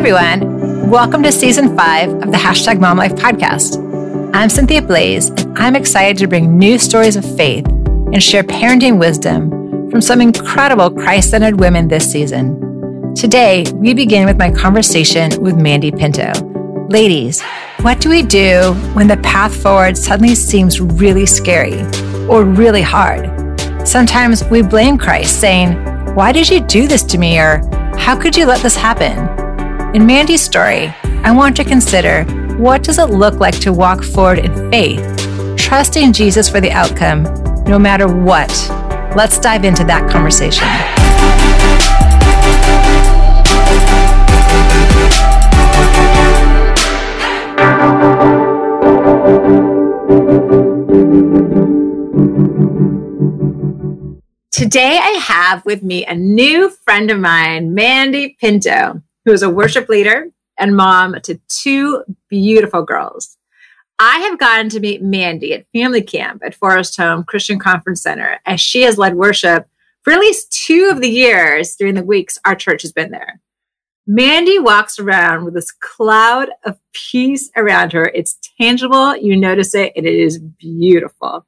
everyone. 0.00 0.88
Welcome 0.88 1.22
to 1.24 1.30
season 1.30 1.76
five 1.76 2.08
of 2.10 2.32
the 2.32 2.38
Hashtag 2.38 2.80
Mom 2.80 2.96
Life 2.96 3.12
podcast. 3.12 3.76
I'm 4.34 4.48
Cynthia 4.48 4.80
Blaze, 4.80 5.28
and 5.28 5.58
I'm 5.58 5.76
excited 5.76 6.16
to 6.16 6.26
bring 6.26 6.56
new 6.56 6.78
stories 6.78 7.16
of 7.16 7.36
faith 7.36 7.66
and 7.66 8.22
share 8.22 8.42
parenting 8.42 8.98
wisdom 8.98 9.50
from 9.90 10.00
some 10.00 10.22
incredible 10.22 10.90
Christ 10.90 11.28
centered 11.28 11.60
women 11.60 11.86
this 11.86 12.10
season. 12.10 13.14
Today, 13.14 13.66
we 13.74 13.92
begin 13.92 14.24
with 14.24 14.38
my 14.38 14.50
conversation 14.50 15.38
with 15.42 15.56
Mandie 15.58 15.92
Pinto. 15.92 16.32
Ladies, 16.88 17.42
what 17.82 18.00
do 18.00 18.08
we 18.08 18.22
do 18.22 18.72
when 18.94 19.06
the 19.06 19.18
path 19.18 19.54
forward 19.54 19.98
suddenly 19.98 20.34
seems 20.34 20.80
really 20.80 21.26
scary 21.26 21.78
or 22.26 22.44
really 22.46 22.80
hard? 22.80 23.28
Sometimes 23.86 24.44
we 24.44 24.62
blame 24.62 24.96
Christ, 24.96 25.38
saying, 25.38 25.74
Why 26.14 26.32
did 26.32 26.48
you 26.48 26.60
do 26.60 26.88
this 26.88 27.02
to 27.02 27.18
me? 27.18 27.38
or 27.38 27.58
How 27.98 28.18
could 28.18 28.34
you 28.34 28.46
let 28.46 28.62
this 28.62 28.76
happen? 28.76 29.39
In 29.92 30.06
Mandie's 30.06 30.40
story, 30.40 30.94
I 31.24 31.32
want 31.32 31.56
to 31.56 31.64
consider 31.64 32.22
what 32.58 32.84
does 32.84 33.00
it 33.00 33.06
look 33.06 33.40
like 33.40 33.58
to 33.62 33.72
walk 33.72 34.04
forward 34.04 34.38
in 34.38 34.70
faith, 34.70 35.00
trusting 35.56 36.12
Jesus 36.12 36.48
for 36.48 36.60
the 36.60 36.70
outcome, 36.70 37.24
no 37.64 37.76
matter 37.76 38.06
what. 38.06 38.48
Let's 39.16 39.40
dive 39.40 39.64
into 39.64 39.82
that 39.86 40.08
conversation. 40.08 40.68
Today, 54.52 55.00
I 55.02 55.18
have 55.20 55.64
with 55.66 55.82
me 55.82 56.06
a 56.06 56.14
new 56.14 56.70
friend 56.84 57.10
of 57.10 57.18
mine, 57.18 57.74
Mandie 57.74 58.36
Pinto 58.40 59.02
who 59.24 59.32
is 59.32 59.42
a 59.42 59.50
worship 59.50 59.88
leader 59.88 60.28
and 60.58 60.76
mom 60.76 61.16
to 61.22 61.40
two 61.48 62.04
beautiful 62.28 62.82
girls. 62.82 63.36
I 63.98 64.20
have 64.20 64.38
gotten 64.38 64.68
to 64.70 64.80
meet 64.80 65.02
Mandie 65.02 65.52
at 65.52 65.66
family 65.74 66.02
camp 66.02 66.42
at 66.44 66.54
Forest 66.54 66.96
Home 66.96 67.24
Christian 67.24 67.58
Conference 67.58 68.02
Center 68.02 68.40
as 68.46 68.60
she 68.60 68.82
has 68.82 68.96
led 68.96 69.14
worship 69.14 69.68
for 70.02 70.12
at 70.12 70.20
least 70.20 70.52
two 70.52 70.88
of 70.90 71.00
the 71.00 71.10
years 71.10 71.76
during 71.76 71.94
the 71.94 72.02
weeks 72.02 72.38
our 72.44 72.54
church 72.54 72.82
has 72.82 72.92
been 72.92 73.10
there. 73.10 73.40
Mandie 74.06 74.58
walks 74.58 74.98
around 74.98 75.44
with 75.44 75.54
this 75.54 75.70
cloud 75.70 76.48
of 76.64 76.78
peace 76.92 77.50
around 77.56 77.92
her. 77.92 78.06
It's 78.06 78.38
tangible. 78.60 79.16
You 79.16 79.36
notice 79.36 79.74
it 79.74 79.92
and 79.94 80.06
it 80.06 80.14
is 80.14 80.38
beautiful. 80.38 81.46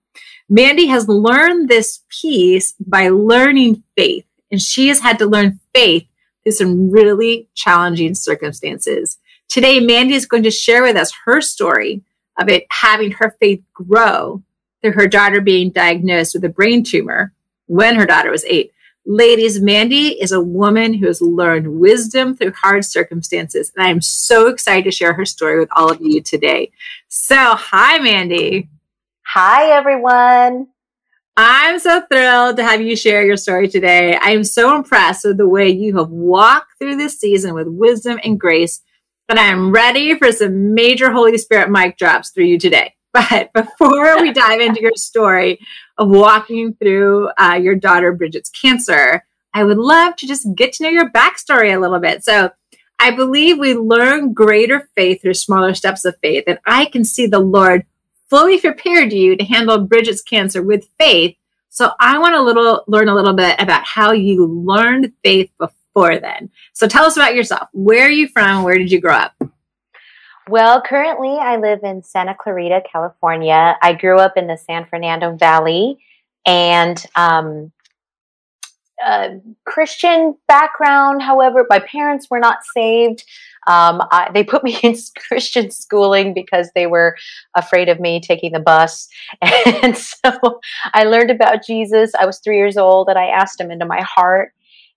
Mandie 0.49 0.87
has 0.87 1.09
learned 1.09 1.69
this 1.69 2.05
peace 2.09 2.75
by 2.79 3.09
learning 3.09 3.83
faith 3.97 4.27
and 4.51 4.61
she 4.61 4.89
has 4.89 5.01
had 5.01 5.19
to 5.19 5.27
learn 5.27 5.59
faith 5.75 6.07
through 6.43 6.53
some 6.53 6.91
really 6.91 7.49
challenging 7.55 8.15
circumstances. 8.15 9.19
Today, 9.49 9.81
Mandie 9.81 10.15
is 10.15 10.27
going 10.27 10.43
to 10.45 10.51
share 10.51 10.83
with 10.83 10.97
us 10.97 11.13
her 11.25 11.41
story 11.41 12.03
of 12.39 12.49
it 12.49 12.65
having 12.71 13.13
her 13.13 13.37
faith 13.39 13.63
grow 13.75 14.43
through 14.81 14.93
her 14.93 15.07
daughter 15.07 15.41
being 15.41 15.71
diagnosed 15.71 16.35
with 16.35 16.45
a 16.45 16.49
brain 16.49 16.83
tumor 16.83 17.33
when 17.67 17.97
her 17.97 18.07
daughter 18.07 18.31
was 18.31 18.45
eight. 18.47 18.73
Ladies, 19.05 19.61
Mandie 19.61 20.21
is 20.21 20.31
a 20.33 20.41
woman 20.41 20.95
who 20.95 21.07
has 21.07 21.21
learned 21.21 21.81
wisdom 21.81 22.37
through 22.37 22.53
hard 22.53 22.85
circumstances. 22.85 23.73
And 23.75 23.85
I 23.85 23.91
am 23.91 24.01
so 24.01 24.47
excited 24.47 24.85
to 24.85 24.91
share 24.91 25.13
her 25.15 25.25
story 25.25 25.59
with 25.59 25.69
all 25.73 25.91
of 25.91 26.01
you 26.01 26.21
today. 26.21 26.71
So, 27.09 27.37
hi, 27.37 27.99
Mandie. 27.99 28.69
Hi, 29.27 29.71
everyone. 29.71 30.69
I'm 31.37 31.79
so 31.79 32.03
thrilled 32.11 32.59
to 32.59 32.65
have 32.65 32.83
you 32.83 32.95
share 32.95 33.25
your 33.25 33.39
story 33.39 33.67
today. 33.67 34.17
I 34.17 34.33
am 34.33 34.45
so 34.45 34.77
impressed 34.77 35.25
with 35.25 35.39
the 35.39 35.49
way 35.49 35.71
you 35.71 35.97
have 35.97 36.11
walked 36.11 36.79
through 36.79 36.97
this 36.97 37.19
season 37.19 37.55
with 37.55 37.69
wisdom 37.69 38.19
and 38.23 38.39
grace, 38.39 38.83
and 39.31 39.39
I 39.39 39.45
am 39.45 39.73
ready 39.73 40.15
for 40.19 40.31
some 40.31 40.75
major 40.75 41.11
Holy 41.11 41.39
Spirit 41.39 41.71
mic 41.71 41.97
drops 41.97 42.31
through 42.31 42.45
you 42.45 42.59
today. 42.59 42.95
But 43.15 43.53
before 43.53 44.23
we 44.23 44.33
dive 44.33 44.61
into 44.61 44.81
your 44.81 44.97
story 44.97 45.59
of 45.99 46.09
walking 46.09 46.75
through 46.75 47.29
uh, 47.39 47.61
your 47.63 47.75
daughter 47.75 48.11
Bridget's 48.13 48.49
cancer, 48.49 49.23
I 49.53 49.65
would 49.65 49.77
love 49.77 50.17
to 50.17 50.27
just 50.27 50.47
get 50.55 50.73
to 50.75 50.85
know 50.85 50.89
your 50.89 51.11
backstory 51.11 51.75
a 51.75 51.79
little 51.79 51.99
bit. 51.99 52.25
So, 52.25 52.51
I 52.99 53.11
believe 53.11 53.59
we 53.59 53.75
learn 53.75 54.33
greater 54.33 54.89
faith 54.95 55.21
through 55.21 55.35
smaller 55.35 55.75
steps 55.75 56.07
of 56.07 56.17
faith, 56.23 56.45
and 56.47 56.59
I 56.65 56.87
can 56.87 57.05
see 57.05 57.27
the 57.27 57.41
Lord 57.41 57.85
fully 58.33 58.59
prepared 58.59 59.13
you 59.13 59.37
to 59.37 59.45
handle 59.45 59.87
Bridget's 59.87 60.23
cancer 60.23 60.63
with 60.63 60.89
faith. 60.99 61.37
So 61.69 61.93
I 62.01 62.19
want 62.19 62.35
to 62.35 62.41
little 62.41 62.83
learn 62.89 63.09
a 63.09 63.15
little 63.15 63.35
bit 63.35 63.61
about 63.61 63.85
how 63.85 64.13
you 64.13 64.47
learned 64.47 65.13
faith 65.23 65.51
before 65.59 66.19
then. 66.19 66.49
So 66.73 66.89
tell 66.89 67.05
us 67.05 67.19
about 67.19 67.35
yourself. 67.35 67.69
Where 67.75 68.07
are 68.07 68.11
you 68.11 68.29
from? 68.29 68.63
Where 68.63 68.79
did 68.79 68.91
you 68.91 69.03
grow 69.03 69.13
up? 69.13 69.35
Well, 70.49 70.81
currently 70.81 71.37
I 71.39 71.57
live 71.57 71.81
in 71.85 72.03
Santa 72.03 72.35
Clarita, 72.35 72.85
California. 72.91 73.77
I 73.83 73.93
grew 73.93 74.19
up 74.19 74.39
in 74.39 74.47
the 74.47 74.57
San 74.57 74.87
Fernando 74.87 75.37
Valley 75.37 75.99
and 76.47 77.05
um, 77.15 77.71
Christian 79.67 80.37
background. 80.49 81.21
However, 81.21 81.67
my 81.69 81.81
parents 81.81 82.29
were 82.31 82.41
not 82.41 82.61
saved. 82.75 83.25
Um, 83.67 84.03
I, 84.11 84.31
they 84.33 84.45
put 84.45 84.65
me 84.65 84.79
in 84.83 84.97
Christian 85.17 85.71
schooling 85.71 86.35
because 86.35 86.71
they 86.75 86.87
were 86.87 87.17
afraid 87.57 87.89
of 87.89 88.01
me 88.01 88.21
taking 88.21 88.53
the 88.53 88.61
bus. 88.61 89.09
And 89.83 89.97
so 89.97 90.61
I 90.95 91.05
learned 91.05 91.31
about 91.31 91.65
Jesus. 91.65 92.13
I 92.19 92.27
was 92.27 92.39
three 92.39 92.57
years 92.57 92.77
old 92.77 93.09
and 93.09 93.19
I 93.19 93.27
asked 93.27 93.61
him 93.61 93.71
into 93.71 93.87
my 93.87 94.01
heart. 94.01 94.53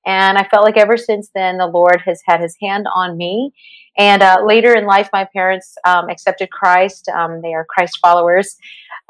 And 0.05 0.37
I 0.37 0.43
felt 0.43 0.63
like 0.63 0.77
ever 0.77 0.97
since 0.97 1.31
then, 1.33 1.57
the 1.57 1.65
Lord 1.65 2.01
has 2.05 2.21
had 2.25 2.39
his 2.39 2.55
hand 2.61 2.87
on 2.93 3.17
me. 3.17 3.51
And 3.97 4.21
uh, 4.21 4.43
later 4.45 4.75
in 4.75 4.85
life, 4.85 5.09
my 5.11 5.27
parents 5.33 5.75
um, 5.85 6.09
accepted 6.09 6.51
Christ. 6.51 7.09
Um, 7.09 7.41
they 7.41 7.53
are 7.53 7.65
Christ 7.67 7.97
followers. 8.01 8.55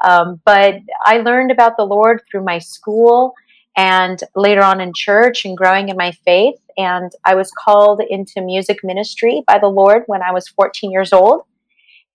Um, 0.02 0.40
but 0.44 0.76
I 1.04 1.18
learned 1.18 1.50
about 1.50 1.76
the 1.76 1.84
Lord 1.84 2.22
through 2.30 2.44
my 2.44 2.58
school 2.58 3.34
and 3.76 4.22
later 4.34 4.62
on 4.62 4.80
in 4.80 4.92
church 4.94 5.44
and 5.44 5.56
growing 5.56 5.90
in 5.90 5.96
my 5.96 6.12
faith. 6.24 6.56
And 6.76 7.12
I 7.24 7.34
was 7.34 7.50
called 7.52 8.00
into 8.08 8.40
music 8.40 8.78
ministry 8.82 9.42
by 9.46 9.58
the 9.58 9.68
Lord 9.68 10.04
when 10.06 10.22
I 10.22 10.32
was 10.32 10.48
14 10.48 10.90
years 10.90 11.12
old 11.12 11.42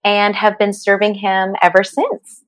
and 0.03 0.35
have 0.35 0.57
been 0.57 0.73
serving 0.73 1.15
Him 1.15 1.55
ever 1.61 1.83
since. 1.83 2.43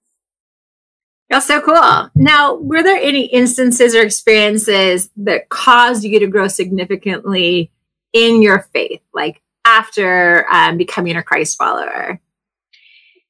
That's 1.30 1.48
so 1.48 1.62
cool. 1.62 2.12
Now, 2.16 2.56
were 2.56 2.84
there 2.84 2.98
any 2.98 3.26
instances 3.26 3.96
or 3.96 4.02
experiences 4.02 5.10
that 5.18 5.50
caused 5.50 6.04
you 6.04 6.20
to 6.20 6.28
grow 6.28 6.48
significantly 6.48 7.72
in 8.12 8.42
your 8.42 8.68
faith, 8.74 9.02
like 9.14 9.42
after 9.66 10.46
um, 10.52 10.78
becoming 10.78 11.16
a 11.16 11.24
Christ 11.24 11.58
follower? 11.58 12.20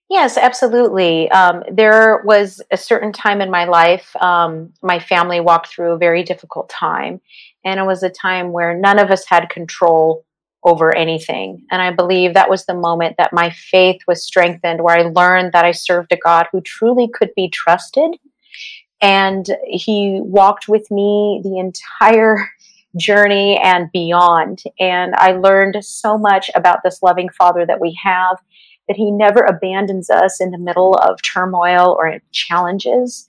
Yes, 0.10 0.38
absolutely. 0.38 1.30
Um, 1.32 1.64
there 1.72 2.22
was 2.24 2.62
a 2.72 2.78
certain 2.78 3.12
time 3.12 3.42
in 3.42 3.50
my 3.50 3.66
life, 3.66 4.16
um, 4.18 4.74
my 4.82 5.00
family 5.00 5.40
walked 5.40 5.68
through 5.68 5.94
a 5.94 5.98
very 5.98 6.24
difficult 6.24 6.70
time. 6.70 7.22
And 7.66 7.80
it 7.80 7.84
was 7.84 8.04
a 8.04 8.10
time 8.10 8.52
where 8.52 8.78
none 8.78 9.00
of 9.00 9.10
us 9.10 9.26
had 9.26 9.50
control 9.50 10.26
over 10.64 10.96
anything. 10.96 11.66
And 11.72 11.82
I 11.82 11.92
believe 11.92 12.34
that 12.34 12.50
was 12.50 12.66
the 12.66 12.74
moment 12.74 13.16
that 13.18 13.34
my 13.34 13.50
faith 13.50 14.02
was 14.08 14.24
strengthened, 14.24 14.82
where 14.84 14.98
I 14.98 15.04
learned 15.04 15.54
that 15.54 15.66
I 15.66 15.72
served 15.72 16.12
a 16.12 16.18
God 16.18 16.48
who 16.52 16.62
truly 16.62 17.08
could 17.08 17.32
be 17.36 17.50
trusted. 17.50 18.18
And 19.02 19.46
He 19.68 20.20
walked 20.22 20.68
with 20.68 20.90
me 20.92 21.42
the 21.44 21.58
entire 21.60 22.50
journey 22.98 23.58
and 23.58 23.92
beyond. 23.92 24.64
And 24.80 25.16
I 25.16 25.34
learned 25.34 25.84
so 25.84 26.18
much 26.18 26.50
about 26.56 26.80
this 26.84 27.02
loving 27.02 27.30
Father 27.30 27.66
that 27.66 27.82
we 27.82 27.98
have 28.04 28.38
that 28.88 28.98
he 28.98 29.12
never 29.12 29.42
abandons 29.42 30.10
us 30.10 30.42
in 30.42 30.52
the 30.52 30.58
middle 30.58 30.96
of 30.96 31.22
turmoil 31.22 31.96
or 31.98 32.20
challenges. 32.32 33.28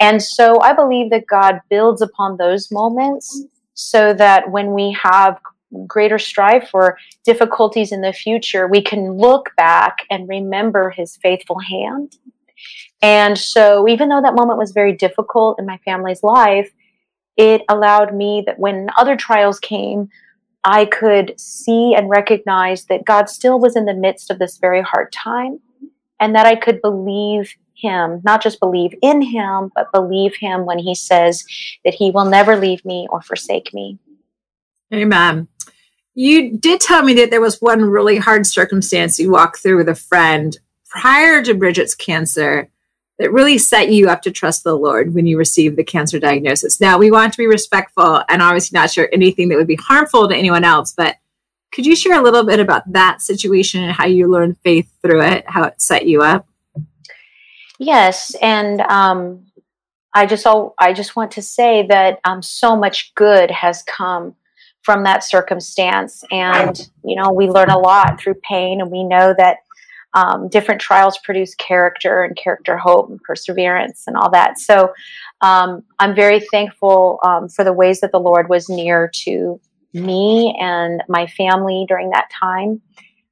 And 0.00 0.22
so 0.22 0.60
I 0.60 0.72
believe 0.72 1.10
that 1.10 1.26
God 1.26 1.60
builds 1.68 2.02
upon 2.02 2.36
those 2.36 2.70
moments 2.70 3.44
so 3.74 4.12
that 4.14 4.50
when 4.50 4.74
we 4.74 4.96
have 5.02 5.38
greater 5.86 6.18
strife 6.18 6.70
or 6.74 6.98
difficulties 7.24 7.92
in 7.92 8.02
the 8.02 8.12
future, 8.12 8.66
we 8.68 8.82
can 8.82 9.12
look 9.12 9.50
back 9.56 9.98
and 10.10 10.28
remember 10.28 10.90
his 10.90 11.16
faithful 11.16 11.58
hand. 11.58 12.16
And 13.00 13.36
so 13.36 13.88
even 13.88 14.08
though 14.08 14.22
that 14.22 14.34
moment 14.34 14.58
was 14.58 14.72
very 14.72 14.92
difficult 14.92 15.58
in 15.58 15.66
my 15.66 15.78
family's 15.84 16.22
life, 16.22 16.70
it 17.36 17.62
allowed 17.68 18.14
me 18.14 18.42
that 18.46 18.58
when 18.58 18.88
other 18.96 19.16
trials 19.16 19.58
came, 19.58 20.10
I 20.64 20.84
could 20.84 21.34
see 21.38 21.94
and 21.96 22.08
recognize 22.08 22.84
that 22.84 23.04
God 23.04 23.28
still 23.28 23.58
was 23.58 23.76
in 23.76 23.84
the 23.84 23.94
midst 23.94 24.30
of 24.30 24.38
this 24.38 24.58
very 24.58 24.82
hard 24.82 25.12
time 25.12 25.60
and 26.20 26.34
that 26.34 26.46
I 26.46 26.54
could 26.54 26.80
believe 26.80 27.54
him, 27.74 28.20
not 28.24 28.42
just 28.42 28.60
believe 28.60 28.94
in 29.02 29.22
him, 29.22 29.72
but 29.74 29.92
believe 29.92 30.36
him 30.36 30.64
when 30.64 30.78
he 30.78 30.94
says 30.94 31.44
that 31.84 31.94
he 31.94 32.10
will 32.12 32.26
never 32.26 32.56
leave 32.56 32.84
me 32.84 33.08
or 33.10 33.20
forsake 33.20 33.74
me. 33.74 33.98
Amen. 34.94 35.48
You 36.14 36.56
did 36.56 36.80
tell 36.80 37.02
me 37.02 37.14
that 37.14 37.30
there 37.30 37.40
was 37.40 37.60
one 37.60 37.82
really 37.82 38.18
hard 38.18 38.46
circumstance 38.46 39.18
you 39.18 39.30
walked 39.30 39.58
through 39.58 39.78
with 39.78 39.88
a 39.88 39.94
friend 39.94 40.58
prior 40.88 41.42
to 41.42 41.54
Bridget's 41.54 41.94
cancer 41.94 42.68
that 43.18 43.32
really 43.32 43.58
set 43.58 43.90
you 43.90 44.08
up 44.08 44.22
to 44.22 44.30
trust 44.30 44.64
the 44.64 44.76
Lord 44.76 45.14
when 45.14 45.26
you 45.26 45.38
received 45.38 45.76
the 45.76 45.84
cancer 45.84 46.18
diagnosis. 46.18 46.80
Now, 46.80 46.98
we 46.98 47.10
want 47.10 47.32
to 47.32 47.38
be 47.38 47.46
respectful 47.46 48.22
and 48.28 48.42
obviously 48.42 48.78
not 48.78 48.90
share 48.90 49.14
anything 49.14 49.48
that 49.48 49.56
would 49.56 49.66
be 49.66 49.76
harmful 49.76 50.28
to 50.28 50.34
anyone 50.36 50.64
else, 50.64 50.92
but 50.96 51.16
Could 51.72 51.86
you 51.86 51.96
share 51.96 52.18
a 52.20 52.22
little 52.22 52.44
bit 52.44 52.60
about 52.60 52.90
that 52.92 53.22
situation 53.22 53.82
and 53.82 53.92
how 53.92 54.06
you 54.06 54.30
learned 54.30 54.58
faith 54.58 54.92
through 55.00 55.22
it, 55.22 55.44
how 55.46 55.64
it 55.64 55.80
set 55.80 56.06
you 56.06 56.20
up? 56.20 56.46
Yes, 57.78 58.36
and 58.42 58.82
um, 58.82 59.46
I 60.14 60.26
just 60.26 60.46
all 60.46 60.74
I 60.78 60.92
just 60.92 61.16
want 61.16 61.32
to 61.32 61.42
say 61.42 61.86
that 61.88 62.20
um, 62.24 62.42
so 62.42 62.76
much 62.76 63.14
good 63.14 63.50
has 63.50 63.82
come 63.84 64.36
from 64.82 65.02
that 65.04 65.24
circumstance, 65.24 66.22
and 66.30 66.88
you 67.04 67.16
know 67.16 67.32
we 67.32 67.48
learn 67.48 67.70
a 67.70 67.78
lot 67.78 68.20
through 68.20 68.34
pain, 68.46 68.80
and 68.82 68.90
we 68.90 69.02
know 69.02 69.34
that 69.38 69.58
um, 70.14 70.48
different 70.48 70.80
trials 70.80 71.18
produce 71.18 71.54
character 71.54 72.22
and 72.22 72.36
character 72.36 72.76
hope 72.76 73.08
and 73.08 73.20
perseverance 73.22 74.04
and 74.06 74.16
all 74.16 74.30
that. 74.30 74.58
So 74.58 74.92
um, 75.40 75.82
I'm 75.98 76.14
very 76.14 76.40
thankful 76.40 77.18
um, 77.24 77.48
for 77.48 77.64
the 77.64 77.72
ways 77.72 78.00
that 78.00 78.12
the 78.12 78.20
Lord 78.20 78.48
was 78.48 78.68
near 78.68 79.10
to 79.24 79.60
me 79.94 80.56
and 80.60 81.02
my 81.08 81.26
family 81.26 81.84
during 81.88 82.10
that 82.10 82.30
time. 82.38 82.80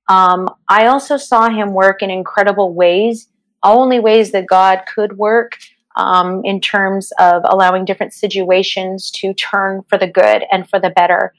Um, 0.08 0.48
I 0.68 0.86
also 0.86 1.16
saw 1.16 1.48
Him 1.48 1.72
work 1.72 2.02
in 2.02 2.10
incredible 2.10 2.74
ways, 2.74 3.28
only 3.62 4.00
ways 4.00 4.32
that 4.32 4.46
God 4.46 4.82
could 4.92 5.16
work. 5.16 5.56
Um, 5.96 6.42
in 6.44 6.60
terms 6.60 7.12
of 7.18 7.42
allowing 7.44 7.84
different 7.84 8.14
situations 8.14 9.10
to 9.16 9.34
turn 9.34 9.82
for 9.88 9.98
the 9.98 10.06
good 10.06 10.44
and 10.50 10.66
for 10.70 10.78
the 10.78 10.90
better. 10.90 11.34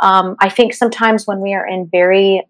Um, 0.00 0.34
I 0.40 0.48
think 0.48 0.74
sometimes 0.74 1.24
when 1.24 1.40
we 1.40 1.54
are 1.54 1.66
in 1.66 1.88
very 1.90 2.44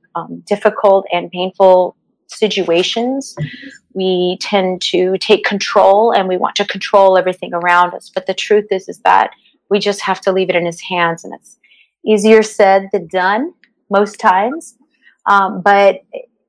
difficult 0.46 1.06
and 1.12 1.30
painful 1.30 1.94
situations, 2.32 3.34
we 3.94 4.38
tend 4.40 4.80
to 4.82 5.16
take 5.18 5.44
control 5.44 6.12
and 6.12 6.28
we 6.28 6.36
want 6.36 6.56
to 6.56 6.64
control 6.64 7.18
everything 7.18 7.52
around 7.52 7.94
us. 7.94 8.10
But 8.14 8.26
the 8.26 8.34
truth 8.34 8.66
is, 8.70 8.88
is 8.88 8.98
that 9.00 9.30
we 9.70 9.78
just 9.78 10.00
have 10.02 10.20
to 10.22 10.32
leave 10.32 10.50
it 10.50 10.56
in 10.56 10.66
His 10.66 10.80
hands, 10.80 11.24
and 11.24 11.34
it's 11.34 11.58
easier 12.06 12.42
said 12.42 12.88
than 12.92 13.06
done 13.06 13.52
most 13.90 14.18
times. 14.18 14.76
Um, 15.26 15.62
but 15.62 16.00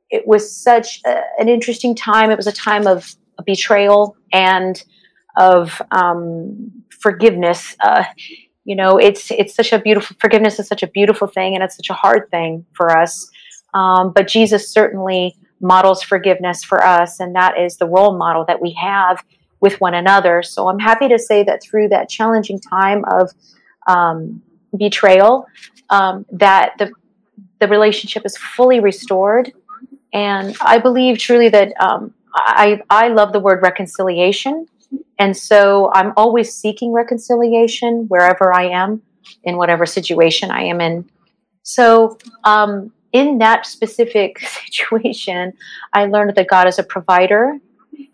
it 0.09 0.27
was 0.27 0.55
such 0.55 1.01
a, 1.05 1.21
an 1.39 1.49
interesting 1.49 1.95
time. 1.95 2.31
It 2.31 2.37
was 2.37 2.47
a 2.47 2.51
time 2.51 2.87
of 2.87 3.15
betrayal 3.45 4.15
and 4.31 4.83
of 5.37 5.81
um, 5.91 6.71
forgiveness. 7.01 7.75
Uh, 7.83 8.03
you 8.65 8.75
know, 8.75 8.97
it's 8.97 9.31
it's 9.31 9.55
such 9.55 9.73
a 9.73 9.79
beautiful 9.79 10.15
forgiveness 10.19 10.59
is 10.59 10.67
such 10.67 10.83
a 10.83 10.87
beautiful 10.87 11.27
thing, 11.27 11.55
and 11.55 11.63
it's 11.63 11.75
such 11.75 11.89
a 11.89 11.93
hard 11.93 12.29
thing 12.31 12.65
for 12.73 12.95
us. 12.95 13.29
Um, 13.73 14.13
but 14.13 14.27
Jesus 14.27 14.69
certainly 14.69 15.35
models 15.63 16.03
forgiveness 16.03 16.63
for 16.63 16.83
us, 16.83 17.19
and 17.19 17.33
that 17.35 17.57
is 17.57 17.77
the 17.77 17.87
role 17.87 18.15
model 18.17 18.45
that 18.45 18.61
we 18.61 18.73
have 18.73 19.23
with 19.61 19.79
one 19.79 19.93
another. 19.93 20.43
So 20.43 20.67
I'm 20.67 20.77
happy 20.77 21.07
to 21.07 21.17
say 21.17 21.43
that 21.45 21.63
through 21.63 21.87
that 21.89 22.09
challenging 22.09 22.59
time 22.59 23.05
of 23.05 23.31
um, 23.87 24.43
betrayal, 24.77 25.47
um, 25.89 26.25
that 26.31 26.73
the 26.77 26.91
the 27.59 27.67
relationship 27.67 28.25
is 28.25 28.37
fully 28.37 28.79
restored, 28.79 29.53
and 30.13 30.55
I 30.59 30.77
believe 30.79 31.17
truly 31.17 31.49
that 31.49 31.73
um, 31.79 32.13
I 32.35 32.81
I 32.89 33.07
love 33.07 33.31
the 33.31 33.39
word 33.39 33.61
reconciliation, 33.63 34.67
and 35.17 35.35
so 35.35 35.89
I'm 35.93 36.11
always 36.17 36.53
seeking 36.53 36.91
reconciliation 36.91 38.05
wherever 38.09 38.53
I 38.53 38.65
am 38.65 39.01
in 39.45 39.55
whatever 39.57 39.85
situation 39.85 40.51
I 40.51 40.63
am 40.63 40.81
in. 40.81 41.09
So 41.63 42.17
um, 42.43 42.91
in 43.13 43.37
that 43.37 43.65
specific 43.65 44.39
situation, 44.65 45.53
I 45.93 46.05
learned 46.05 46.35
that 46.35 46.47
God 46.47 46.67
is 46.67 46.79
a 46.79 46.83
provider 46.83 47.57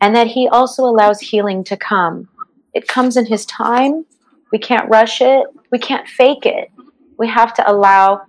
and 0.01 0.15
that 0.15 0.27
He 0.27 0.47
also 0.47 0.83
allows 0.83 1.19
healing 1.19 1.63
to 1.65 1.77
come. 1.77 2.27
It 2.73 2.87
comes 2.87 3.17
in 3.17 3.25
His 3.25 3.45
time. 3.45 4.05
We 4.51 4.59
can't 4.59 4.89
rush 4.89 5.21
it, 5.21 5.47
we 5.71 5.79
can't 5.79 6.07
fake 6.07 6.45
it. 6.45 6.71
We 7.17 7.27
have 7.27 7.53
to 7.55 7.69
allow 7.69 8.21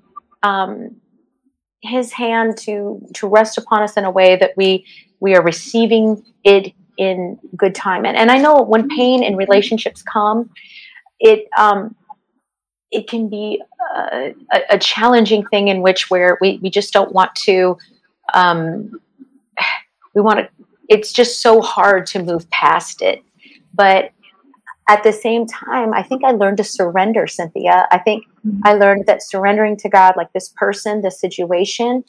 um, 0.42 0.96
His 1.82 2.12
hand 2.12 2.56
to, 2.58 3.00
to 3.14 3.28
rest 3.28 3.58
upon 3.58 3.82
us 3.82 3.96
in 3.96 4.04
a 4.04 4.10
way 4.10 4.36
that 4.36 4.52
we, 4.56 4.86
we 5.18 5.34
are 5.34 5.42
receiving 5.42 6.22
it 6.44 6.72
in 6.98 7.38
good 7.56 7.74
time. 7.74 8.04
And, 8.04 8.16
and 8.16 8.30
I 8.30 8.38
know 8.38 8.62
when 8.62 8.88
pain 8.88 9.22
in 9.22 9.34
relationships 9.36 10.02
come, 10.02 10.50
it 11.18 11.48
um, 11.56 11.96
it 12.90 13.08
can 13.08 13.28
be 13.28 13.62
uh, 13.94 14.30
a, 14.52 14.60
a, 14.70 14.78
challenging 14.78 15.46
thing 15.46 15.68
in 15.68 15.80
which 15.80 16.10
where 16.10 16.36
we, 16.40 16.58
we 16.62 16.70
just 16.70 16.92
don't 16.92 17.12
want 17.12 17.34
to 17.36 17.78
um, 18.34 19.00
we 20.14 20.22
want 20.22 20.40
to 20.40 20.48
it's 20.88 21.12
just 21.12 21.40
so 21.40 21.60
hard 21.60 22.04
to 22.06 22.22
move 22.22 22.50
past 22.50 23.00
it. 23.00 23.22
But 23.72 24.12
at 24.90 25.04
the 25.04 25.12
same 25.12 25.46
time 25.46 25.94
i 25.94 26.02
think 26.02 26.24
i 26.24 26.32
learned 26.32 26.56
to 26.56 26.64
surrender 26.64 27.26
cynthia. 27.26 27.86
I 27.92 27.98
think 27.98 28.24
mm-hmm. 28.44 28.60
i 28.64 28.74
learned 28.74 29.06
that 29.06 29.22
surrendering 29.22 29.76
to 29.78 29.88
god 29.88 30.14
like 30.16 30.32
this 30.32 30.48
person 30.48 31.00
this 31.00 31.20
situation 31.20 32.04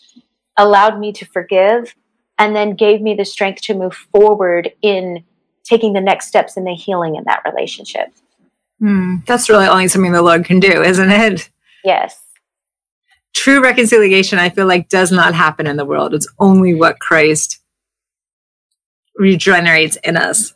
allowed 0.58 1.00
me 1.00 1.14
to 1.14 1.26
forgive 1.26 1.96
and 2.40 2.56
then 2.56 2.76
gave 2.76 3.02
me 3.02 3.14
the 3.14 3.24
strength 3.24 3.62
to 3.64 3.76
move 3.76 3.94
forward 3.94 4.72
in 4.82 5.24
taking 5.64 5.94
the 5.94 6.02
next 6.02 6.28
steps 6.28 6.58
in 6.58 6.64
the 6.64 6.74
healing 6.74 7.16
in 7.16 7.24
that 7.26 7.44
relationship 7.46 8.08
Mm, 8.82 9.26
that's 9.26 9.50
really 9.50 9.68
only 9.68 9.88
something 9.88 10.12
the 10.12 10.22
Lord 10.22 10.46
can 10.46 10.60
do, 10.60 10.82
isn't 10.82 11.12
it? 11.12 11.50
Yes. 11.84 12.20
True 13.34 13.62
reconciliation, 13.62 14.40
I 14.40 14.50
feel 14.50 14.66
like, 14.66 14.90
does 14.90 15.12
not 15.12 15.36
happen 15.36 15.68
in 15.68 15.78
the 15.78 15.86
world. 15.86 16.14
It's 16.14 16.28
only 16.40 16.74
what 16.74 17.00
Christ 17.00 17.60
regenerates 19.16 19.98
in 19.98 20.18
us. 20.18 20.54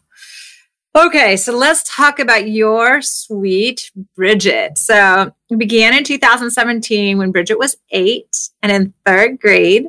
Okay, 0.96 1.36
so 1.36 1.56
let's 1.56 1.84
talk 1.94 2.20
about 2.20 2.48
your 2.48 3.02
sweet 3.02 3.92
Bridget. 4.16 4.78
So 4.78 5.34
it 5.50 5.60
began 5.60 5.94
in 5.94 6.06
2017 6.06 7.18
when 7.18 7.32
Bridget 7.32 7.60
was 7.60 7.76
eight 7.92 8.50
and 8.64 8.72
in 8.72 8.94
third 9.06 9.40
grade. 9.40 9.88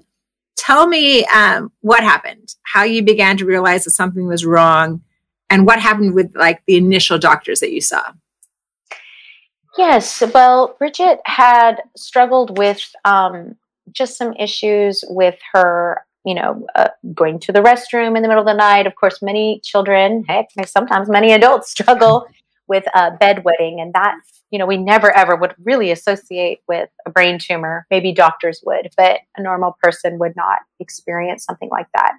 Tell 0.56 0.86
me 0.88 1.24
um, 1.26 1.70
what 1.80 2.02
happened, 2.02 2.56
how 2.64 2.82
you 2.82 3.02
began 3.02 3.36
to 3.36 3.44
realize 3.44 3.84
that 3.84 3.90
something 3.90 4.26
was 4.26 4.44
wrong, 4.44 5.02
and 5.48 5.64
what 5.64 5.80
happened 5.80 6.14
with 6.14 6.34
like 6.34 6.62
the 6.66 6.76
initial 6.76 7.18
doctors 7.18 7.60
that 7.60 7.72
you 7.72 7.80
saw. 7.80 8.12
Yes, 9.76 10.22
well, 10.32 10.74
Bridget 10.78 11.20
had 11.26 11.82
struggled 11.96 12.56
with 12.56 12.80
um, 13.04 13.56
just 13.92 14.16
some 14.16 14.32
issues 14.34 15.04
with 15.08 15.36
her, 15.52 16.02
you 16.24 16.34
know, 16.34 16.66
uh, 16.74 16.88
going 17.14 17.38
to 17.40 17.52
the 17.52 17.60
restroom 17.60 18.16
in 18.16 18.22
the 18.22 18.28
middle 18.28 18.40
of 18.40 18.46
the 18.46 18.54
night. 18.54 18.86
Of 18.86 18.94
course, 18.94 19.20
many 19.20 19.60
children, 19.62 20.24
heck, 20.26 20.46
sometimes 20.66 21.10
many 21.10 21.32
adults 21.32 21.70
struggle 21.72 22.26
with 22.68 22.84
uh, 22.94 23.12
bedwetting, 23.20 23.80
and 23.80 23.92
that, 23.92 24.16
you 24.50 24.58
know, 24.58 24.66
we 24.66 24.76
never 24.78 25.14
ever 25.14 25.36
would 25.36 25.54
really 25.62 25.90
associate 25.90 26.60
with 26.66 26.88
a 27.06 27.10
brain 27.10 27.38
tumor. 27.38 27.86
Maybe 27.90 28.12
doctors 28.12 28.62
would, 28.64 28.88
but 28.96 29.20
a 29.36 29.42
normal 29.42 29.76
person 29.82 30.18
would 30.18 30.34
not 30.36 30.60
experience 30.80 31.44
something 31.44 31.68
like 31.70 31.86
that. 31.94 32.14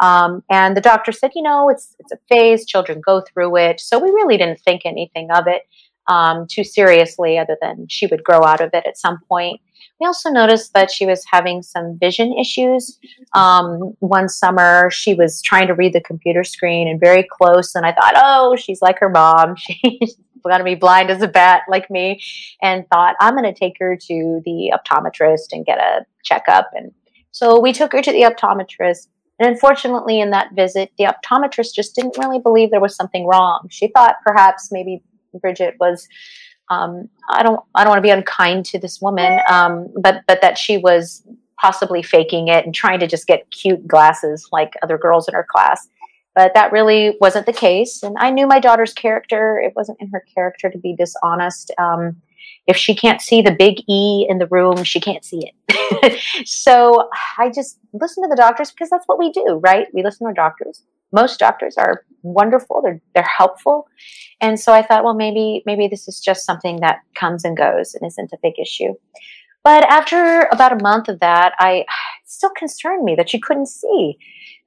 Um, 0.00 0.44
and 0.48 0.76
the 0.76 0.80
doctor 0.80 1.10
said, 1.10 1.32
you 1.34 1.42
know, 1.42 1.68
it's 1.70 1.96
it's 1.98 2.12
a 2.12 2.18
phase. 2.28 2.66
Children 2.66 3.00
go 3.04 3.22
through 3.22 3.56
it, 3.56 3.80
so 3.80 3.98
we 3.98 4.10
really 4.10 4.36
didn't 4.36 4.60
think 4.60 4.82
anything 4.84 5.30
of 5.32 5.46
it 5.48 5.62
um, 6.08 6.46
too 6.50 6.64
seriously, 6.64 7.38
other 7.38 7.56
than 7.60 7.86
she 7.88 8.06
would 8.06 8.24
grow 8.24 8.42
out 8.42 8.60
of 8.60 8.70
it 8.72 8.84
at 8.86 8.98
some 8.98 9.18
point. 9.28 9.60
We 10.00 10.06
also 10.06 10.30
noticed 10.30 10.74
that 10.74 10.90
she 10.90 11.06
was 11.06 11.24
having 11.30 11.62
some 11.62 11.98
vision 11.98 12.32
issues. 12.32 12.98
Um, 13.34 13.94
one 13.98 14.28
summer, 14.28 14.90
she 14.90 15.14
was 15.14 15.42
trying 15.42 15.66
to 15.66 15.74
read 15.74 15.92
the 15.92 16.00
computer 16.00 16.44
screen 16.44 16.88
and 16.88 17.00
very 17.00 17.26
close, 17.30 17.74
and 17.74 17.84
I 17.84 17.92
thought, 17.92 18.14
oh, 18.16 18.56
she's 18.56 18.80
like 18.80 18.98
her 19.00 19.08
mom. 19.08 19.56
She's 19.66 20.16
going 20.44 20.58
to 20.58 20.64
be 20.64 20.76
blind 20.76 21.10
as 21.10 21.20
a 21.20 21.28
bat 21.28 21.62
like 21.68 21.90
me, 21.90 22.22
and 22.62 22.86
thought, 22.88 23.16
I'm 23.20 23.36
going 23.36 23.52
to 23.52 23.58
take 23.58 23.74
her 23.80 23.96
to 23.96 24.40
the 24.44 24.72
optometrist 24.72 25.52
and 25.52 25.66
get 25.66 25.78
a 25.78 26.06
checkup. 26.24 26.70
And 26.74 26.92
so 27.32 27.60
we 27.60 27.72
took 27.72 27.92
her 27.92 28.00
to 28.00 28.12
the 28.12 28.22
optometrist. 28.22 29.08
And 29.40 29.48
unfortunately, 29.48 30.20
in 30.20 30.30
that 30.30 30.54
visit, 30.54 30.90
the 30.96 31.04
optometrist 31.04 31.74
just 31.74 31.94
didn't 31.94 32.18
really 32.18 32.38
believe 32.38 32.70
there 32.70 32.80
was 32.80 32.96
something 32.96 33.26
wrong. 33.26 33.68
She 33.70 33.88
thought 33.88 34.16
perhaps 34.24 34.70
maybe 34.72 35.02
Bridget 35.38 35.74
was 35.80 36.08
um, 36.70 37.08
I 37.30 37.42
don't 37.42 37.60
I 37.74 37.84
don't 37.84 37.90
want 37.90 37.98
to 37.98 38.06
be 38.06 38.10
unkind 38.10 38.66
to 38.66 38.78
this 38.78 39.00
woman, 39.00 39.40
um, 39.48 39.88
but 40.00 40.22
but 40.26 40.40
that 40.42 40.58
she 40.58 40.78
was 40.78 41.26
possibly 41.60 42.02
faking 42.02 42.48
it 42.48 42.64
and 42.64 42.74
trying 42.74 43.00
to 43.00 43.06
just 43.06 43.26
get 43.26 43.50
cute 43.50 43.86
glasses 43.86 44.48
like 44.52 44.74
other 44.82 44.98
girls 44.98 45.28
in 45.28 45.34
her 45.34 45.46
class. 45.50 45.88
But 46.34 46.54
that 46.54 46.70
really 46.70 47.16
wasn't 47.20 47.46
the 47.46 47.52
case, 47.52 48.02
and 48.02 48.16
I 48.18 48.30
knew 48.30 48.46
my 48.46 48.60
daughter's 48.60 48.92
character. 48.92 49.58
It 49.58 49.72
wasn't 49.74 49.98
in 50.00 50.08
her 50.10 50.24
character 50.34 50.70
to 50.70 50.78
be 50.78 50.94
dishonest. 50.94 51.72
Um, 51.78 52.16
if 52.66 52.76
she 52.76 52.94
can't 52.94 53.20
see 53.20 53.40
the 53.40 53.50
big 53.50 53.82
E 53.88 54.26
in 54.28 54.38
the 54.38 54.46
room, 54.46 54.84
she 54.84 55.00
can't 55.00 55.24
see 55.24 55.50
it. 55.66 56.20
so 56.46 57.08
I 57.38 57.50
just 57.50 57.78
listen 57.94 58.22
to 58.22 58.28
the 58.28 58.36
doctors 58.36 58.70
because 58.70 58.90
that's 58.90 59.06
what 59.06 59.18
we 59.18 59.32
do, 59.32 59.58
right? 59.62 59.86
We 59.92 60.02
listen 60.02 60.26
to 60.26 60.28
our 60.28 60.34
doctors. 60.34 60.84
Most 61.12 61.38
doctors 61.38 61.76
are 61.76 62.04
wonderful. 62.22 62.82
They're 62.82 63.00
they're 63.14 63.22
helpful, 63.22 63.88
and 64.40 64.58
so 64.58 64.72
I 64.72 64.82
thought, 64.82 65.04
well, 65.04 65.14
maybe 65.14 65.62
maybe 65.66 65.88
this 65.88 66.08
is 66.08 66.20
just 66.20 66.44
something 66.44 66.80
that 66.80 67.00
comes 67.14 67.44
and 67.44 67.56
goes 67.56 67.94
and 67.94 68.06
isn't 68.06 68.32
a 68.32 68.38
big 68.42 68.58
issue. 68.58 68.94
But 69.64 69.84
after 69.84 70.48
about 70.52 70.72
a 70.72 70.82
month 70.82 71.08
of 71.08 71.20
that, 71.20 71.54
I 71.58 71.84
still 72.24 72.50
concerned 72.56 73.04
me 73.04 73.14
that 73.16 73.28
she 73.28 73.40
couldn't 73.40 73.68
see. 73.68 74.16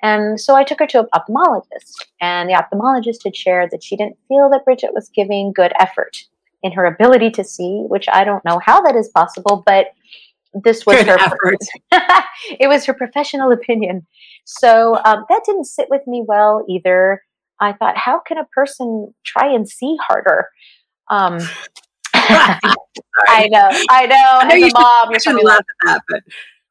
And 0.03 0.39
so 0.39 0.55
I 0.55 0.63
took 0.63 0.79
her 0.79 0.87
to 0.87 0.99
an 1.01 1.07
ophthalmologist, 1.13 2.05
and 2.19 2.49
the 2.49 2.53
ophthalmologist 2.53 3.23
had 3.23 3.35
shared 3.35 3.69
that 3.71 3.83
she 3.83 3.95
didn't 3.95 4.17
feel 4.27 4.49
that 4.49 4.65
Bridget 4.65 4.93
was 4.93 5.09
giving 5.09 5.53
good 5.53 5.73
effort 5.79 6.17
in 6.63 6.71
her 6.73 6.85
ability 6.85 7.31
to 7.31 7.43
see, 7.43 7.85
which 7.87 8.07
I 8.11 8.23
don't 8.23 8.45
know 8.45 8.59
how 8.63 8.81
that 8.81 8.95
is 8.95 9.09
possible, 9.09 9.63
but 9.65 9.87
this 10.53 10.85
was 10.85 11.01
her 11.01 11.17
it 12.59 12.67
was 12.67 12.85
her 12.85 12.93
professional 12.93 13.51
opinion. 13.51 14.05
So 14.45 14.95
um, 15.05 15.25
that 15.29 15.41
didn't 15.45 15.65
sit 15.65 15.87
with 15.89 16.01
me 16.07 16.23
well 16.27 16.65
either. 16.69 17.21
I 17.59 17.73
thought 17.73 17.97
how 17.97 18.19
can 18.19 18.37
a 18.37 18.45
person 18.45 19.13
try 19.25 19.53
and 19.53 19.67
see 19.67 19.97
harder? 20.01 20.49
Um, 21.09 21.39
i 22.13 23.47
know 23.49 23.69
i 23.89 24.05
know 24.05 24.15
I 24.19 24.45
know 24.47 24.65
as 24.65 24.71
a 24.71 24.79
mom 24.79 25.11
you're 25.11 25.19
probably 25.23 25.43
laugh 25.43 25.59
at 25.59 25.65
that 25.85 26.01
but 26.07 26.21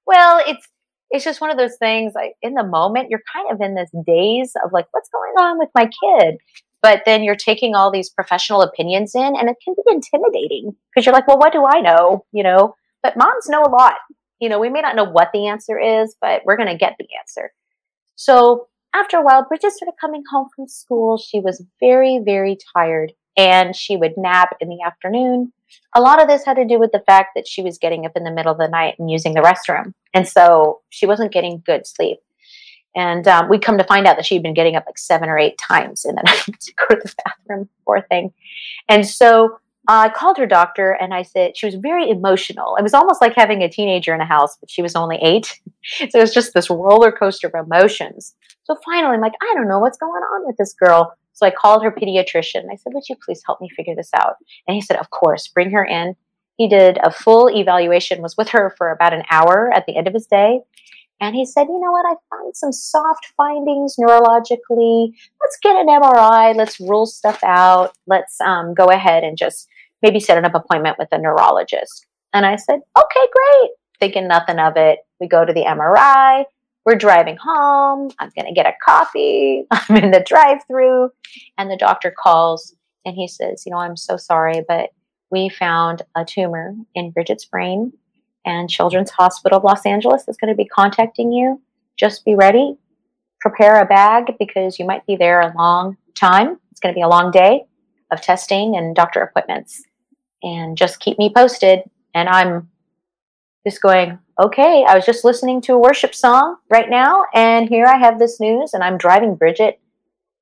well 0.06 0.40
it's 0.46 0.66
it's 1.10 1.24
just 1.24 1.40
one 1.40 1.50
of 1.50 1.56
those 1.56 1.76
things 1.78 2.12
like 2.14 2.34
in 2.40 2.54
the 2.54 2.64
moment 2.64 3.10
you're 3.10 3.22
kind 3.32 3.50
of 3.50 3.60
in 3.60 3.74
this 3.74 3.90
daze 4.06 4.52
of 4.64 4.72
like 4.72 4.86
what's 4.92 5.10
going 5.10 5.34
on 5.44 5.58
with 5.58 5.68
my 5.74 5.84
kid? 5.84 6.36
But 6.82 7.02
then 7.04 7.22
you're 7.22 7.36
taking 7.36 7.74
all 7.74 7.90
these 7.90 8.08
professional 8.08 8.62
opinions 8.62 9.14
in 9.14 9.36
and 9.36 9.48
it 9.50 9.56
can 9.62 9.74
be 9.74 9.82
intimidating 9.92 10.74
because 10.94 11.04
you're 11.04 11.14
like 11.14 11.28
well 11.28 11.38
what 11.38 11.52
do 11.52 11.66
i 11.66 11.80
know 11.80 12.24
you 12.32 12.42
know 12.42 12.74
but 13.02 13.16
moms 13.16 13.48
know 13.48 13.62
a 13.62 13.70
lot. 13.70 13.94
You 14.40 14.48
know 14.48 14.58
we 14.58 14.70
may 14.70 14.80
not 14.80 14.96
know 14.96 15.04
what 15.04 15.30
the 15.32 15.48
answer 15.48 15.78
is 15.78 16.16
but 16.20 16.42
we're 16.44 16.56
going 16.56 16.68
to 16.68 16.76
get 16.76 16.96
the 16.98 17.06
answer. 17.18 17.52
So 18.16 18.68
after 18.94 19.18
a 19.18 19.22
while 19.22 19.46
bridget 19.46 19.72
started 19.72 19.94
coming 20.00 20.22
home 20.30 20.48
from 20.54 20.68
school. 20.68 21.18
She 21.18 21.40
was 21.40 21.64
very 21.78 22.20
very 22.24 22.58
tired 22.74 23.12
and 23.36 23.76
she 23.76 23.96
would 23.96 24.16
nap 24.16 24.56
in 24.60 24.68
the 24.68 24.82
afternoon. 24.84 25.52
A 25.94 26.00
lot 26.00 26.20
of 26.20 26.28
this 26.28 26.44
had 26.44 26.56
to 26.56 26.64
do 26.64 26.80
with 26.80 26.90
the 26.92 27.02
fact 27.06 27.30
that 27.36 27.46
she 27.46 27.62
was 27.62 27.78
getting 27.78 28.04
up 28.04 28.12
in 28.16 28.24
the 28.24 28.32
middle 28.32 28.52
of 28.52 28.58
the 28.58 28.68
night 28.68 28.96
and 28.98 29.10
using 29.10 29.34
the 29.34 29.40
restroom 29.40 29.94
and 30.14 30.26
so 30.26 30.80
she 30.90 31.06
wasn't 31.06 31.32
getting 31.32 31.62
good 31.64 31.86
sleep. 31.86 32.18
And 32.96 33.26
um, 33.28 33.48
we 33.48 33.58
come 33.58 33.78
to 33.78 33.84
find 33.84 34.06
out 34.06 34.16
that 34.16 34.26
she'd 34.26 34.42
been 34.42 34.54
getting 34.54 34.74
up 34.74 34.84
like 34.86 34.98
seven 34.98 35.28
or 35.28 35.38
eight 35.38 35.58
times 35.58 36.04
in 36.04 36.16
the 36.16 36.22
night 36.26 36.60
to 36.60 36.72
go 36.74 36.94
to 36.94 37.00
the 37.02 37.14
bathroom, 37.24 37.68
poor 37.84 38.04
thing. 38.08 38.32
And 38.88 39.06
so 39.06 39.58
I 39.88 40.08
called 40.10 40.38
her 40.38 40.46
doctor 40.46 40.92
and 40.92 41.14
I 41.14 41.22
said, 41.22 41.56
she 41.56 41.66
was 41.66 41.74
very 41.74 42.08
emotional. 42.10 42.76
It 42.76 42.82
was 42.82 42.94
almost 42.94 43.20
like 43.20 43.34
having 43.34 43.62
a 43.62 43.68
teenager 43.68 44.14
in 44.14 44.20
a 44.20 44.26
house, 44.26 44.56
but 44.60 44.70
she 44.70 44.82
was 44.82 44.94
only 44.94 45.18
eight. 45.22 45.60
so 46.10 46.18
it 46.18 46.20
was 46.20 46.34
just 46.34 46.54
this 46.54 46.70
roller 46.70 47.10
coaster 47.10 47.48
of 47.48 47.66
emotions. 47.66 48.34
So 48.64 48.76
finally, 48.84 49.14
I'm 49.14 49.20
like, 49.20 49.32
I 49.42 49.54
don't 49.54 49.68
know 49.68 49.78
what's 49.78 49.98
going 49.98 50.22
on 50.22 50.46
with 50.46 50.56
this 50.56 50.74
girl. 50.74 51.14
So 51.32 51.46
I 51.46 51.50
called 51.50 51.82
her 51.82 51.90
pediatrician. 51.90 52.64
I 52.70 52.76
said, 52.76 52.92
Would 52.92 53.08
you 53.08 53.16
please 53.24 53.42
help 53.46 53.60
me 53.60 53.70
figure 53.70 53.94
this 53.96 54.10
out? 54.14 54.34
And 54.68 54.74
he 54.74 54.82
said, 54.82 54.98
Of 54.98 55.08
course, 55.10 55.48
bring 55.48 55.70
her 55.70 55.84
in. 55.84 56.14
He 56.56 56.68
did 56.68 56.98
a 57.02 57.10
full 57.10 57.48
evaluation, 57.48 58.20
was 58.20 58.36
with 58.36 58.50
her 58.50 58.74
for 58.76 58.90
about 58.90 59.14
an 59.14 59.22
hour 59.30 59.72
at 59.74 59.86
the 59.86 59.96
end 59.96 60.06
of 60.06 60.12
his 60.12 60.26
day. 60.26 60.60
And 61.20 61.36
he 61.36 61.44
said, 61.44 61.64
you 61.64 61.78
know 61.78 61.92
what? 61.92 62.06
I 62.06 62.14
found 62.34 62.56
some 62.56 62.72
soft 62.72 63.32
findings 63.36 63.96
neurologically. 64.00 65.12
Let's 65.40 65.58
get 65.62 65.76
an 65.76 65.88
MRI. 65.88 66.56
Let's 66.56 66.80
rule 66.80 67.06
stuff 67.06 67.44
out. 67.44 67.92
Let's 68.06 68.40
um, 68.40 68.72
go 68.74 68.86
ahead 68.86 69.22
and 69.22 69.36
just 69.36 69.68
maybe 70.02 70.18
set 70.18 70.38
an 70.38 70.46
appointment 70.46 70.96
with 70.98 71.08
a 71.12 71.18
neurologist. 71.18 72.06
And 72.32 72.46
I 72.46 72.56
said, 72.56 72.80
okay, 72.96 73.26
great. 73.32 73.70
Thinking 74.00 74.28
nothing 74.28 74.58
of 74.58 74.74
it. 74.76 75.00
We 75.20 75.28
go 75.28 75.44
to 75.44 75.52
the 75.52 75.64
MRI. 75.64 76.44
We're 76.86 76.96
driving 76.96 77.36
home. 77.36 78.10
I'm 78.18 78.30
going 78.34 78.46
to 78.46 78.54
get 78.54 78.66
a 78.66 78.72
coffee. 78.82 79.66
I'm 79.70 79.96
in 79.96 80.10
the 80.12 80.24
drive 80.26 80.64
through. 80.66 81.10
And 81.58 81.70
the 81.70 81.76
doctor 81.76 82.14
calls 82.16 82.74
and 83.04 83.14
he 83.14 83.28
says, 83.28 83.64
you 83.66 83.72
know, 83.72 83.78
I'm 83.78 83.96
so 83.96 84.16
sorry, 84.16 84.62
but 84.66 84.90
we 85.30 85.48
found 85.48 86.02
a 86.16 86.24
tumor 86.24 86.74
in 86.94 87.10
Bridget's 87.10 87.44
brain 87.44 87.92
and 88.44 88.68
Children's 88.68 89.10
Hospital 89.10 89.58
of 89.58 89.64
Los 89.64 89.86
Angeles 89.86 90.28
is 90.28 90.36
going 90.36 90.52
to 90.52 90.56
be 90.56 90.64
contacting 90.64 91.32
you. 91.32 91.60
Just 91.96 92.24
be 92.24 92.34
ready. 92.34 92.76
Prepare 93.40 93.80
a 93.80 93.86
bag 93.86 94.34
because 94.38 94.78
you 94.78 94.84
might 94.84 95.06
be 95.06 95.16
there 95.16 95.40
a 95.40 95.52
long 95.56 95.96
time. 96.14 96.58
It's 96.70 96.80
going 96.80 96.94
to 96.94 96.98
be 96.98 97.02
a 97.02 97.08
long 97.08 97.30
day 97.30 97.64
of 98.10 98.20
testing 98.20 98.76
and 98.76 98.94
doctor 98.94 99.20
appointments. 99.20 99.82
And 100.42 100.76
just 100.76 101.00
keep 101.00 101.18
me 101.18 101.32
posted. 101.34 101.80
And 102.14 102.28
I'm 102.28 102.68
just 103.66 103.82
going, 103.82 104.18
okay, 104.40 104.84
I 104.88 104.94
was 104.94 105.04
just 105.04 105.24
listening 105.24 105.60
to 105.62 105.74
a 105.74 105.78
worship 105.78 106.14
song 106.14 106.56
right 106.70 106.88
now, 106.88 107.24
and 107.34 107.68
here 107.68 107.86
I 107.86 107.98
have 107.98 108.18
this 108.18 108.40
news, 108.40 108.72
and 108.72 108.82
I'm 108.82 108.96
driving 108.96 109.34
Bridget 109.34 109.78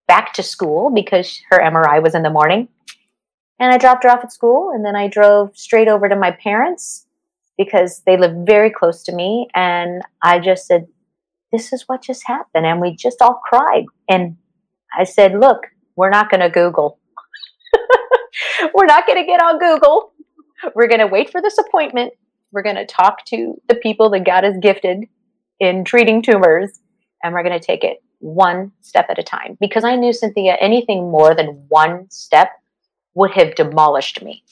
back 0.06 0.32
to 0.34 0.42
school 0.42 0.90
because 0.90 1.42
her 1.50 1.58
MRI 1.58 2.02
was 2.02 2.14
in 2.14 2.22
the 2.22 2.30
morning. 2.30 2.68
And 3.58 3.72
I 3.72 3.78
dropped 3.78 4.04
her 4.04 4.10
off 4.10 4.22
at 4.22 4.32
school, 4.32 4.70
and 4.72 4.84
then 4.84 4.94
I 4.94 5.08
drove 5.08 5.56
straight 5.56 5.88
over 5.88 6.08
to 6.08 6.14
my 6.14 6.30
parents 6.30 7.06
because 7.58 8.02
they 8.06 8.16
live 8.16 8.46
very 8.46 8.70
close 8.70 9.02
to 9.02 9.12
me. 9.12 9.48
And 9.54 10.00
I 10.22 10.38
just 10.38 10.66
said, 10.66 10.86
This 11.52 11.72
is 11.72 11.84
what 11.86 12.00
just 12.02 12.22
happened. 12.26 12.64
And 12.64 12.80
we 12.80 12.96
just 12.96 13.20
all 13.20 13.40
cried. 13.44 13.84
And 14.08 14.36
I 14.96 15.04
said, 15.04 15.38
Look, 15.38 15.66
we're 15.96 16.08
not 16.08 16.30
going 16.30 16.40
to 16.40 16.48
Google. 16.48 16.98
we're 18.74 18.86
not 18.86 19.06
going 19.06 19.20
to 19.20 19.26
get 19.26 19.42
on 19.42 19.58
Google. 19.58 20.12
We're 20.74 20.88
going 20.88 21.00
to 21.00 21.06
wait 21.06 21.30
for 21.30 21.42
this 21.42 21.58
appointment. 21.58 22.14
We're 22.52 22.62
going 22.62 22.76
to 22.76 22.86
talk 22.86 23.24
to 23.26 23.60
the 23.68 23.74
people 23.74 24.08
that 24.10 24.24
God 24.24 24.44
has 24.44 24.56
gifted 24.62 25.04
in 25.60 25.84
treating 25.84 26.22
tumors. 26.22 26.80
And 27.22 27.34
we're 27.34 27.42
going 27.42 27.58
to 27.58 27.64
take 27.64 27.82
it 27.82 27.98
one 28.20 28.72
step 28.80 29.06
at 29.10 29.18
a 29.18 29.22
time. 29.24 29.58
Because 29.60 29.82
I 29.84 29.96
knew, 29.96 30.12
Cynthia, 30.12 30.56
anything 30.60 31.10
more 31.10 31.34
than 31.34 31.64
one 31.68 32.08
step 32.10 32.50
would 33.14 33.32
have 33.32 33.56
demolished 33.56 34.22
me. 34.22 34.44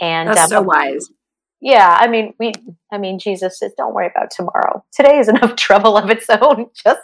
And 0.00 0.28
that's 0.28 0.40
um, 0.40 0.48
so 0.48 0.62
wise 0.62 1.10
yeah, 1.60 1.96
I 1.98 2.08
mean, 2.08 2.34
we, 2.38 2.52
I 2.92 2.98
mean, 2.98 3.18
Jesus 3.18 3.58
says, 3.58 3.72
don't 3.76 3.94
worry 3.94 4.08
about 4.14 4.30
tomorrow. 4.30 4.84
Today 4.92 5.18
is 5.18 5.28
enough 5.28 5.56
trouble 5.56 5.96
of 5.96 6.10
its 6.10 6.26
own. 6.28 6.66
Just 6.84 7.00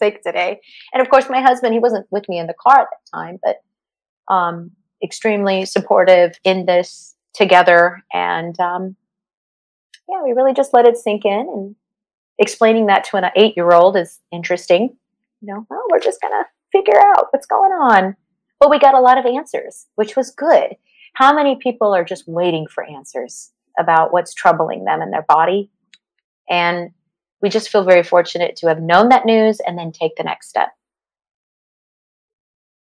take 0.00 0.22
today. 0.22 0.60
And 0.92 1.00
of 1.00 1.10
course, 1.10 1.28
my 1.28 1.40
husband, 1.40 1.74
he 1.74 1.80
wasn't 1.80 2.06
with 2.10 2.28
me 2.28 2.38
in 2.38 2.46
the 2.46 2.54
car 2.54 2.80
at 2.80 2.88
that 2.90 3.16
time, 3.16 3.38
but 3.42 4.32
um, 4.32 4.72
extremely 5.02 5.64
supportive 5.64 6.32
in 6.44 6.66
this 6.66 7.14
together. 7.34 8.02
And 8.12 8.58
um, 8.58 8.96
yeah, 10.08 10.22
we 10.24 10.32
really 10.32 10.54
just 10.54 10.74
let 10.74 10.86
it 10.86 10.96
sink 10.96 11.24
in. 11.24 11.46
And 11.48 11.76
explaining 12.38 12.86
that 12.86 13.04
to 13.04 13.16
an 13.16 13.30
eight 13.36 13.56
year 13.56 13.72
old 13.72 13.96
is 13.96 14.18
interesting. 14.32 14.96
You 15.40 15.54
know, 15.54 15.66
well, 15.70 15.84
we're 15.90 16.00
just 16.00 16.20
to 16.20 16.44
figure 16.72 16.98
out 16.98 17.26
what's 17.30 17.46
going 17.46 17.72
on. 17.72 18.16
But 18.58 18.70
we 18.70 18.78
got 18.78 18.94
a 18.94 19.00
lot 19.00 19.18
of 19.18 19.26
answers, 19.26 19.86
which 19.96 20.16
was 20.16 20.30
good. 20.30 20.76
How 21.14 21.34
many 21.34 21.56
people 21.56 21.94
are 21.94 22.04
just 22.04 22.28
waiting 22.28 22.66
for 22.66 22.84
answers? 22.84 23.50
About 23.78 24.12
what's 24.12 24.34
troubling 24.34 24.84
them 24.84 25.02
in 25.02 25.10
their 25.10 25.24
body. 25.28 25.70
And 26.48 26.90
we 27.40 27.48
just 27.48 27.70
feel 27.70 27.84
very 27.84 28.02
fortunate 28.02 28.56
to 28.56 28.68
have 28.68 28.80
known 28.80 29.08
that 29.08 29.26
news 29.26 29.60
and 29.60 29.78
then 29.78 29.92
take 29.92 30.16
the 30.16 30.22
next 30.22 30.48
step. 30.48 30.68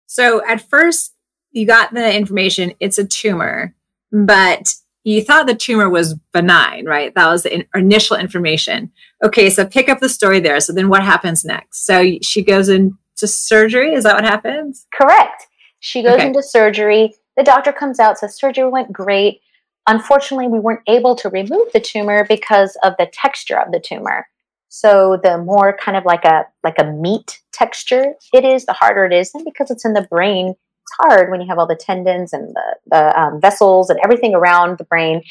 So 0.06 0.42
at 0.46 0.68
first, 0.68 1.14
you 1.52 1.66
got 1.66 1.92
the 1.92 2.14
information 2.14 2.72
it's 2.80 2.98
a 2.98 3.04
tumor, 3.04 3.74
but 4.10 4.74
you 5.04 5.22
thought 5.22 5.46
the 5.46 5.54
tumor 5.54 5.88
was 5.88 6.14
benign, 6.32 6.86
right? 6.86 7.14
That 7.14 7.28
was 7.28 7.42
the 7.42 7.54
in- 7.54 7.66
initial 7.74 8.16
information. 8.16 8.90
Okay, 9.24 9.48
so 9.50 9.66
pick 9.66 9.88
up 9.88 10.00
the 10.00 10.08
story 10.08 10.40
there. 10.40 10.60
So 10.60 10.72
then 10.72 10.88
what 10.88 11.02
happens 11.02 11.44
next? 11.44 11.86
So 11.86 12.18
she 12.22 12.42
goes 12.42 12.68
into 12.68 12.96
surgery. 13.26 13.94
Is 13.94 14.04
that 14.04 14.14
what 14.14 14.24
happens? 14.24 14.86
Correct. 14.92 15.46
She 15.80 16.02
goes 16.02 16.14
okay. 16.14 16.26
into 16.26 16.42
surgery. 16.42 17.14
The 17.36 17.44
doctor 17.44 17.72
comes 17.72 18.00
out, 18.00 18.18
says 18.18 18.36
surgery 18.36 18.68
went 18.68 18.92
great. 18.92 19.40
Unfortunately, 19.88 20.48
we 20.48 20.60
weren't 20.60 20.82
able 20.86 21.16
to 21.16 21.30
remove 21.30 21.72
the 21.72 21.80
tumor 21.80 22.24
because 22.28 22.76
of 22.84 22.92
the 22.98 23.06
texture 23.12 23.58
of 23.58 23.72
the 23.72 23.80
tumor. 23.80 24.28
So 24.68 25.18
the 25.22 25.38
more 25.38 25.74
kind 25.76 25.96
of 25.96 26.04
like 26.04 26.26
a 26.26 26.44
like 26.62 26.76
a 26.78 26.84
meat 26.84 27.40
texture 27.52 28.14
it 28.34 28.44
is, 28.44 28.66
the 28.66 28.74
harder 28.74 29.06
it 29.06 29.14
is. 29.14 29.30
And 29.34 29.46
because 29.46 29.70
it's 29.70 29.86
in 29.86 29.94
the 29.94 30.06
brain, 30.10 30.48
it's 30.50 30.96
hard 31.00 31.30
when 31.30 31.40
you 31.40 31.48
have 31.48 31.58
all 31.58 31.66
the 31.66 31.74
tendons 31.74 32.34
and 32.34 32.54
the, 32.54 32.76
the 32.90 33.18
um, 33.18 33.40
vessels 33.40 33.88
and 33.88 33.98
everything 34.04 34.34
around 34.34 34.76
the 34.76 34.84
brain. 34.84 35.22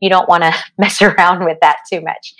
You 0.00 0.10
don't 0.10 0.28
want 0.28 0.44
to 0.44 0.54
mess 0.78 1.02
around 1.02 1.44
with 1.44 1.58
that 1.60 1.78
too 1.92 2.00
much. 2.00 2.34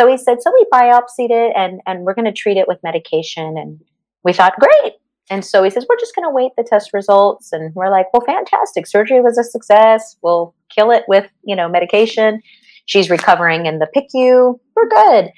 So 0.00 0.08
he 0.08 0.16
said, 0.16 0.40
so 0.40 0.52
we 0.52 0.64
biopsied 0.72 1.30
it 1.30 1.52
and, 1.56 1.80
and 1.86 2.04
we're 2.04 2.14
going 2.14 2.24
to 2.24 2.32
treat 2.32 2.56
it 2.56 2.68
with 2.68 2.82
medication. 2.82 3.58
And 3.58 3.80
we 4.22 4.32
thought, 4.32 4.54
great, 4.58 4.94
and 5.30 5.44
so 5.44 5.62
he 5.62 5.70
says, 5.70 5.86
We're 5.88 5.98
just 5.98 6.14
going 6.14 6.26
to 6.28 6.34
wait 6.34 6.52
the 6.56 6.64
test 6.64 6.92
results. 6.92 7.52
And 7.52 7.74
we're 7.74 7.90
like, 7.90 8.06
Well, 8.12 8.22
fantastic. 8.24 8.86
Surgery 8.86 9.20
was 9.20 9.38
a 9.38 9.44
success. 9.44 10.16
We'll 10.22 10.54
kill 10.68 10.90
it 10.90 11.04
with, 11.08 11.30
you 11.44 11.56
know, 11.56 11.68
medication. 11.68 12.40
She's 12.86 13.10
recovering 13.10 13.66
in 13.66 13.78
the 13.78 13.88
PICU. 13.94 14.58
We're 14.74 14.88
good. 14.88 15.32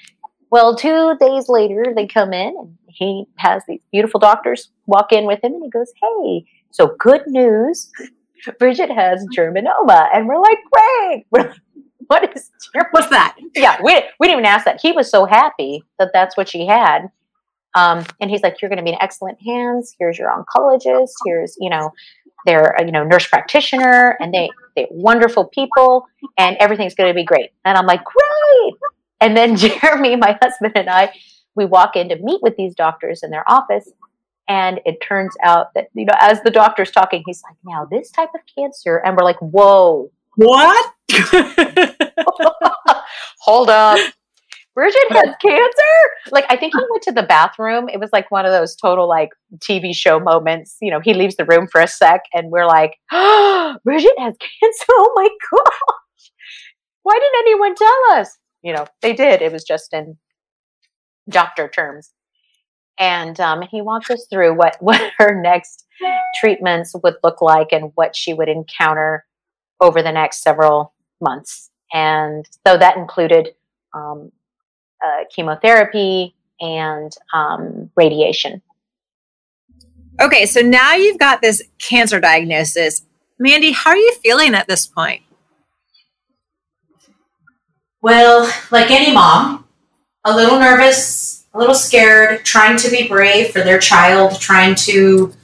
Well, 0.50 0.76
two 0.76 1.16
days 1.20 1.48
later, 1.48 1.84
they 1.94 2.06
come 2.06 2.32
in 2.32 2.54
and 2.58 2.76
he 2.86 3.24
has 3.36 3.62
these 3.66 3.80
beautiful 3.92 4.20
doctors 4.20 4.70
walk 4.86 5.12
in 5.12 5.26
with 5.26 5.42
him 5.42 5.54
and 5.54 5.64
he 5.64 5.70
goes, 5.70 5.92
Hey, 6.00 6.44
so 6.70 6.94
good 6.98 7.22
news. 7.26 7.90
Bridget 8.58 8.90
has 8.90 9.24
germinoma. 9.36 10.08
And 10.14 10.28
we're 10.28 10.40
like, 10.40 10.58
Great. 10.72 11.26
We're 11.30 11.42
like, 11.42 11.60
what 12.06 12.36
is 12.36 12.50
what's 12.90 13.08
that? 13.10 13.36
Yeah, 13.54 13.80
we, 13.84 13.94
we 14.18 14.26
didn't 14.26 14.40
even 14.40 14.44
ask 14.44 14.64
that. 14.64 14.80
He 14.82 14.90
was 14.90 15.08
so 15.08 15.26
happy 15.26 15.84
that 16.00 16.10
that's 16.12 16.36
what 16.36 16.48
she 16.48 16.66
had. 16.66 17.08
Um, 17.74 18.04
and 18.20 18.30
he's 18.30 18.42
like, 18.42 18.60
you're 18.60 18.68
going 18.68 18.78
to 18.78 18.84
be 18.84 18.90
in 18.90 18.98
excellent 19.00 19.40
hands. 19.40 19.94
Here's 19.98 20.18
your 20.18 20.30
oncologist. 20.30 21.10
Here's, 21.24 21.56
you 21.60 21.70
know, 21.70 21.92
their, 22.46 22.74
you 22.80 22.90
know, 22.90 23.04
nurse 23.04 23.26
practitioner 23.26 24.16
and 24.20 24.32
they, 24.32 24.50
they're 24.74 24.86
wonderful 24.90 25.44
people 25.46 26.06
and 26.38 26.56
everything's 26.58 26.94
going 26.94 27.10
to 27.10 27.14
be 27.14 27.24
great. 27.24 27.50
And 27.64 27.76
I'm 27.76 27.86
like, 27.86 28.02
great. 28.04 28.74
And 29.20 29.36
then 29.36 29.56
Jeremy, 29.56 30.16
my 30.16 30.38
husband 30.40 30.72
and 30.74 30.88
I, 30.88 31.12
we 31.54 31.64
walk 31.64 31.96
in 31.96 32.08
to 32.08 32.16
meet 32.16 32.42
with 32.42 32.56
these 32.56 32.74
doctors 32.74 33.22
in 33.22 33.30
their 33.30 33.48
office. 33.50 33.90
And 34.48 34.80
it 34.84 34.98
turns 35.00 35.34
out 35.44 35.74
that, 35.74 35.88
you 35.94 36.04
know, 36.04 36.14
as 36.18 36.42
the 36.42 36.50
doctor's 36.50 36.90
talking, 36.90 37.22
he's 37.24 37.42
like, 37.44 37.56
now 37.64 37.86
this 37.88 38.10
type 38.10 38.30
of 38.34 38.40
cancer. 38.58 38.96
And 38.96 39.16
we're 39.16 39.24
like, 39.24 39.38
whoa. 39.38 40.10
What? 40.34 40.94
hold 43.38 43.70
up. 43.70 44.12
Bridget 44.74 45.10
has 45.10 45.34
cancer. 45.42 46.30
Like 46.30 46.46
I 46.48 46.56
think 46.56 46.74
he 46.74 46.82
went 46.90 47.02
to 47.02 47.12
the 47.12 47.24
bathroom. 47.24 47.88
It 47.88 47.98
was 47.98 48.10
like 48.12 48.30
one 48.30 48.46
of 48.46 48.52
those 48.52 48.76
total 48.76 49.08
like 49.08 49.30
TV 49.58 49.94
show 49.94 50.20
moments. 50.20 50.76
You 50.80 50.90
know, 50.90 51.00
he 51.00 51.14
leaves 51.14 51.36
the 51.36 51.44
room 51.44 51.66
for 51.66 51.80
a 51.80 51.88
sec, 51.88 52.22
and 52.32 52.50
we're 52.50 52.66
like, 52.66 52.96
oh, 53.10 53.76
"Bridget 53.84 54.14
has 54.18 54.34
cancer." 54.38 54.84
Oh 54.90 55.12
my 55.16 55.28
gosh! 55.28 56.30
Why 57.02 57.14
didn't 57.14 57.48
anyone 57.48 57.74
tell 57.74 58.20
us? 58.20 58.38
You 58.62 58.74
know, 58.74 58.86
they 59.02 59.12
did. 59.12 59.42
It 59.42 59.52
was 59.52 59.64
just 59.64 59.92
in 59.92 60.16
doctor 61.28 61.68
terms. 61.68 62.12
And 62.98 63.40
um, 63.40 63.62
he 63.62 63.80
walks 63.80 64.10
us 64.10 64.26
through 64.30 64.54
what 64.56 64.76
what 64.80 65.00
her 65.18 65.40
next 65.40 65.86
treatments 66.38 66.94
would 67.02 67.14
look 67.22 67.42
like 67.42 67.68
and 67.72 67.92
what 67.94 68.14
she 68.14 68.34
would 68.34 68.48
encounter 68.48 69.24
over 69.80 70.02
the 70.02 70.12
next 70.12 70.42
several 70.42 70.94
months. 71.20 71.70
And 71.92 72.46
so 72.66 72.76
that 72.76 72.96
included 72.96 73.50
um, 73.94 74.30
uh, 75.04 75.24
chemotherapy 75.34 76.34
and 76.60 77.12
um, 77.32 77.90
radiation. 77.96 78.62
Okay, 80.20 80.44
so 80.44 80.60
now 80.60 80.94
you've 80.94 81.18
got 81.18 81.40
this 81.40 81.62
cancer 81.78 82.20
diagnosis. 82.20 83.06
Mandie, 83.38 83.72
how 83.72 83.90
are 83.90 83.96
you 83.96 84.14
feeling 84.22 84.54
at 84.54 84.68
this 84.68 84.86
point? 84.86 85.22
Well, 88.02 88.52
like 88.70 88.90
any 88.90 89.12
mom, 89.12 89.66
a 90.24 90.34
little 90.34 90.58
nervous, 90.58 91.46
a 91.54 91.58
little 91.58 91.74
scared, 91.74 92.44
trying 92.44 92.76
to 92.78 92.90
be 92.90 93.08
brave 93.08 93.50
for 93.50 93.62
their 93.62 93.78
child, 93.78 94.40
trying 94.40 94.74
to 94.76 95.34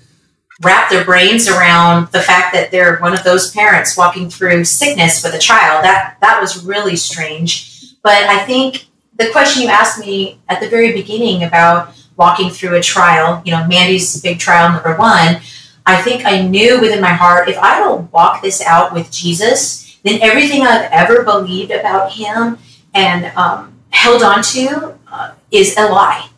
wrap 0.63 0.91
their 0.91 1.05
brains 1.05 1.49
around 1.49 2.11
the 2.13 2.21
fact 2.21 2.55
that 2.55 2.71
they're 2.71 2.99
one 2.99 3.13
of 3.13 3.25
those 3.25 3.51
parents 3.51 3.97
walking 3.97 4.31
through 4.31 4.65
sickness 4.65 5.23
with 5.23 5.35
a 5.35 5.39
child. 5.39 5.85
That 5.85 6.17
that 6.21 6.41
was 6.41 6.65
really 6.65 6.97
strange. 6.97 7.95
But 8.03 8.25
I 8.25 8.45
think 8.45 8.87
the 9.19 9.31
question 9.31 9.63
you 9.63 9.69
asked 9.69 9.99
me 9.99 10.39
at 10.49 10.61
the 10.61 10.69
very 10.69 10.93
beginning 10.93 11.43
about 11.43 11.95
walking 12.17 12.51
through 12.51 12.75
a 12.77 12.83
trial, 12.83 13.43
you 13.45 13.53
know, 13.53 13.67
Mandie's 13.67 14.21
big 14.21 14.39
trial 14.39 14.73
number 14.73 14.97
one, 14.97 15.41
I 15.85 16.03
think 16.03 16.25
I 16.25 16.43
knew 16.43 16.81
within 16.81 17.01
my 17.01 17.13
heart 17.13 17.49
if 17.49 17.59
I 17.59 17.79
don't 17.79 18.13
walk 18.13 18.43
this 18.43 18.61
out 18.61 18.93
with 18.93 19.11
Jesus, 19.11 19.99
then 20.03 20.21
everything 20.23 20.63
I've 20.63 20.91
ever 20.91 21.23
believed 21.23 21.71
about 21.71 22.13
him 22.13 22.59
and 22.95 23.27
um, 23.37 23.81
held 23.91 24.23
on 24.23 24.43
to 24.43 24.99
uh, 25.11 25.35
is 25.51 25.77
a 25.77 25.87
lie. 25.87 26.29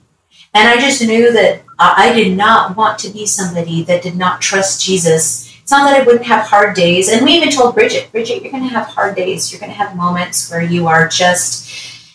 And 0.54 0.68
I 0.68 0.80
just 0.80 1.02
knew 1.02 1.32
that 1.32 1.62
I 1.78 2.12
did 2.12 2.36
not 2.36 2.76
want 2.76 2.98
to 3.00 3.10
be 3.10 3.24
somebody 3.26 3.82
that 3.84 4.02
did 4.02 4.16
not 4.16 4.40
trust 4.40 4.84
Jesus. 4.84 5.54
It's 5.62 5.70
not 5.70 5.88
that 5.88 6.00
I 6.00 6.04
wouldn't 6.04 6.26
have 6.26 6.46
hard 6.46 6.74
days. 6.74 7.08
And 7.08 7.24
we 7.24 7.32
even 7.32 7.50
told 7.50 7.74
Bridget, 7.74 8.10
Bridget, 8.10 8.42
you're 8.42 8.50
going 8.50 8.64
to 8.64 8.70
have 8.70 8.88
hard 8.88 9.14
days. 9.14 9.52
You're 9.52 9.60
going 9.60 9.70
to 9.70 9.78
have 9.78 9.96
moments 9.96 10.50
where 10.50 10.62
you 10.62 10.88
are 10.88 11.06
just 11.06 11.68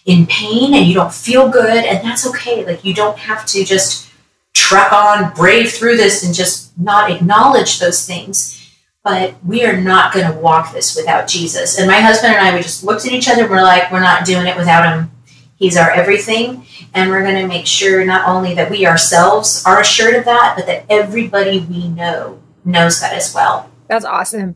in 0.05 0.25
pain 0.27 0.73
and 0.73 0.85
you 0.85 0.93
don't 0.93 1.13
feel 1.13 1.49
good. 1.49 1.85
And 1.85 2.03
that's 2.03 2.27
okay. 2.27 2.65
Like, 2.65 2.83
you 2.83 2.93
don't 2.93 3.17
have 3.17 3.45
to 3.47 3.63
just 3.63 4.09
truck 4.53 4.91
on, 4.91 5.33
brave 5.33 5.71
through 5.71 5.97
this, 5.97 6.23
and 6.23 6.33
just 6.33 6.77
not 6.77 7.11
acknowledge 7.11 7.79
those 7.79 8.05
things. 8.05 8.59
But 9.03 9.35
we 9.43 9.65
are 9.65 9.75
not 9.75 10.13
going 10.13 10.31
to 10.31 10.39
walk 10.39 10.73
this 10.73 10.95
without 10.95 11.27
Jesus. 11.27 11.77
And 11.77 11.87
my 11.87 11.99
husband 11.99 12.35
and 12.35 12.47
I, 12.47 12.55
we 12.55 12.61
just 12.61 12.83
looked 12.83 13.05
at 13.05 13.11
each 13.11 13.27
other 13.27 13.41
and 13.41 13.51
we're 13.51 13.61
like, 13.61 13.91
we're 13.91 13.99
not 13.99 14.25
doing 14.25 14.47
it 14.47 14.55
without 14.55 14.85
him. 14.85 15.11
He's 15.57 15.75
our 15.75 15.91
everything. 15.91 16.65
And 16.93 17.09
we're 17.09 17.23
going 17.23 17.41
to 17.41 17.47
make 17.47 17.65
sure 17.65 18.05
not 18.05 18.27
only 18.27 18.53
that 18.55 18.69
we 18.69 18.85
ourselves 18.85 19.63
are 19.65 19.81
assured 19.81 20.15
of 20.15 20.25
that, 20.25 20.53
but 20.55 20.67
that 20.67 20.85
everybody 20.89 21.59
we 21.59 21.89
know 21.89 22.41
knows 22.63 23.01
that 23.01 23.13
as 23.13 23.33
well. 23.33 23.69
That's 23.87 24.05
awesome. 24.05 24.55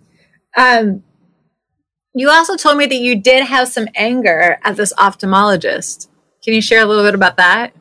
Um, 0.55 1.03
you 2.19 2.29
also 2.29 2.55
told 2.55 2.77
me 2.77 2.85
that 2.85 2.95
you 2.97 3.19
did 3.19 3.45
have 3.45 3.67
some 3.67 3.87
anger 3.95 4.59
at 4.63 4.75
this 4.75 4.93
ophthalmologist. 4.93 6.07
Can 6.43 6.53
you 6.53 6.61
share 6.61 6.81
a 6.81 6.85
little 6.85 7.03
bit 7.03 7.15
about 7.15 7.37
that? 7.37 7.73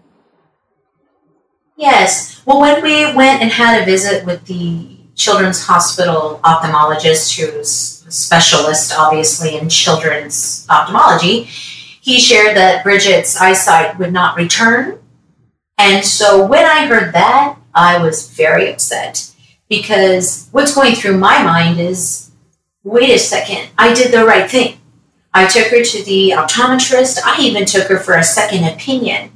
Yes. 1.77 2.43
Well, 2.47 2.61
when 2.61 2.83
we 2.83 3.15
went 3.15 3.43
and 3.43 3.51
had 3.51 3.83
a 3.83 3.85
visit 3.85 4.25
with 4.25 4.47
the 4.47 4.99
Children's 5.15 5.65
Hospital 5.65 6.41
ophthalmologist, 6.45 7.39
who's 7.39 8.05
a 8.07 8.11
specialist, 8.11 8.93
obviously, 8.97 9.57
in 9.57 9.69
children's 9.69 10.67
ophthalmology, 10.69 11.45
he 11.45 12.19
shared 12.19 12.57
that 12.57 12.85
Bridget's 12.85 13.41
eyesight 13.41 13.99
would 13.99 14.13
not 14.13 14.37
return. 14.37 14.99
And 15.79 16.05
so 16.05 16.47
when 16.47 16.65
I 16.65 16.87
heard 16.87 17.13
that, 17.15 17.59
I 17.75 17.99
was 17.99 18.31
very 18.31 18.71
upset 18.73 19.31
because 19.69 20.49
what's 20.53 20.75
going 20.75 20.95
through 20.95 21.19
my 21.19 21.43
mind 21.43 21.81
is 21.81 22.26
wait 22.87 23.11
a 23.11 23.19
second, 23.19 23.69
I 23.77 23.93
did 23.93 24.13
the 24.13 24.25
right 24.25 24.49
thing. 24.49 24.79
I 25.35 25.47
took 25.47 25.67
her 25.67 25.83
to 25.83 26.05
the 26.05 26.31
optometrist. 26.31 27.19
I 27.25 27.41
even 27.41 27.67
took 27.67 27.89
her 27.89 27.99
for 27.99 28.15
a 28.15 28.23
second 28.23 28.65
opinion. 28.65 29.33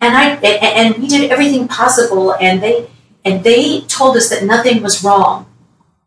And 0.00 0.16
I 0.16 0.36
and 0.36 0.96
we 0.96 1.06
did 1.06 1.30
everything 1.30 1.68
possible 1.68 2.34
and 2.34 2.62
they 2.62 2.88
and 3.24 3.44
they 3.44 3.82
told 3.82 4.16
us 4.16 4.30
that 4.30 4.44
nothing 4.44 4.82
was 4.82 5.04
wrong. 5.04 5.46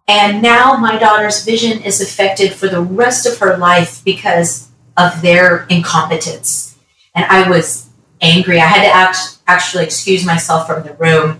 And 0.07 0.41
now 0.41 0.75
my 0.75 0.97
daughter's 0.97 1.45
vision 1.45 1.81
is 1.83 2.01
affected 2.01 2.53
for 2.53 2.67
the 2.67 2.81
rest 2.81 3.25
of 3.25 3.37
her 3.37 3.57
life 3.57 4.03
because 4.03 4.69
of 4.97 5.21
their 5.21 5.65
incompetence. 5.69 6.77
And 7.13 7.25
I 7.25 7.49
was 7.49 7.89
angry. 8.21 8.59
I 8.59 8.65
had 8.65 8.83
to 8.83 8.93
act, 8.93 9.37
actually 9.47 9.83
excuse 9.83 10.25
myself 10.25 10.67
from 10.67 10.83
the 10.83 10.93
room. 10.95 11.39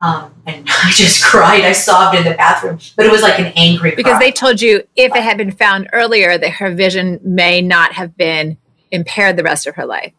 Um, 0.00 0.29
and 0.46 0.66
I 0.84 0.90
just 0.90 1.24
cried. 1.24 1.64
I 1.64 1.72
sobbed 1.72 2.16
in 2.16 2.24
the 2.24 2.34
bathroom, 2.34 2.78
but 2.96 3.06
it 3.06 3.12
was 3.12 3.22
like 3.22 3.38
an 3.38 3.52
angry 3.56 3.94
because 3.94 4.12
cry. 4.12 4.20
they 4.20 4.32
told 4.32 4.60
you 4.60 4.82
if 4.96 5.14
it 5.14 5.22
had 5.22 5.36
been 5.36 5.52
found 5.52 5.88
earlier 5.92 6.38
that 6.38 6.50
her 6.52 6.74
vision 6.74 7.20
may 7.22 7.60
not 7.60 7.94
have 7.94 8.16
been 8.16 8.58
impaired 8.90 9.36
the 9.36 9.42
rest 9.42 9.66
of 9.66 9.76
her 9.76 9.86
life. 9.86 10.12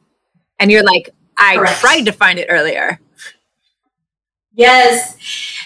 And 0.59 0.71
you're 0.71 0.83
like, 0.83 1.09
I 1.37 1.57
Correct. 1.57 1.79
tried 1.79 2.03
to 2.03 2.11
find 2.11 2.39
it 2.39 2.47
earlier. 2.49 2.99
Yes. 4.53 5.17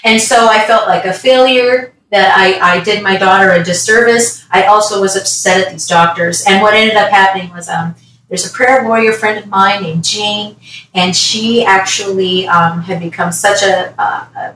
And 0.03 0.21
so 0.21 0.47
I 0.47 0.65
felt 0.65 0.87
like 0.87 1.05
a 1.05 1.13
failure 1.13 1.93
that 2.11 2.37
I, 2.37 2.77
I 2.77 2.83
did 2.83 3.03
my 3.03 3.17
daughter 3.17 3.51
a 3.51 3.63
disservice. 3.63 4.45
I 4.51 4.65
also 4.65 5.01
was 5.01 5.15
upset 5.15 5.65
at 5.65 5.71
these 5.71 5.87
doctors. 5.87 6.45
And 6.47 6.61
what 6.61 6.73
ended 6.73 6.95
up 6.95 7.09
happening 7.09 7.51
was 7.51 7.67
um, 7.67 7.95
there's 8.29 8.49
a 8.49 8.53
prayer 8.53 8.83
warrior 8.83 9.13
friend 9.13 9.37
of 9.37 9.47
mine 9.49 9.83
named 9.83 10.03
Jane, 10.03 10.55
and 10.93 11.15
she 11.15 11.63
actually 11.63 12.47
um, 12.47 12.81
had 12.81 12.99
become 12.99 13.31
such 13.31 13.61
a, 13.61 13.93
a, 14.01 14.03
a 14.03 14.55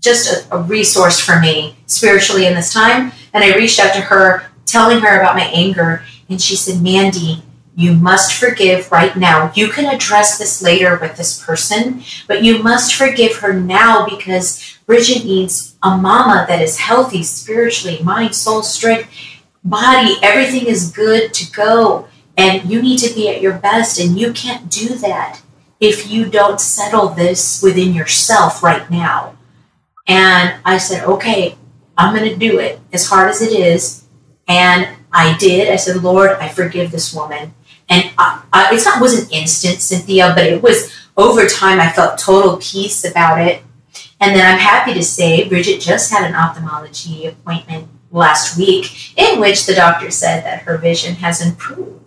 just 0.00 0.50
a, 0.50 0.54
a, 0.54 0.62
resource 0.62 1.18
for 1.18 1.40
me 1.40 1.76
spiritually 1.86 2.46
in 2.46 2.54
this 2.54 2.72
time. 2.72 3.12
And 3.32 3.42
I 3.42 3.56
reached 3.56 3.80
out 3.80 3.94
to 3.94 4.00
her, 4.00 4.44
telling 4.66 5.00
her 5.00 5.20
about 5.20 5.34
my 5.34 5.44
anger, 5.44 6.02
and 6.28 6.40
she 6.40 6.56
said, 6.56 6.82
Mandie, 6.82 7.42
you 7.76 7.94
must 7.94 8.34
forgive 8.34 8.92
right 8.92 9.16
now. 9.16 9.50
You 9.54 9.68
can 9.68 9.92
address 9.92 10.38
this 10.38 10.62
later 10.62 10.98
with 11.00 11.16
this 11.16 11.42
person, 11.42 12.02
but 12.28 12.42
you 12.44 12.62
must 12.62 12.94
forgive 12.94 13.36
her 13.36 13.52
now 13.52 14.06
because 14.06 14.78
Bridget 14.86 15.24
needs 15.24 15.76
a 15.82 15.96
mama 15.96 16.44
that 16.48 16.62
is 16.62 16.78
healthy 16.78 17.22
spiritually, 17.22 18.00
mind, 18.02 18.34
soul, 18.34 18.62
strength, 18.62 19.10
body. 19.64 20.16
Everything 20.22 20.66
is 20.66 20.92
good 20.92 21.34
to 21.34 21.50
go. 21.50 22.08
And 22.36 22.68
you 22.68 22.82
need 22.82 22.98
to 22.98 23.14
be 23.14 23.28
at 23.28 23.40
your 23.40 23.58
best. 23.58 23.98
And 24.00 24.18
you 24.18 24.32
can't 24.32 24.70
do 24.70 24.96
that 24.96 25.40
if 25.80 26.10
you 26.10 26.26
don't 26.26 26.60
settle 26.60 27.08
this 27.08 27.62
within 27.62 27.94
yourself 27.94 28.62
right 28.62 28.90
now. 28.90 29.36
And 30.06 30.60
I 30.64 30.78
said, 30.78 31.04
okay, 31.04 31.56
I'm 31.96 32.14
going 32.14 32.28
to 32.28 32.36
do 32.36 32.58
it 32.58 32.80
as 32.92 33.08
hard 33.08 33.30
as 33.30 33.40
it 33.40 33.52
is. 33.52 34.04
And 34.48 34.88
I 35.12 35.36
did. 35.38 35.72
I 35.72 35.76
said, 35.76 36.02
Lord, 36.02 36.30
I 36.32 36.48
forgive 36.48 36.90
this 36.90 37.14
woman. 37.14 37.54
And 37.88 38.10
I, 38.18 38.42
I, 38.52 38.74
it's 38.74 38.84
not 38.84 39.00
wasn't 39.00 39.32
instant, 39.32 39.80
Cynthia, 39.80 40.32
but 40.34 40.46
it 40.46 40.62
was 40.62 40.92
over 41.16 41.46
time. 41.46 41.80
I 41.80 41.90
felt 41.90 42.18
total 42.18 42.56
peace 42.56 43.04
about 43.04 43.40
it. 43.40 43.62
And 44.20 44.34
then 44.34 44.46
I'm 44.46 44.58
happy 44.58 44.94
to 44.94 45.02
say 45.02 45.48
Bridget 45.48 45.80
just 45.80 46.10
had 46.10 46.28
an 46.28 46.34
ophthalmology 46.34 47.26
appointment 47.26 47.88
last 48.10 48.56
week 48.56 49.18
in 49.18 49.40
which 49.40 49.66
the 49.66 49.74
doctor 49.74 50.10
said 50.10 50.44
that 50.44 50.62
her 50.62 50.78
vision 50.78 51.16
has 51.16 51.44
improved. 51.44 52.03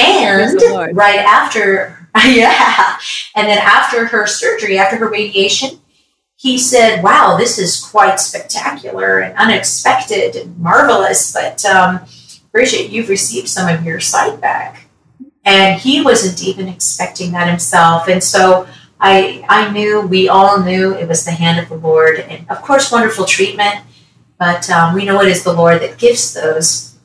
And 0.00 0.96
right 0.96 1.18
after, 1.18 2.08
yeah, 2.26 2.98
and 3.34 3.48
then 3.48 3.58
after 3.58 4.06
her 4.06 4.26
surgery, 4.26 4.78
after 4.78 4.96
her 4.96 5.08
radiation, 5.08 5.80
he 6.36 6.56
said, 6.56 7.02
Wow, 7.02 7.36
this 7.36 7.58
is 7.58 7.80
quite 7.80 8.18
spectacular 8.18 9.20
and 9.20 9.36
unexpected 9.36 10.36
and 10.36 10.58
marvelous, 10.58 11.32
but 11.32 11.64
um, 11.66 12.00
Bridget, 12.50 12.90
you've 12.90 13.08
received 13.08 13.48
some 13.48 13.68
of 13.72 13.84
your 13.84 14.00
sight 14.00 14.40
back. 14.40 14.86
And 15.44 15.80
he 15.80 16.02
wasn't 16.02 16.42
even 16.42 16.68
expecting 16.68 17.32
that 17.32 17.48
himself. 17.48 18.08
And 18.08 18.22
so 18.22 18.66
I, 19.00 19.44
I 19.48 19.70
knew, 19.70 20.02
we 20.02 20.28
all 20.28 20.62
knew 20.62 20.94
it 20.94 21.08
was 21.08 21.24
the 21.24 21.30
hand 21.30 21.58
of 21.58 21.68
the 21.68 21.86
Lord. 21.86 22.20
And 22.20 22.48
of 22.50 22.60
course, 22.62 22.92
wonderful 22.92 23.24
treatment, 23.24 23.76
but 24.38 24.68
um, 24.70 24.94
we 24.94 25.04
know 25.04 25.20
it 25.20 25.28
is 25.28 25.44
the 25.44 25.52
Lord 25.52 25.80
that 25.80 25.98
gives 25.98 26.34
those 26.34 26.98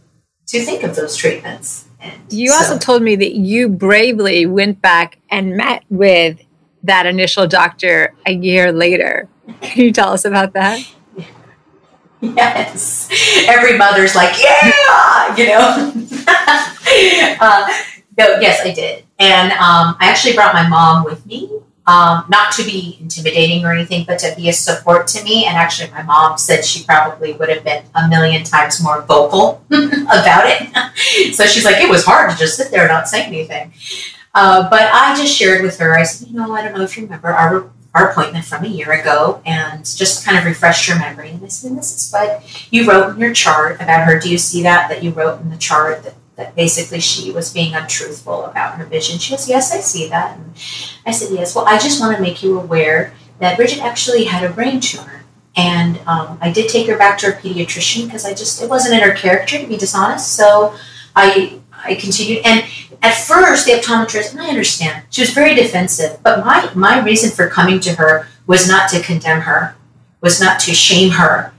to 0.48 0.62
think 0.62 0.84
of 0.84 0.96
those 0.96 1.16
treatments. 1.16 1.88
You 2.30 2.50
so. 2.50 2.56
also 2.56 2.78
told 2.78 3.02
me 3.02 3.16
that 3.16 3.36
you 3.36 3.70
bravely 3.70 4.46
went 4.46 4.82
back 4.82 5.20
and 5.30 5.56
met 5.56 5.84
with 5.90 6.40
that 6.84 7.06
initial 7.06 7.48
doctor 7.48 8.14
a 8.26 8.34
year 8.34 8.72
later. 8.72 9.28
Can 9.62 9.86
you 9.86 9.92
tell 9.92 10.10
us 10.10 10.26
about 10.26 10.54
that? 10.54 10.86
Yes. 12.22 13.10
Every 13.48 13.78
mother's 13.78 14.16
like, 14.16 14.36
yeah, 14.42 15.36
you 15.36 15.48
know. 15.48 15.94
uh, 17.40 17.84
No, 18.18 18.40
yes, 18.40 18.62
I 18.66 18.72
did. 18.74 19.04
And 19.20 19.52
um, 19.54 19.98
I 20.00 20.08
actually 20.08 20.34
brought 20.36 20.54
my 20.54 20.68
mom 20.68 21.04
with 21.04 21.26
me, 21.26 21.52
um, 21.88 22.26
not 22.30 22.52
to 22.54 22.64
be 22.64 22.98
intimidating 23.00 23.64
or 23.64 23.72
anything, 23.72 24.06
but 24.06 24.18
to 24.20 24.34
be 24.36 24.50
a 24.50 24.54
support 24.54 25.08
to 25.08 25.24
me. 25.24 25.46
And 25.46 25.56
actually, 25.56 25.92
my 25.92 26.02
mom 26.02 26.38
said 26.38 26.66
she 26.66 26.84
probably 26.84 27.34
would 27.34 27.50
have 27.50 27.64
been 27.64 27.84
a 27.94 28.08
million 28.08 28.44
times 28.44 28.82
more 28.82 29.02
vocal 29.04 29.64
about 29.70 30.46
it. 30.46 31.34
so 31.36 31.46
she's 31.46 31.66
like, 31.66 31.78
it 31.78 31.90
was 31.90 32.06
hard 32.06 32.32
to 32.32 32.38
just 32.38 32.58
sit 32.58 32.72
there 32.72 32.82
and 32.82 32.90
not 32.90 33.08
say 33.08 33.24
anything. 33.24 33.74
Uh, 34.34 34.70
but 34.70 34.82
I 34.82 35.16
just 35.16 35.36
shared 35.36 35.62
with 35.62 35.78
her, 35.78 35.98
I 35.98 36.04
said, 36.04 36.28
you 36.28 36.36
know, 36.36 36.54
I 36.54 36.64
don't 36.64 36.76
know 36.76 36.84
if 36.84 36.98
you 36.98 37.04
remember 37.04 37.30
our, 37.30 37.70
our 37.94 38.10
appointment 38.10 38.46
from 38.46 38.66
a 38.66 38.68
year 38.68 38.92
ago 38.92 39.42
and 39.46 39.86
just 39.86 40.26
kind 40.26 40.38
of 40.38 40.44
refreshed 40.44 40.90
her 40.90 41.00
memory. 41.00 41.30
And 41.30 41.44
I 41.44 41.48
said, 41.48 41.78
this 41.78 41.96
is 41.96 42.12
what 42.12 42.68
you 42.72 42.90
wrote 42.90 43.14
in 43.14 43.22
your 43.22 43.34
chart 43.34 43.76
about 43.80 44.06
her. 44.06 44.20
Do 44.20 44.30
you 44.30 44.38
see 44.38 44.64
that, 44.64 44.90
that 44.90 45.04
you 45.04 45.12
wrote 45.12 45.40
in 45.40 45.52
the 45.52 45.58
chart 45.58 46.04
that 46.04 46.16
that 46.36 46.56
basically 46.56 47.00
she 47.00 47.32
was 47.32 47.54
being 47.54 47.74
untruthful 47.74 48.46
about 48.46 48.76
her 48.76 48.86
vision. 48.86 49.20
She 49.20 49.32
goes, 49.32 49.48
Yes, 49.48 49.74
I 49.74 49.80
see 49.80 50.10
that. 50.10 50.38
And 50.38 50.54
I 51.06 51.12
said, 51.12 51.34
Yes, 51.34 51.56
well, 51.56 51.66
I 51.66 51.78
just 51.78 52.00
want 52.00 52.16
to 52.16 52.22
make 52.22 52.44
you 52.44 52.60
aware 52.60 53.14
that 53.40 53.58
Bridget 53.58 53.82
actually 53.82 54.26
had 54.26 54.50
a 54.50 54.54
brain 54.54 54.80
tumor. 54.80 55.24
And 55.58 56.00
um, 56.06 56.38
I 56.42 56.52
did 56.52 56.70
take 56.70 56.88
her 56.88 56.98
back 56.98 57.18
to 57.20 57.28
her 57.28 57.40
pediatrician 57.40 58.06
because 58.06 58.26
I 58.26 58.34
just, 58.34 58.62
it 58.62 58.70
wasn't 58.70 58.96
in 58.96 59.08
her 59.08 59.16
character 59.16 59.58
to 59.58 59.68
be 59.68 59.78
dishonest. 59.78 60.34
So 60.34 60.76
I, 61.16 61.60
I 61.72 61.96
continued. 61.96 62.46
And 62.46 62.66
at 63.02 63.14
first, 63.14 63.66
the 63.66 63.74
optometrist, 63.74 64.32
and 64.32 64.42
I 64.42 64.50
understand, 64.50 65.04
she 65.10 65.22
was 65.22 65.30
very 65.30 65.56
defensive. 65.56 66.20
But 66.24 66.46
my, 66.46 66.70
my 66.76 67.02
reason 67.02 67.32
for 67.32 67.48
coming 67.48 67.80
to 67.82 67.94
her 67.94 68.28
was 68.48 68.68
not 68.68 68.90
to 68.90 69.02
condemn 69.02 69.42
her, 69.42 69.76
was 70.20 70.42
not 70.42 70.60
to 70.62 70.74
shame 70.74 71.12
her, 71.12 71.54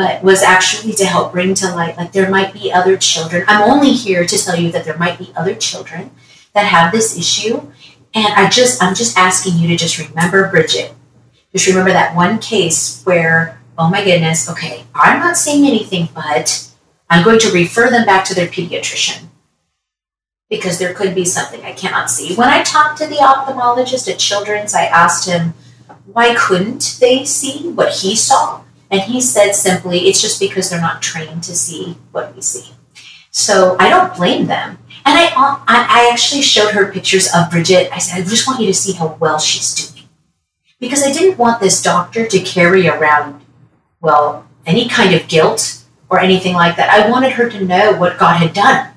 but 0.00 0.22
was 0.22 0.42
actually 0.42 0.94
to 0.94 1.04
help 1.04 1.30
bring 1.30 1.52
to 1.52 1.66
light 1.74 1.94
like 1.98 2.10
there 2.12 2.30
might 2.30 2.54
be 2.54 2.72
other 2.72 2.96
children. 2.96 3.44
I'm 3.46 3.70
only 3.70 3.92
here 3.92 4.26
to 4.26 4.38
tell 4.38 4.58
you 4.58 4.72
that 4.72 4.86
there 4.86 4.96
might 4.96 5.18
be 5.18 5.30
other 5.36 5.54
children 5.54 6.10
that 6.54 6.64
have 6.64 6.90
this 6.90 7.18
issue. 7.18 7.70
And 8.14 8.32
I 8.32 8.48
just 8.48 8.82
I'm 8.82 8.94
just 8.94 9.18
asking 9.18 9.58
you 9.58 9.68
to 9.68 9.76
just 9.76 9.98
remember 9.98 10.48
Bridget. 10.48 10.94
Just 11.52 11.66
remember 11.66 11.92
that 11.92 12.16
one 12.16 12.38
case 12.38 13.02
where, 13.04 13.60
oh 13.76 13.90
my 13.90 14.02
goodness, 14.02 14.48
okay, 14.48 14.84
I'm 14.94 15.20
not 15.20 15.36
saying 15.36 15.66
anything, 15.66 16.08
but 16.14 16.70
I'm 17.10 17.22
going 17.22 17.40
to 17.40 17.52
refer 17.52 17.90
them 17.90 18.06
back 18.06 18.24
to 18.26 18.34
their 18.34 18.48
pediatrician 18.48 19.26
because 20.48 20.78
there 20.78 20.94
could 20.94 21.14
be 21.14 21.26
something 21.26 21.62
I 21.62 21.72
cannot 21.72 22.08
see. 22.08 22.34
When 22.36 22.48
I 22.48 22.62
talked 22.62 22.96
to 23.02 23.06
the 23.06 23.16
ophthalmologist 23.16 24.10
at 24.10 24.18
Children's, 24.18 24.72
I 24.72 24.86
asked 24.86 25.28
him 25.28 25.52
why 26.06 26.34
couldn't 26.34 26.96
they 27.00 27.26
see 27.26 27.68
what 27.68 27.96
he 27.96 28.16
saw? 28.16 28.62
And 28.90 29.02
he 29.02 29.20
said 29.20 29.52
simply, 29.52 30.08
it's 30.08 30.20
just 30.20 30.40
because 30.40 30.68
they're 30.68 30.80
not 30.80 31.00
trained 31.00 31.44
to 31.44 31.54
see 31.54 31.96
what 32.10 32.34
we 32.34 32.42
see. 32.42 32.72
So 33.30 33.76
I 33.78 33.88
don't 33.88 34.16
blame 34.16 34.46
them. 34.46 34.78
And 35.04 35.16
uh, 35.16 35.30
I, 35.36 35.86
I 35.88 36.10
actually 36.12 36.42
showed 36.42 36.72
her 36.72 36.92
pictures 36.92 37.28
of 37.34 37.50
Bridget. 37.50 37.88
I 37.92 37.98
said, 37.98 38.18
I 38.18 38.28
just 38.28 38.46
want 38.46 38.60
you 38.60 38.66
to 38.66 38.74
see 38.74 38.92
how 38.92 39.16
well 39.20 39.38
she's 39.38 39.74
doing. 39.74 40.08
Because 40.80 41.04
I 41.04 41.12
didn't 41.12 41.38
want 41.38 41.60
this 41.60 41.82
doctor 41.82 42.26
to 42.26 42.40
carry 42.40 42.88
around, 42.88 43.42
well, 44.00 44.46
any 44.66 44.88
kind 44.88 45.14
of 45.14 45.28
guilt 45.28 45.84
or 46.08 46.18
anything 46.18 46.54
like 46.54 46.76
that. 46.76 46.90
I 46.90 47.08
wanted 47.08 47.32
her 47.32 47.48
to 47.48 47.64
know 47.64 47.92
what 47.92 48.18
God 48.18 48.38
had 48.38 48.52
done 48.52 48.92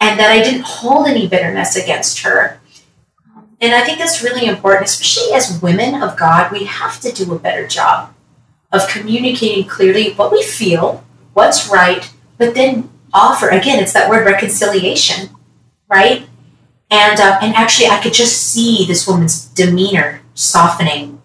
and 0.00 0.18
that 0.18 0.30
I 0.30 0.42
didn't 0.42 0.64
hold 0.64 1.06
any 1.06 1.28
bitterness 1.28 1.76
against 1.76 2.20
her. 2.20 2.58
And 3.60 3.74
I 3.74 3.84
think 3.84 3.98
that's 3.98 4.22
really 4.22 4.46
important, 4.46 4.86
especially 4.86 5.34
as 5.34 5.60
women 5.60 6.02
of 6.02 6.16
God, 6.16 6.50
we 6.50 6.64
have 6.64 6.98
to 7.00 7.12
do 7.12 7.34
a 7.34 7.38
better 7.38 7.66
job 7.66 8.14
of 8.72 8.88
communicating 8.88 9.68
clearly 9.68 10.12
what 10.12 10.32
we 10.32 10.42
feel, 10.42 11.04
what's 11.34 11.68
right, 11.68 12.12
but 12.38 12.54
then 12.54 12.90
offer 13.12 13.48
again. 13.48 13.82
It's 13.82 13.92
that 13.92 14.08
word 14.08 14.26
reconciliation, 14.26 15.30
right? 15.88 16.26
And 16.90 17.20
uh, 17.20 17.38
and 17.40 17.54
actually, 17.54 17.88
I 17.88 18.00
could 18.02 18.14
just 18.14 18.36
see 18.36 18.84
this 18.86 19.06
woman's 19.06 19.46
demeanor 19.46 20.22
softening, 20.34 21.22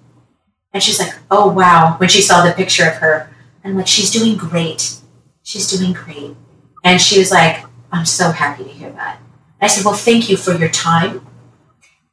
and 0.74 0.84
she's 0.84 1.00
like, 1.00 1.16
"Oh 1.32 1.50
wow!" 1.50 1.96
When 1.98 2.10
she 2.10 2.22
saw 2.22 2.46
the 2.46 2.54
picture 2.54 2.88
of 2.88 2.96
her, 2.98 3.30
and 3.64 3.76
like, 3.76 3.88
"She's 3.88 4.12
doing 4.12 4.38
great. 4.38 4.98
She's 5.44 5.70
doing 5.70 5.94
great." 5.94 6.36
And 6.84 7.02
she 7.02 7.18
was 7.18 7.32
like, 7.32 7.66
"I'm 7.92 8.06
so 8.06 8.32
happy 8.32 8.64
to 8.64 8.70
hear 8.70 8.92
that." 8.92 9.20
I 9.60 9.68
said, 9.68 9.86
"Well, 9.86 9.96
thank 9.96 10.30
you 10.30 10.38
for 10.38 10.54
your 10.54 10.70
time, 10.70 11.26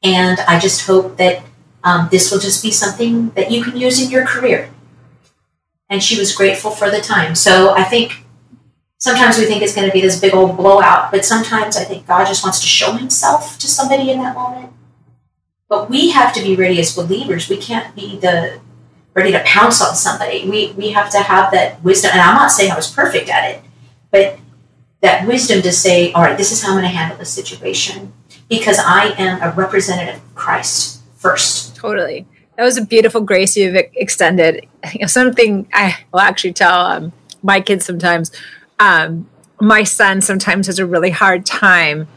and 0.02 0.40
I 0.40 0.58
just 0.58 0.86
hope 0.86 1.18
that 1.18 1.42
um, 1.84 2.08
this 2.10 2.30
will 2.30 2.38
just 2.38 2.62
be 2.62 2.70
something 2.70 3.30
that 3.30 3.50
you 3.50 3.62
can 3.62 3.76
use 3.76 4.02
in 4.02 4.10
your 4.10 4.26
career." 4.26 4.70
And 5.92 6.02
she 6.02 6.18
was 6.18 6.34
grateful 6.34 6.70
for 6.70 6.90
the 6.90 7.02
time. 7.02 7.34
So 7.34 7.74
I 7.74 7.84
think 7.84 8.24
sometimes 8.96 9.36
we 9.36 9.44
think 9.44 9.62
it's 9.62 9.74
going 9.74 9.86
to 9.86 9.92
be 9.92 10.00
this 10.00 10.18
big 10.18 10.32
old 10.32 10.56
blowout, 10.56 11.10
but 11.10 11.22
sometimes 11.22 11.76
I 11.76 11.84
think 11.84 12.06
God 12.06 12.24
just 12.26 12.42
wants 12.42 12.60
to 12.60 12.66
show 12.66 12.92
himself 12.92 13.58
to 13.58 13.68
somebody 13.68 14.10
in 14.10 14.18
that 14.20 14.34
moment. 14.34 14.72
But 15.68 15.90
we 15.90 16.10
have 16.10 16.32
to 16.34 16.42
be 16.42 16.56
ready 16.56 16.80
as 16.80 16.96
believers. 16.96 17.50
We 17.50 17.58
can't 17.58 17.94
be 17.94 18.18
the 18.18 18.58
ready 19.12 19.32
to 19.32 19.42
pounce 19.44 19.82
on 19.82 19.94
somebody. 19.94 20.48
We 20.48 20.72
we 20.72 20.92
have 20.92 21.10
to 21.10 21.18
have 21.18 21.52
that 21.52 21.84
wisdom. 21.84 22.12
And 22.12 22.22
I'm 22.22 22.36
not 22.36 22.50
saying 22.50 22.72
I 22.72 22.76
was 22.76 22.90
perfect 22.90 23.28
at 23.28 23.50
it, 23.50 23.62
but 24.10 24.38
that 25.02 25.26
wisdom 25.26 25.60
to 25.60 25.72
say, 25.72 26.10
all 26.12 26.22
right, 26.22 26.38
this 26.38 26.52
is 26.52 26.62
how 26.62 26.68
I'm 26.68 26.78
going 26.78 26.90
to 26.90 26.96
handle 26.96 27.18
this 27.18 27.30
situation 27.30 28.14
because 28.48 28.78
I 28.78 29.14
am 29.18 29.42
a 29.42 29.54
representative 29.54 30.16
of 30.22 30.34
Christ 30.34 31.02
first. 31.16 31.76
Totally. 31.76 32.26
That 32.56 32.64
was 32.64 32.76
a 32.76 32.84
beautiful 32.84 33.22
grace 33.22 33.56
you've 33.56 33.76
extended. 33.94 34.66
You 34.92 35.00
know, 35.00 35.06
something 35.06 35.66
I 35.72 35.98
will 36.12 36.20
actually 36.20 36.52
tell 36.52 36.80
um, 36.86 37.12
my 37.42 37.60
kids 37.60 37.84
sometimes. 37.84 38.30
Um, 38.78 39.28
my 39.60 39.84
son 39.84 40.20
sometimes 40.20 40.66
has 40.66 40.78
a 40.78 40.86
really 40.86 41.10
hard 41.10 41.46
time 41.46 42.08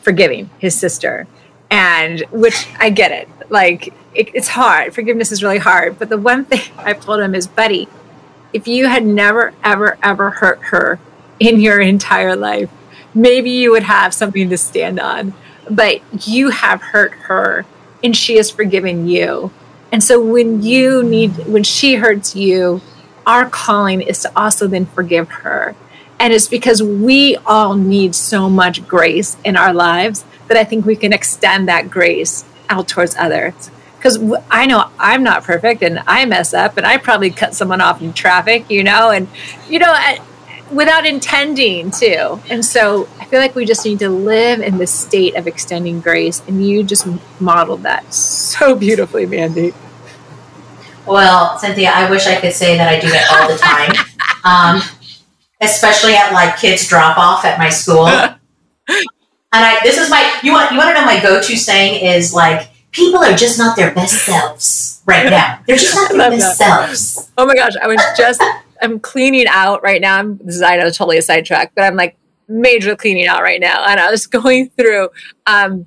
forgiving 0.00 0.50
his 0.58 0.78
sister, 0.78 1.26
and 1.70 2.20
which 2.30 2.66
I 2.78 2.90
get 2.90 3.12
it. 3.12 3.28
Like 3.50 3.88
it, 4.14 4.34
it's 4.34 4.48
hard. 4.48 4.94
Forgiveness 4.94 5.30
is 5.30 5.42
really 5.42 5.58
hard. 5.58 5.98
But 5.98 6.08
the 6.08 6.18
one 6.18 6.44
thing 6.46 6.60
I've 6.78 7.00
told 7.00 7.20
him 7.20 7.34
is, 7.34 7.46
buddy, 7.46 7.88
if 8.52 8.66
you 8.66 8.86
had 8.86 9.04
never, 9.04 9.52
ever, 9.62 9.98
ever 10.02 10.30
hurt 10.30 10.60
her 10.64 10.98
in 11.38 11.60
your 11.60 11.80
entire 11.80 12.36
life, 12.36 12.70
maybe 13.14 13.50
you 13.50 13.70
would 13.72 13.82
have 13.82 14.14
something 14.14 14.48
to 14.48 14.56
stand 14.56 15.00
on. 15.00 15.34
But 15.70 16.00
you 16.26 16.50
have 16.50 16.80
hurt 16.80 17.12
her, 17.12 17.66
and 18.02 18.16
she 18.16 18.36
has 18.36 18.50
forgiven 18.50 19.06
you 19.06 19.52
and 19.92 20.02
so 20.02 20.20
when 20.20 20.62
you 20.62 21.02
need, 21.02 21.36
when 21.46 21.62
she 21.62 21.96
hurts 21.96 22.34
you, 22.34 22.80
our 23.26 23.48
calling 23.48 24.00
is 24.00 24.20
to 24.20 24.32
also 24.34 24.66
then 24.66 24.86
forgive 24.86 25.28
her. 25.28 25.76
And 26.18 26.32
it's 26.32 26.48
because 26.48 26.82
we 26.82 27.36
all 27.44 27.74
need 27.74 28.14
so 28.14 28.48
much 28.48 28.88
grace 28.88 29.36
in 29.44 29.56
our 29.56 29.74
lives 29.74 30.24
that 30.48 30.56
I 30.56 30.64
think 30.64 30.86
we 30.86 30.96
can 30.96 31.12
extend 31.12 31.68
that 31.68 31.90
grace 31.90 32.44
out 32.70 32.88
towards 32.88 33.14
others. 33.16 33.70
Because 33.98 34.18
I 34.50 34.66
know 34.66 34.90
I'm 34.98 35.22
not 35.22 35.44
perfect 35.44 35.82
and 35.82 36.00
I 36.06 36.24
mess 36.24 36.54
up 36.54 36.76
and 36.76 36.86
I 36.86 36.96
probably 36.96 37.30
cut 37.30 37.54
someone 37.54 37.80
off 37.80 38.00
in 38.00 38.12
traffic, 38.12 38.68
you 38.70 38.82
know, 38.82 39.10
and, 39.10 39.28
you 39.68 39.78
know, 39.78 39.94
without 40.72 41.06
intending 41.06 41.90
to. 41.90 42.40
And 42.48 42.64
so 42.64 43.08
I 43.20 43.26
feel 43.26 43.38
like 43.40 43.54
we 43.54 43.64
just 43.64 43.84
need 43.84 43.98
to 44.00 44.08
live 44.08 44.60
in 44.60 44.78
this 44.78 44.92
state 44.92 45.36
of 45.36 45.46
extending 45.46 46.00
grace. 46.00 46.42
And 46.48 46.66
you 46.66 46.82
just 46.82 47.06
modeled 47.40 47.82
that 47.82 48.12
so 48.12 48.74
beautifully, 48.74 49.26
Mandie. 49.26 49.72
Well, 51.06 51.58
Cynthia, 51.58 51.90
I 51.92 52.08
wish 52.10 52.26
I 52.26 52.40
could 52.40 52.52
say 52.52 52.76
that 52.76 52.88
I 52.88 53.00
do 53.00 53.08
that 53.10 53.26
all 53.32 53.48
the 53.48 53.58
time, 53.58 53.92
um, 54.80 54.82
especially 55.60 56.14
at 56.14 56.32
like 56.32 56.56
kids 56.56 56.86
drop 56.88 57.18
off 57.18 57.44
at 57.44 57.58
my 57.58 57.68
school. 57.68 58.06
and 58.06 58.38
I, 59.52 59.78
this 59.82 59.98
is 59.98 60.08
my, 60.08 60.38
you 60.42 60.52
want, 60.52 60.70
you 60.70 60.78
want 60.78 60.90
to 60.90 60.94
know 60.94 61.04
my 61.04 61.20
go-to 61.20 61.56
saying 61.56 62.04
is 62.04 62.32
like, 62.32 62.68
people 62.92 63.18
are 63.20 63.34
just 63.34 63.58
not 63.58 63.76
their 63.76 63.92
best 63.92 64.24
selves 64.24 65.02
right 65.06 65.28
now. 65.28 65.60
They're 65.66 65.76
just 65.76 65.94
not 65.94 66.12
their 66.12 66.30
best 66.30 66.58
that. 66.58 66.86
selves. 66.86 67.30
Oh 67.36 67.46
my 67.46 67.54
gosh. 67.54 67.72
I 67.82 67.88
was 67.88 68.00
just, 68.16 68.40
I'm 68.82 69.00
cleaning 69.00 69.46
out 69.48 69.82
right 69.82 70.00
now. 70.00 70.18
I'm, 70.18 70.38
this 70.38 70.56
is, 70.56 70.62
I 70.62 70.76
know, 70.76 70.90
totally 70.90 71.18
a 71.18 71.22
sidetrack, 71.22 71.72
but 71.74 71.84
I'm 71.84 71.96
like 71.96 72.16
major 72.48 72.96
cleaning 72.96 73.26
out 73.26 73.42
right 73.42 73.60
now. 73.60 73.84
And 73.86 74.00
I 74.00 74.10
was 74.10 74.26
going 74.38 74.70
through, 74.70 75.08
um, 75.46 75.86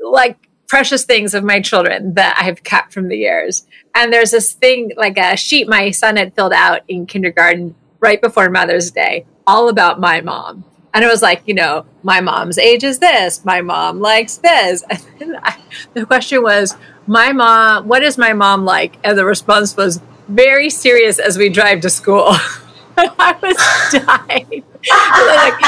like 0.00 0.38
precious 0.66 1.04
things 1.04 1.34
of 1.34 1.44
my 1.44 1.60
children 1.60 2.14
that 2.14 2.36
I 2.38 2.44
have 2.44 2.64
kept 2.64 2.92
from 2.92 3.08
the 3.08 3.16
years. 3.16 3.66
And 3.94 4.12
there's 4.12 4.32
this 4.32 4.52
thing, 4.52 4.90
like 4.96 5.16
a 5.18 5.36
sheet 5.36 5.68
my 5.68 5.90
son 5.90 6.16
had 6.16 6.34
filled 6.34 6.52
out 6.52 6.80
in 6.88 7.06
kindergarten 7.06 7.74
right 8.00 8.20
before 8.20 8.50
Mother's 8.50 8.90
Day, 8.90 9.24
all 9.46 9.68
about 9.68 10.00
my 10.00 10.20
mom. 10.20 10.64
And 10.92 11.04
it 11.04 11.08
was 11.08 11.22
like, 11.22 11.42
you 11.46 11.54
know, 11.54 11.86
my 12.02 12.20
mom's 12.20 12.58
age 12.58 12.84
is 12.84 13.00
this, 13.00 13.44
my 13.44 13.60
mom 13.60 14.00
likes 14.00 14.36
this. 14.36 14.84
And 15.20 15.36
I, 15.42 15.56
the 15.92 16.04
question 16.04 16.42
was, 16.42 16.76
my 17.06 17.32
mom, 17.32 17.86
what 17.86 18.02
is 18.02 18.18
my 18.18 18.32
mom 18.32 18.64
like? 18.64 18.98
And 19.04 19.16
the 19.16 19.24
response 19.24 19.76
was, 19.76 20.00
very 20.28 20.70
serious 20.70 21.18
as 21.18 21.38
we 21.38 21.48
drive 21.48 21.80
to 21.82 21.90
school. 21.90 22.28
I 22.96 23.36
was 23.42 24.02
dying. 24.04 24.64
like, 24.86 25.60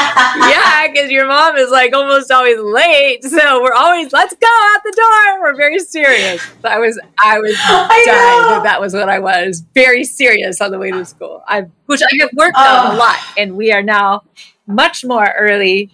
yeah, 0.53 0.87
because 0.89 1.11
your 1.11 1.27
mom 1.27 1.57
is 1.57 1.71
like 1.71 1.93
almost 1.93 2.31
always 2.31 2.59
late, 2.61 3.25
so 3.25 3.63
we're 3.63 3.73
always 3.73 4.13
let's 4.13 4.35
go 4.35 4.47
out 4.47 4.81
the 4.85 4.93
door. 4.95 5.41
We're 5.43 5.57
very 5.57 5.79
serious. 5.81 6.43
So 6.63 6.69
I 6.69 6.79
was, 6.79 7.01
I 7.19 7.41
was 7.41 7.57
I 7.59 8.05
dying 8.07 8.55
that 8.55 8.63
that 8.65 8.81
was 8.81 8.95
what 8.95 9.09
I 9.09 9.19
was, 9.19 9.65
very 9.75 10.05
serious 10.05 10.61
on 10.61 10.71
the 10.71 10.79
way 10.79 10.91
to 10.91 11.05
school. 11.05 11.43
I, 11.49 11.67
which 11.87 12.03
I 12.03 12.17
have 12.21 12.31
worked 12.35 12.57
oh. 12.57 12.87
on 12.87 12.93
a 12.93 12.95
oh. 12.95 12.99
lot, 12.99 13.19
and 13.37 13.57
we 13.57 13.73
are 13.73 13.83
now 13.83 14.23
much 14.67 15.05
more 15.05 15.33
early 15.37 15.91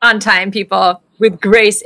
on 0.00 0.20
time 0.20 0.50
people. 0.50 1.02
with 1.18 1.40
grace 1.40 1.82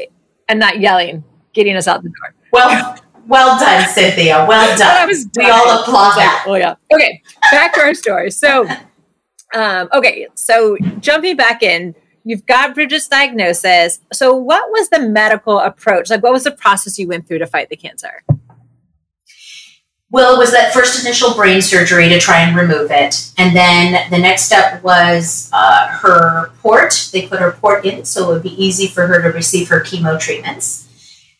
and 0.49 0.61
not 0.61 0.81
yelling, 0.81 1.25
getting 1.53 1.77
us 1.77 1.89
out 1.89 2.03
the 2.03 2.09
door. 2.09 2.35
Well, 2.53 2.97
well 3.27 3.59
done, 3.59 3.89
Cynthia. 3.89 4.45
Well 4.49 4.79
done. 4.79 5.09
We 5.37 5.51
all 5.51 5.81
applaud 5.81 6.17
that. 6.17 6.45
oh 6.47 6.55
yeah. 6.55 6.75
Okay, 6.93 7.23
back 7.51 7.75
to 7.75 7.81
our 7.81 7.95
story. 7.95 8.31
So, 8.31 8.69
um, 9.55 9.89
okay, 9.93 10.29
so 10.35 10.77
jumping 11.01 11.37
back 11.37 11.63
in, 11.63 11.95
you've 12.25 12.47
got 12.47 12.75
Bridget's 12.75 13.09
diagnosis. 13.09 14.01
So, 14.13 14.35
what 14.35 14.71
was 14.71 14.89
the 14.91 15.01
medical 15.01 15.59
approach? 15.59 16.11
Like, 16.11 16.23
what 16.23 16.33
was 16.33 16.45
the 16.45 16.53
process 16.53 16.99
you 16.99 17.09
went 17.09 17.27
through 17.27 17.39
to 17.39 17.47
fight 17.47 17.69
the 17.69 17.77
cancer? 17.77 18.23
Well, 20.09 20.37
it 20.37 20.39
was 20.39 20.53
that 20.53 20.73
first 20.73 21.05
initial 21.05 21.35
brain 21.35 21.61
surgery 21.61 22.09
to 22.09 22.21
try 22.21 22.41
and 22.41 22.57
remove 22.57 22.93
it. 22.93 23.33
And 23.39 23.57
then 23.57 24.09
the 24.11 24.19
next 24.19 24.45
step 24.45 24.83
was 24.85 25.51
uh, 25.53 25.89
her 25.89 26.53
port. 26.63 27.11
They 27.13 27.27
put 27.27 27.41
her 27.41 27.53
port 27.53 27.85
in 27.85 28.05
so 28.05 28.31
it 28.31 28.33
would 28.33 28.43
be 28.45 28.65
easy 28.65 28.87
for 28.87 29.09
her 29.09 29.21
to 29.21 29.29
receive 29.31 29.69
her 29.69 29.81
chemo 29.81 30.19
treatments. 30.19 30.86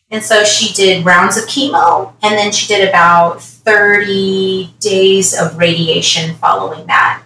And 0.09 0.23
so 0.23 0.43
she 0.43 0.73
did 0.73 1.05
rounds 1.05 1.37
of 1.37 1.45
chemo, 1.45 2.13
and 2.21 2.37
then 2.37 2.51
she 2.51 2.67
did 2.67 2.87
about 2.87 3.41
30 3.41 4.73
days 4.79 5.37
of 5.37 5.57
radiation 5.57 6.35
following 6.35 6.87
that. 6.87 7.23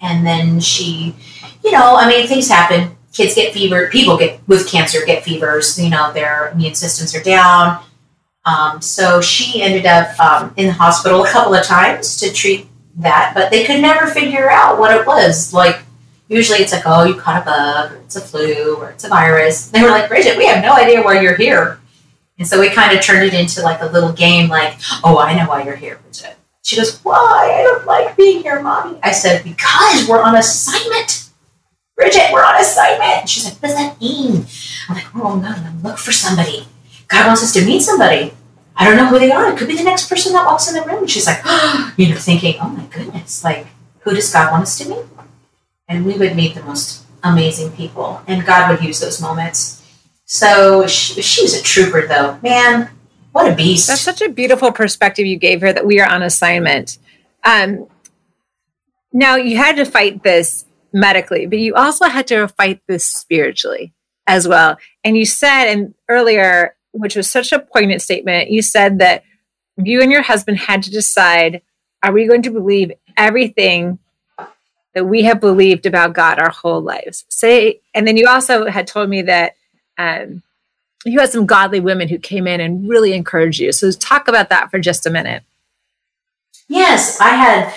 And 0.00 0.26
then 0.26 0.58
she, 0.60 1.14
you 1.62 1.72
know, 1.72 1.96
I 1.96 2.08
mean, 2.08 2.26
things 2.26 2.48
happen. 2.48 2.96
Kids 3.12 3.34
get 3.34 3.52
fever, 3.52 3.88
people 3.90 4.16
get 4.16 4.40
with 4.48 4.70
cancer 4.70 5.04
get 5.04 5.22
fevers, 5.22 5.78
you 5.78 5.90
know, 5.90 6.12
their 6.14 6.48
immune 6.48 6.74
systems 6.74 7.14
are 7.14 7.22
down 7.22 7.82
um, 8.44 8.80
so 8.80 9.20
she 9.20 9.62
ended 9.62 9.86
up 9.86 10.18
um, 10.18 10.52
in 10.56 10.66
the 10.66 10.72
hospital 10.72 11.24
a 11.24 11.28
couple 11.28 11.54
of 11.54 11.64
times 11.64 12.16
to 12.18 12.32
treat 12.32 12.66
that, 12.96 13.32
but 13.34 13.50
they 13.50 13.64
could 13.64 13.80
never 13.80 14.06
figure 14.06 14.50
out 14.50 14.78
what 14.78 14.94
it 14.94 15.06
was. 15.06 15.54
Like, 15.54 15.82
usually 16.28 16.58
it's 16.58 16.72
like, 16.72 16.82
oh, 16.84 17.04
you 17.04 17.14
caught 17.14 17.42
a 17.42 17.44
bug, 17.44 17.92
or 17.92 17.96
it's 17.98 18.16
a 18.16 18.20
flu, 18.20 18.76
or 18.76 18.90
it's 18.90 19.04
a 19.04 19.08
virus. 19.08 19.68
They 19.68 19.82
were 19.82 19.90
like, 19.90 20.08
Bridget, 20.08 20.36
we 20.36 20.46
have 20.46 20.62
no 20.62 20.72
idea 20.72 21.02
why 21.02 21.20
you're 21.20 21.36
here. 21.36 21.78
And 22.42 22.48
so 22.48 22.58
we 22.58 22.70
kind 22.70 22.92
of 22.92 23.04
turned 23.04 23.22
it 23.22 23.34
into 23.34 23.62
like 23.62 23.80
a 23.82 23.86
little 23.86 24.10
game, 24.10 24.48
like, 24.48 24.74
oh, 25.04 25.16
I 25.16 25.32
know 25.36 25.48
why 25.48 25.62
you're 25.62 25.76
here, 25.76 26.00
Bridget. 26.02 26.34
She 26.62 26.74
goes, 26.74 26.98
why? 27.04 27.54
I 27.56 27.62
don't 27.62 27.86
like 27.86 28.16
being 28.16 28.42
here, 28.42 28.60
mommy. 28.60 28.98
I 29.00 29.12
said, 29.12 29.44
because 29.44 30.08
we're 30.08 30.20
on 30.20 30.34
assignment. 30.34 31.30
Bridget, 31.94 32.30
we're 32.32 32.42
on 32.42 32.60
assignment. 32.60 33.28
She's 33.28 33.44
like, 33.44 33.62
what 33.62 33.68
does 33.68 33.76
that 33.76 34.00
mean? 34.00 34.44
I'm 34.88 34.96
like, 34.96 35.06
oh, 35.14 35.36
no, 35.36 35.88
look 35.88 35.98
for 35.98 36.10
somebody. 36.10 36.66
God 37.06 37.28
wants 37.28 37.44
us 37.44 37.52
to 37.52 37.64
meet 37.64 37.82
somebody. 37.82 38.32
I 38.74 38.88
don't 38.88 38.96
know 38.96 39.06
who 39.06 39.20
they 39.20 39.30
are. 39.30 39.52
It 39.52 39.56
could 39.56 39.68
be 39.68 39.76
the 39.76 39.84
next 39.84 40.08
person 40.08 40.32
that 40.32 40.44
walks 40.44 40.68
in 40.68 40.74
the 40.74 40.82
room. 40.82 41.06
She's 41.06 41.28
like, 41.28 41.42
oh, 41.44 41.94
you 41.96 42.08
know, 42.08 42.16
thinking, 42.16 42.56
oh 42.60 42.70
my 42.70 42.86
goodness, 42.86 43.44
like, 43.44 43.68
who 44.00 44.16
does 44.16 44.32
God 44.32 44.50
want 44.50 44.64
us 44.64 44.76
to 44.78 44.88
meet? 44.88 45.06
And 45.86 46.04
we 46.04 46.18
would 46.18 46.34
meet 46.34 46.56
the 46.56 46.64
most 46.64 47.04
amazing 47.22 47.70
people, 47.70 48.20
and 48.26 48.44
God 48.44 48.68
would 48.68 48.84
use 48.84 48.98
those 48.98 49.20
moments. 49.20 49.81
So 50.32 50.86
she, 50.86 51.42
was 51.42 51.52
a 51.52 51.62
trooper, 51.62 52.06
though. 52.06 52.38
Man, 52.42 52.88
what 53.32 53.52
a 53.52 53.54
beast. 53.54 53.88
That's 53.88 54.00
such 54.00 54.22
a 54.22 54.30
beautiful 54.30 54.72
perspective 54.72 55.26
you 55.26 55.36
gave 55.36 55.60
her 55.60 55.70
that 55.70 55.84
we 55.84 56.00
are 56.00 56.08
on 56.08 56.22
assignment. 56.22 56.96
Um, 57.44 57.86
now, 59.12 59.36
you 59.36 59.58
had 59.58 59.76
to 59.76 59.84
fight 59.84 60.22
this 60.22 60.64
medically, 60.90 61.44
but 61.44 61.58
you 61.58 61.74
also 61.74 62.06
had 62.06 62.28
to 62.28 62.48
fight 62.48 62.80
this 62.86 63.04
spiritually 63.04 63.92
as 64.26 64.48
well. 64.48 64.78
And 65.04 65.18
you 65.18 65.26
said, 65.26 65.66
and 65.66 65.92
earlier, 66.08 66.76
which 66.92 67.14
was 67.14 67.30
such 67.30 67.52
a 67.52 67.58
poignant 67.58 68.00
statement. 68.00 68.50
You 68.50 68.62
said 68.62 69.00
that 69.00 69.24
you 69.76 70.00
and 70.00 70.10
your 70.10 70.22
husband 70.22 70.56
had 70.56 70.82
to 70.84 70.90
decide 70.90 71.60
are 72.02 72.12
we 72.12 72.26
going 72.26 72.42
to 72.42 72.50
believe 72.50 72.92
everything 73.18 73.98
that 74.94 75.04
we 75.04 75.24
have 75.24 75.40
believed 75.40 75.84
about 75.84 76.14
God 76.14 76.38
our 76.38 76.50
whole 76.50 76.80
lives? 76.80 77.26
Say, 77.28 77.82
and 77.92 78.08
then 78.08 78.16
you 78.16 78.28
also 78.28 78.64
had 78.70 78.86
told 78.86 79.10
me 79.10 79.20
that 79.22 79.56
um, 79.98 80.42
you 81.04 81.20
had 81.20 81.30
some 81.30 81.46
godly 81.46 81.80
women 81.80 82.08
who 82.08 82.18
came 82.18 82.46
in 82.46 82.60
and 82.60 82.88
really 82.88 83.12
encouraged 83.12 83.60
you. 83.60 83.72
So 83.72 83.90
talk 83.90 84.28
about 84.28 84.50
that 84.50 84.70
for 84.70 84.78
just 84.78 85.06
a 85.06 85.10
minute. 85.10 85.42
Yes, 86.68 87.20
I 87.20 87.30
had. 87.30 87.74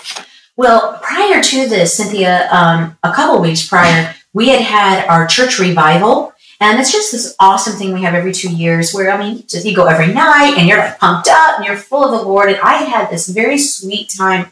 Well, 0.57 0.99
prior 1.01 1.41
to 1.41 1.67
this, 1.67 1.97
Cynthia, 1.97 2.47
um, 2.51 2.97
a 3.03 3.11
couple 3.13 3.41
weeks 3.41 3.67
prior, 3.67 4.15
we 4.33 4.49
had 4.49 4.61
had 4.61 5.07
our 5.07 5.27
church 5.27 5.59
revival 5.59 6.33
and 6.61 6.79
it's 6.79 6.91
just 6.91 7.11
this 7.11 7.35
awesome 7.39 7.77
thing 7.77 7.93
we 7.93 8.03
have 8.03 8.13
every 8.13 8.31
two 8.31 8.53
years 8.53 8.93
where, 8.93 9.11
I 9.11 9.17
mean, 9.17 9.43
just, 9.47 9.65
you 9.65 9.75
go 9.75 9.87
every 9.87 10.13
night 10.13 10.55
and 10.57 10.67
you're 10.67 10.77
like 10.77 10.97
pumped 10.99 11.27
up 11.27 11.57
and 11.57 11.65
you're 11.65 11.75
full 11.75 12.05
of 12.05 12.11
the 12.11 12.25
Lord. 12.25 12.49
And 12.49 12.59
I 12.61 12.83
had 12.83 13.09
this 13.09 13.27
very 13.27 13.57
sweet 13.57 14.13
time 14.15 14.51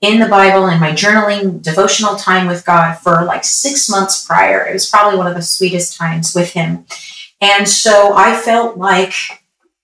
in 0.00 0.20
the 0.20 0.28
Bible 0.28 0.66
and 0.66 0.80
my 0.80 0.92
journaling 0.92 1.60
devotional 1.60 2.16
time 2.16 2.46
with 2.46 2.64
God 2.64 2.94
for 2.98 3.24
like 3.24 3.44
six 3.44 3.88
months 3.90 4.24
prior. 4.24 4.64
It 4.64 4.72
was 4.72 4.88
probably 4.88 5.18
one 5.18 5.26
of 5.26 5.34
the 5.34 5.42
sweetest 5.42 5.96
times 5.96 6.34
with 6.34 6.52
Him. 6.52 6.86
And 7.40 7.68
so 7.68 8.14
I 8.14 8.36
felt 8.36 8.78
like, 8.78 9.12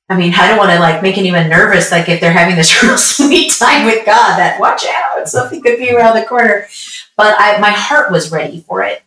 I 0.09 0.17
mean, 0.17 0.35
I 0.35 0.49
don't 0.49 0.59
want 0.59 0.71
to 0.71 0.79
like 0.79 1.03
make 1.03 1.19
anyone 1.19 1.49
nervous, 1.49 1.91
like 1.91 2.09
if 2.09 2.21
they're 2.21 2.33
having 2.33 2.57
this 2.57 2.83
real 2.83 2.99
sweet 2.99 3.53
time 3.53 3.87
with 3.87 4.07
God, 4.07 4.39
that 4.39 4.61
watch 4.61 4.85
out, 4.87 5.29
something 5.29 5.63
could 5.63 5.79
be 5.79 5.91
around 5.91 6.17
the 6.17 6.27
corner. 6.27 6.69
But 7.17 7.35
I, 7.39 7.59
my 7.59 7.71
heart 7.71 8.13
was 8.13 8.31
ready 8.31 8.61
for 8.61 8.83
it. 8.83 9.03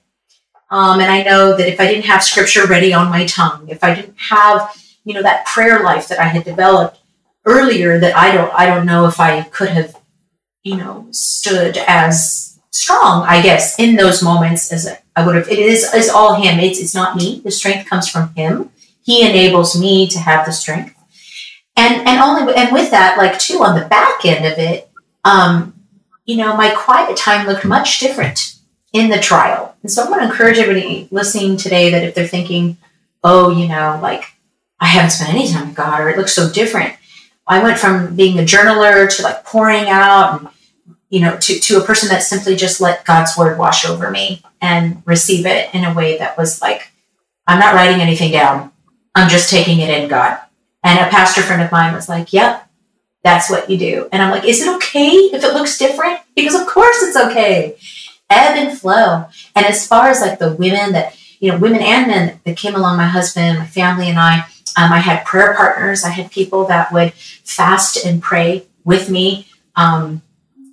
Um, 0.70 1.00
and 1.00 1.10
I 1.10 1.24
know 1.24 1.56
that 1.56 1.67
if 1.67 1.80
I 1.80 1.88
didn't 1.88 2.06
have 2.06 2.24
scripture 2.24 2.67
ready 2.67 2.93
on 2.93 3.10
my 3.10 3.26
tongue, 3.26 3.70
if 3.70 3.84
I 3.84 3.96
didn't 3.96 4.15
have, 4.17 4.76
you 5.06 5.13
know, 5.13 5.22
that 5.22 5.46
prayer 5.46 5.82
life 5.82 6.10
that 6.10 6.20
I 6.20 6.26
had 6.26 6.43
developed 6.43 7.00
earlier, 7.46 7.98
that 8.00 8.15
I 8.15 8.34
don't, 8.34 8.54
I 8.54 8.65
don't 8.65 8.86
know 8.86 9.06
if 9.08 9.20
I 9.22 9.43
could 9.43 9.70
have, 9.70 9.96
you 10.67 10.77
know, 10.77 11.08
stood 11.12 11.77
as 11.88 12.60
strong, 12.71 13.23
I 13.23 13.41
guess, 13.41 13.80
in 13.80 13.95
those 13.95 14.21
moments 14.21 14.71
as 14.71 14.88
I 15.15 15.25
would 15.25 15.36
have. 15.36 15.47
It 15.49 15.60
is, 15.60 15.93
is 15.93 16.10
all 16.10 16.36
Him. 16.36 16.60
It's, 16.60 16.80
it's 16.80 16.93
not 16.93 17.15
me. 17.15 17.41
The 17.43 17.51
strength 17.51 17.89
comes 17.89 18.10
from 18.10 18.34
Him. 18.36 18.69
He 19.03 19.27
enables 19.27 19.80
me 19.80 20.08
to 20.10 20.19
have 20.19 20.45
the 20.45 20.51
strength. 20.51 20.93
And, 21.77 22.08
and 22.08 22.19
only, 22.19 22.53
and 22.56 22.73
with 22.73 22.91
that, 22.91 23.17
like 23.17 23.39
too, 23.39 23.63
on 23.63 23.80
the 23.80 23.86
back 23.86 24.25
end 24.25 24.45
of 24.45 24.58
it, 24.58 24.89
um, 25.23 25.73
you 26.25 26.36
know, 26.36 26.58
my 26.58 26.71
quiet 26.75 27.15
time 27.15 27.47
looked 27.47 27.63
much 27.63 27.99
different 27.99 28.56
in 28.91 29.10
the 29.10 29.19
trial. 29.19 29.75
And 29.82 29.91
so 29.91 30.03
I 30.03 30.10
want 30.10 30.21
to 30.23 30.30
encourage 30.30 30.58
everybody 30.58 31.08
listening 31.12 31.56
today 31.56 31.89
that 31.91 32.03
if 32.03 32.15
they're 32.15 32.27
thinking, 32.27 32.77
oh, 33.23 33.49
you 33.49 33.67
know, 33.67 33.99
like 34.01 34.25
I 34.80 34.88
haven't 34.88 35.12
spent 35.12 35.34
any 35.34 35.47
time 35.47 35.67
with 35.67 35.77
God 35.77 36.01
or 36.01 36.10
it 36.10 36.17
looks 36.17 36.36
so 36.36 36.51
different. 36.51 36.95
I 37.47 37.63
went 37.63 37.80
from 37.80 38.15
being 38.15 38.38
a 38.39 38.43
journaler 38.43 39.15
to 39.15 39.23
like 39.23 39.45
pouring 39.45 39.88
out 39.88 40.41
and, 40.41 40.49
you 41.10 41.22
know, 41.22 41.38
to, 41.38 41.60
to 41.60 41.82
a 41.82 41.86
person 41.86 42.10
that 42.10 42.24
simply 42.24 42.56
just 42.56 42.82
let 42.82 43.06
God's 43.06 43.38
word 43.38 43.58
wash 43.58 43.86
over 43.86 44.12
me 44.12 44.43
and 44.62 45.02
receive 45.06 45.46
it 45.46 45.74
in 45.74 45.86
a 45.86 45.93
way 45.93 46.17
that 46.17 46.38
was 46.38 46.62
like, 46.62 46.91
I'm 47.46 47.60
not 47.60 47.76
writing 47.76 48.02
anything 48.02 48.32
down. 48.32 48.72
I'm 49.15 49.30
just 49.30 49.50
taking 49.50 49.80
it 49.80 49.89
in, 49.89 50.10
God. 50.10 50.39
And 50.84 51.00
a 51.00 51.10
pastor 51.10 51.41
friend 51.41 51.62
of 51.62 51.72
mine 51.72 51.93
was 51.93 52.10
like, 52.10 52.34
yep, 52.34 52.70
that's 53.24 53.50
what 53.50 53.70
you 53.70 53.78
do. 53.78 54.10
And 54.12 54.22
I'm 54.22 54.32
like, 54.32 54.46
is 54.46 54.62
it 54.62 54.76
okay 54.76 55.08
if 55.08 55.43
it 55.43 55.54
looks 55.54 55.78
different? 55.78 56.20
Because 56.36 56.60
of 56.60 56.67
course 56.67 57.02
it's 57.02 57.17
okay 57.17 57.78
ebb 58.30 58.58
and 58.58 58.78
flow. 58.78 59.26
And 59.56 59.65
as 59.65 59.88
far 59.88 60.10
as 60.10 60.22
like 60.22 60.39
the 60.39 60.54
women 60.54 60.93
that, 60.93 61.17
you 61.39 61.52
know, 61.52 61.58
women 61.58 61.82
and 61.82 62.08
men 62.08 62.39
that 62.43 62.58
came 62.58 62.76
along, 62.76 62.98
my 62.98 63.08
husband, 63.08 63.60
my 63.60 63.65
family, 63.65 64.10
and 64.10 64.20
I, 64.20 64.39
um, 64.78 64.91
I 64.91 65.00
had 65.00 65.26
prayer 65.26 65.54
partners. 65.56 66.04
I 66.04 66.10
had 66.10 66.32
people 66.32 66.65
that 66.65 66.91
would 66.91 67.13
fast 67.13 68.06
and 68.06 68.22
pray 68.22 68.65
with 68.84 69.10
me 69.10 69.48
um, 69.76 70.22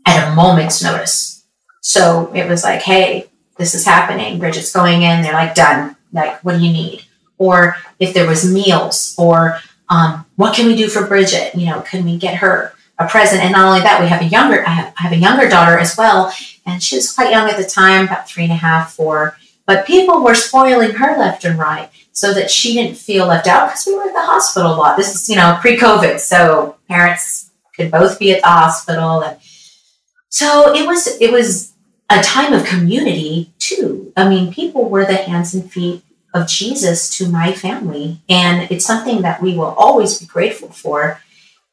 at 0.06 0.30
a 0.30 0.34
moment's 0.34 0.82
notice. 0.82 1.44
So 1.80 2.32
it 2.34 2.48
was 2.48 2.64
like, 2.64 2.82
hey, 2.82 3.30
this 3.56 3.74
is 3.74 3.84
happening. 3.84 4.38
Bridget's 4.38 4.72
going 4.72 5.02
in. 5.02 5.22
They're 5.22 5.32
like, 5.32 5.54
done. 5.54 5.96
Like, 6.12 6.42
what 6.44 6.58
do 6.58 6.64
you 6.64 6.72
need? 6.72 7.04
Or 7.38 7.76
if 7.98 8.14
there 8.14 8.26
was 8.26 8.50
meals, 8.50 9.14
or 9.18 9.58
um, 9.88 10.24
what 10.36 10.54
can 10.54 10.66
we 10.66 10.76
do 10.76 10.88
for 10.88 11.06
Bridget? 11.06 11.54
You 11.54 11.66
know, 11.66 11.80
can 11.82 12.04
we 12.04 12.16
get 12.16 12.36
her 12.36 12.72
a 12.98 13.08
present? 13.08 13.42
And 13.42 13.52
not 13.52 13.66
only 13.66 13.80
that, 13.80 14.00
we 14.00 14.08
have 14.08 14.22
a 14.22 14.26
younger. 14.26 14.64
I 14.66 14.70
have, 14.70 14.94
I 14.98 15.02
have 15.02 15.12
a 15.12 15.16
younger 15.16 15.48
daughter 15.48 15.78
as 15.78 15.96
well, 15.96 16.32
and 16.64 16.82
she 16.82 16.96
was 16.96 17.12
quite 17.12 17.30
young 17.30 17.48
at 17.48 17.56
the 17.56 17.64
time, 17.64 18.06
about 18.06 18.28
three 18.28 18.44
and 18.44 18.52
a 18.52 18.56
half, 18.56 18.92
four. 18.92 19.36
But 19.66 19.86
people 19.86 20.22
were 20.22 20.34
spoiling 20.34 20.92
her 20.92 21.18
left 21.18 21.44
and 21.44 21.58
right 21.58 21.90
so 22.12 22.32
that 22.34 22.50
she 22.50 22.74
didn't 22.74 22.96
feel 22.96 23.26
left 23.26 23.46
out 23.46 23.68
because 23.68 23.86
we 23.86 23.96
were 23.96 24.04
at 24.04 24.12
the 24.12 24.20
hospital 24.20 24.74
a 24.74 24.76
lot. 24.76 24.96
This 24.96 25.14
is, 25.14 25.28
you 25.28 25.36
know, 25.36 25.58
pre-COVID, 25.60 26.20
so 26.20 26.76
parents 26.88 27.50
could 27.74 27.90
both 27.90 28.18
be 28.18 28.32
at 28.32 28.42
the 28.42 28.48
hospital, 28.48 29.22
and 29.22 29.38
so 30.35 30.75
it 30.75 30.85
was. 30.85 31.07
It 31.20 31.31
was 31.31 31.75
a 32.11 32.20
time 32.20 32.53
of 32.53 32.66
community 32.66 33.53
too. 33.61 34.12
I 34.16 34.29
mean, 34.29 34.53
people 34.53 34.90
were 34.90 35.05
the 35.05 35.14
hands 35.14 35.55
and 35.55 35.70
feet 35.70 36.03
of 36.35 36.49
Jesus 36.49 37.09
to 37.18 37.29
my 37.29 37.53
family, 37.53 38.20
and 38.29 38.68
it's 38.68 38.85
something 38.85 39.23
that 39.23 39.40
we 39.40 39.57
will 39.57 39.77
always 39.79 40.18
be 40.18 40.27
grateful 40.27 40.70
for. 40.70 41.20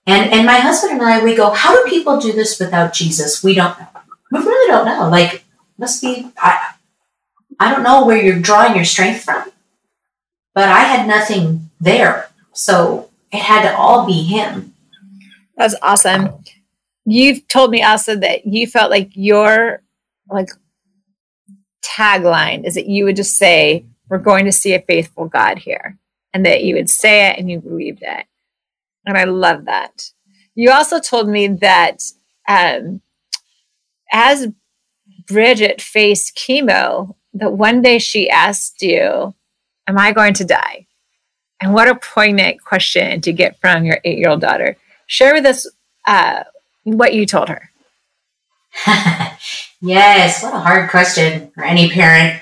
And 0.05 0.31
and 0.31 0.45
my 0.45 0.57
husband 0.57 0.93
and 0.93 1.01
I, 1.01 1.23
we 1.23 1.35
go, 1.35 1.49
how 1.49 1.75
do 1.75 1.89
people 1.89 2.19
do 2.19 2.33
this 2.33 2.59
without 2.59 2.93
Jesus? 2.93 3.43
We 3.43 3.55
don't 3.55 3.79
know. 3.79 3.87
We 4.31 4.37
really 4.37 4.71
don't 4.71 4.85
know. 4.85 5.09
Like, 5.09 5.43
must 5.79 5.99
be, 5.99 6.31
I, 6.37 6.73
I 7.59 7.73
don't 7.73 7.81
know 7.81 8.05
where 8.05 8.21
you're 8.21 8.39
drawing 8.39 8.75
your 8.75 8.85
strength 8.85 9.23
from, 9.23 9.51
but 10.53 10.69
I 10.69 10.81
had 10.81 11.07
nothing 11.07 11.71
there. 11.79 12.29
So 12.53 13.09
it 13.31 13.39
had 13.39 13.63
to 13.63 13.75
all 13.75 14.05
be 14.05 14.21
him. 14.21 14.75
That's 15.57 15.73
awesome. 15.81 16.43
You've 17.11 17.45
told 17.49 17.71
me 17.71 17.83
also 17.83 18.15
that 18.15 18.45
you 18.45 18.65
felt 18.67 18.89
like 18.89 19.09
your 19.15 19.83
like 20.29 20.47
tagline 21.83 22.65
is 22.65 22.75
that 22.75 22.87
you 22.87 23.03
would 23.03 23.17
just 23.17 23.35
say, 23.35 23.85
we're 24.07 24.17
going 24.17 24.45
to 24.45 24.51
see 24.53 24.73
a 24.73 24.81
faithful 24.81 25.25
God 25.25 25.57
here, 25.57 25.97
and 26.33 26.45
that 26.45 26.63
you 26.63 26.75
would 26.75 26.89
say 26.89 27.27
it 27.27 27.37
and 27.37 27.51
you 27.51 27.59
believed 27.59 28.01
it. 28.01 28.25
And 29.05 29.17
I 29.17 29.25
love 29.25 29.65
that. 29.65 30.09
You 30.55 30.71
also 30.71 31.01
told 31.01 31.27
me 31.27 31.47
that 31.47 32.01
um, 32.47 33.01
as 34.13 34.47
Bridget 35.27 35.81
faced 35.81 36.37
chemo, 36.37 37.15
that 37.33 37.51
one 37.51 37.81
day 37.81 37.99
she 37.99 38.29
asked 38.29 38.81
you, 38.81 39.35
Am 39.85 39.97
I 39.97 40.13
going 40.13 40.33
to 40.35 40.45
die? 40.45 40.87
And 41.59 41.73
what 41.73 41.89
a 41.89 41.95
poignant 41.95 42.63
question 42.63 43.19
to 43.19 43.33
get 43.33 43.59
from 43.59 43.83
your 43.83 43.99
eight 44.05 44.17
year 44.17 44.29
old 44.29 44.39
daughter. 44.39 44.77
Share 45.07 45.33
with 45.33 45.45
us 45.45 45.67
uh, 46.07 46.43
what 46.83 47.13
you 47.13 47.25
told 47.25 47.49
her. 47.49 47.69
yes, 49.81 50.43
what 50.43 50.53
a 50.53 50.59
hard 50.59 50.89
question 50.89 51.51
for 51.51 51.63
any 51.63 51.89
parent 51.89 52.41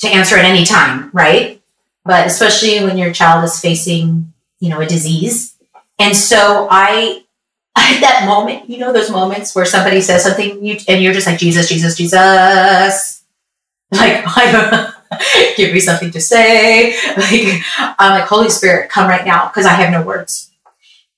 to 0.00 0.08
answer 0.08 0.36
at 0.36 0.44
any 0.44 0.64
time, 0.64 1.10
right? 1.12 1.60
But 2.04 2.26
especially 2.26 2.84
when 2.84 2.98
your 2.98 3.12
child 3.12 3.44
is 3.44 3.60
facing, 3.60 4.32
you 4.60 4.68
know, 4.68 4.80
a 4.80 4.86
disease. 4.86 5.56
And 5.98 6.16
so 6.16 6.68
I, 6.70 7.24
at 7.76 8.00
that 8.00 8.24
moment, 8.26 8.70
you 8.70 8.78
know, 8.78 8.92
those 8.92 9.10
moments 9.10 9.54
where 9.54 9.64
somebody 9.64 10.00
says 10.00 10.24
something 10.24 10.64
you, 10.64 10.78
and 10.88 11.02
you're 11.02 11.12
just 11.12 11.26
like, 11.26 11.38
Jesus, 11.38 11.68
Jesus, 11.68 11.96
Jesus. 11.96 13.22
Like, 13.90 14.24
I 14.36 14.52
don't 14.52 15.56
give 15.56 15.72
me 15.72 15.80
something 15.80 16.10
to 16.12 16.20
say. 16.20 16.96
Like, 17.16 17.62
I'm 17.98 18.18
like, 18.18 18.28
Holy 18.28 18.50
Spirit, 18.50 18.90
come 18.90 19.08
right 19.08 19.24
now, 19.24 19.48
because 19.48 19.66
I 19.66 19.72
have 19.72 19.90
no 19.90 20.02
words. 20.02 20.50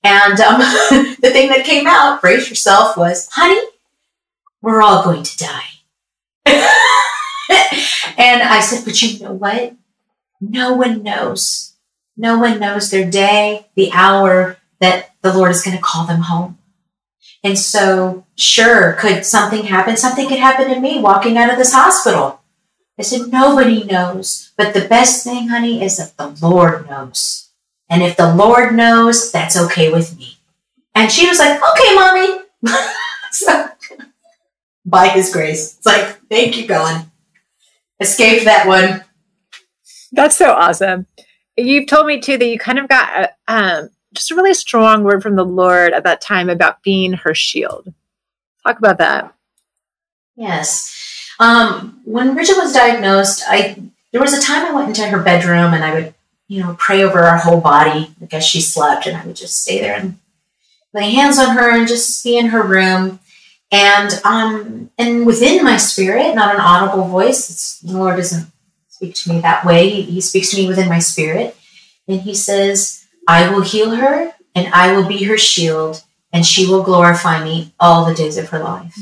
And 0.03 0.39
um, 0.39 0.59
the 1.21 1.29
thing 1.31 1.49
that 1.49 1.65
came 1.65 1.87
out, 1.87 2.21
brace 2.21 2.49
yourself, 2.49 2.95
was, 2.95 3.27
honey, 3.31 3.59
we're 4.61 4.81
all 4.81 5.03
going 5.03 5.23
to 5.23 5.37
die. 5.37 5.65
and 6.45 8.41
I 8.41 8.61
said, 8.61 8.85
but 8.85 9.01
you 9.01 9.19
know 9.19 9.33
what? 9.33 9.75
No 10.41 10.73
one 10.73 11.03
knows. 11.03 11.75
No 12.15 12.37
one 12.37 12.59
knows 12.59 12.91
their 12.91 13.09
day, 13.09 13.67
the 13.75 13.91
hour 13.93 14.57
that 14.79 15.15
the 15.21 15.33
Lord 15.33 15.51
is 15.51 15.63
going 15.63 15.75
to 15.75 15.83
call 15.83 16.05
them 16.05 16.21
home. 16.21 16.57
And 17.43 17.57
so, 17.57 18.25
sure, 18.35 18.93
could 18.93 19.25
something 19.25 19.63
happen? 19.63 19.95
Something 19.95 20.27
could 20.27 20.39
happen 20.39 20.67
to 20.69 20.79
me 20.79 20.99
walking 20.99 21.37
out 21.37 21.49
of 21.49 21.57
this 21.57 21.73
hospital. 21.73 22.41
I 22.97 23.03
said, 23.03 23.31
nobody 23.31 23.85
knows. 23.85 24.51
But 24.57 24.73
the 24.73 24.87
best 24.87 25.23
thing, 25.23 25.47
honey, 25.47 25.81
is 25.81 25.97
that 25.97 26.17
the 26.17 26.45
Lord 26.45 26.89
knows. 26.89 27.48
And 27.89 28.03
if 28.03 28.17
the 28.17 28.33
Lord 28.33 28.75
knows, 28.75 29.31
that's 29.31 29.57
okay 29.57 29.91
with 29.91 30.17
me. 30.17 30.37
And 30.95 31.11
she 31.11 31.27
was 31.27 31.39
like, 31.39 31.59
okay, 31.61 31.95
mommy. 31.95 32.39
so, 33.31 33.69
by 34.85 35.07
his 35.09 35.31
grace. 35.31 35.77
It's 35.77 35.85
like, 35.85 36.19
thank 36.29 36.57
you, 36.57 36.67
God 36.67 37.09
escaped 37.99 38.45
that 38.45 38.67
one. 38.67 39.03
That's 40.11 40.35
so 40.35 40.53
awesome. 40.53 41.05
You've 41.57 41.87
told 41.87 42.07
me 42.07 42.19
too 42.19 42.37
that 42.37 42.47
you 42.47 42.57
kind 42.57 42.79
of 42.79 42.87
got 42.87 43.25
a, 43.25 43.31
um, 43.47 43.89
just 44.13 44.31
a 44.31 44.35
really 44.35 44.53
strong 44.53 45.03
word 45.03 45.21
from 45.21 45.35
the 45.35 45.45
Lord 45.45 45.93
at 45.93 46.03
that 46.05 46.21
time 46.21 46.49
about 46.49 46.81
being 46.81 47.13
her 47.13 47.35
shield. 47.35 47.93
Talk 48.65 48.79
about 48.79 48.97
that. 48.97 49.35
Yes. 50.35 50.95
Um, 51.39 52.01
when 52.05 52.33
Bridget 52.33 52.57
was 52.57 52.73
diagnosed, 52.73 53.43
I 53.47 53.81
there 54.11 54.21
was 54.21 54.33
a 54.33 54.41
time 54.41 54.65
I 54.65 54.73
went 54.73 54.89
into 54.89 55.07
her 55.07 55.21
bedroom 55.21 55.73
and 55.73 55.83
I 55.83 55.93
would, 55.93 56.15
you 56.49 56.61
know, 56.61 56.75
pray 56.77 57.03
over 57.03 57.19
her 57.19 57.37
whole 57.37 57.61
body. 57.61 58.11
I 58.21 58.25
guess 58.25 58.43
she 58.43 58.59
slept, 58.59 59.05
and 59.05 59.15
I 59.15 59.25
would 59.25 59.37
just 59.37 59.61
stay 59.61 59.79
there 59.79 59.95
and 59.95 60.19
lay 60.93 61.11
hands 61.11 61.37
on 61.37 61.55
her 61.55 61.69
and 61.69 61.87
just 61.87 62.23
be 62.23 62.37
in 62.37 62.47
her 62.47 62.63
room. 62.63 63.19
And 63.71 64.19
um, 64.25 64.89
and 64.97 65.27
within 65.27 65.63
my 65.63 65.77
spirit, 65.77 66.35
not 66.35 66.55
an 66.55 66.59
audible 66.59 67.07
voice. 67.07 67.79
the 67.79 67.95
Lord 67.95 68.17
doesn't 68.17 68.51
speak 68.89 69.13
to 69.15 69.29
me 69.31 69.39
that 69.41 69.63
way. 69.63 69.89
He, 69.89 70.01
he 70.01 70.21
speaks 70.21 70.49
to 70.49 70.57
me 70.57 70.67
within 70.67 70.89
my 70.89 70.99
spirit, 70.99 71.55
and 72.07 72.21
He 72.21 72.33
says, 72.33 73.05
"I 73.27 73.49
will 73.49 73.61
heal 73.61 73.91
her, 73.91 74.33
and 74.55 74.73
I 74.73 74.93
will 74.93 75.07
be 75.07 75.25
her 75.25 75.37
shield, 75.37 76.03
and 76.33 76.43
she 76.43 76.65
will 76.67 76.81
glorify 76.81 77.43
me 77.43 77.75
all 77.79 78.05
the 78.05 78.15
days 78.15 78.37
of 78.37 78.49
her 78.49 78.59
life." 78.59 78.97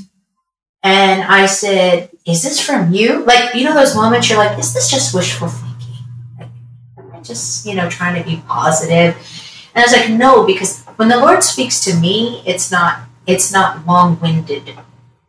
And 0.83 1.23
I 1.23 1.45
said, 1.45 2.09
"Is 2.25 2.43
this 2.43 2.59
from 2.59 2.93
you? 2.93 3.23
Like, 3.23 3.55
you 3.55 3.63
know, 3.63 3.73
those 3.73 3.95
moments 3.95 4.29
you're 4.29 4.37
like, 4.37 4.59
is 4.59 4.73
this 4.73 4.91
just 4.91 5.15
wishful? 5.15 5.49
Just, 7.27 7.65
you 7.65 7.75
know, 7.75 7.89
trying 7.89 8.21
to 8.21 8.27
be 8.27 8.41
positive?" 8.47 9.15
And 9.75 9.83
I 9.83 9.87
was 9.87 9.93
like, 9.93 10.09
"No, 10.09 10.45
because 10.45 10.83
when 10.95 11.09
the 11.09 11.17
Lord 11.17 11.43
speaks 11.43 11.83
to 11.85 11.95
me, 11.95 12.41
it's 12.45 12.71
not 12.71 13.01
it's 13.25 13.51
not 13.51 13.85
long 13.85 14.19
winded. 14.19 14.73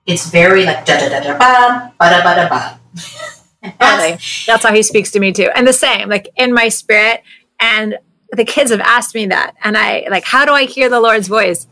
It's 0.07 0.31
very 0.31 0.65
like 0.65 0.87
da 0.87 0.99
da 0.99 1.09
da 1.09 1.21
da 1.21 1.39
ba 1.39 1.93
ba 1.99 2.11
da 2.11 2.23
ba 2.23 2.35
da 2.35 2.49
ba. 2.49 2.81
That's, 3.79 4.47
that's 4.47 4.63
how 4.63 4.73
he 4.73 4.83
speaks 4.85 5.11
to 5.11 5.21
me 5.21 5.33
too. 5.33 5.51
And 5.55 5.67
the 5.67 5.73
same, 5.73 6.09
like 6.09 6.29
in 6.37 6.55
my 6.55 6.69
spirit. 6.69 7.23
And 7.59 7.99
the 8.33 8.45
kids 8.45 8.71
have 8.71 8.81
asked 8.81 9.15
me 9.15 9.27
that. 9.27 9.57
And 9.63 9.77
I 9.77 10.07
like, 10.11 10.25
how 10.25 10.45
do 10.45 10.53
I 10.53 10.65
hear 10.65 10.89
the 10.89 11.01
Lord's 11.01 11.29
voice? 11.29 11.67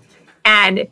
And 0.45 0.89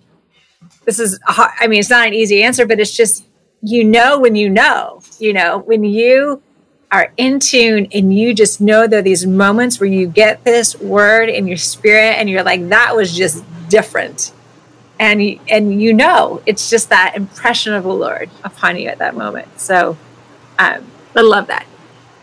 this 0.84 0.98
is, 0.98 1.18
hard, 1.26 1.50
I 1.58 1.66
mean, 1.66 1.80
it's 1.80 1.90
not 1.90 2.06
an 2.06 2.14
easy 2.14 2.42
answer, 2.42 2.66
but 2.66 2.78
it's 2.78 2.96
just, 2.96 3.26
you 3.60 3.82
know, 3.82 4.20
when 4.20 4.36
you 4.36 4.48
know, 4.50 5.02
you 5.18 5.32
know, 5.32 5.58
when 5.58 5.84
you 5.84 6.42
are 6.94 7.12
in 7.16 7.40
tune 7.40 7.88
and 7.92 8.16
you 8.16 8.32
just 8.32 8.60
know 8.60 8.86
there 8.86 9.00
are 9.00 9.02
these 9.02 9.26
moments 9.26 9.80
where 9.80 9.90
you 9.90 10.06
get 10.06 10.44
this 10.44 10.78
word 10.80 11.28
in 11.28 11.46
your 11.46 11.56
spirit 11.56 12.16
and 12.18 12.30
you're 12.30 12.44
like, 12.44 12.68
that 12.68 12.94
was 12.94 13.16
just 13.16 13.44
different 13.68 14.32
and 14.98 15.40
and 15.48 15.82
you 15.82 15.92
know 15.92 16.40
it's 16.46 16.70
just 16.70 16.88
that 16.88 17.14
impression 17.16 17.74
of 17.74 17.82
the 17.82 17.92
Lord 17.92 18.30
upon 18.42 18.78
you 18.78 18.88
at 18.88 18.98
that 18.98 19.16
moment. 19.16 19.60
So 19.60 19.96
um, 20.58 20.86
I 21.16 21.20
love 21.20 21.48
that. 21.48 21.66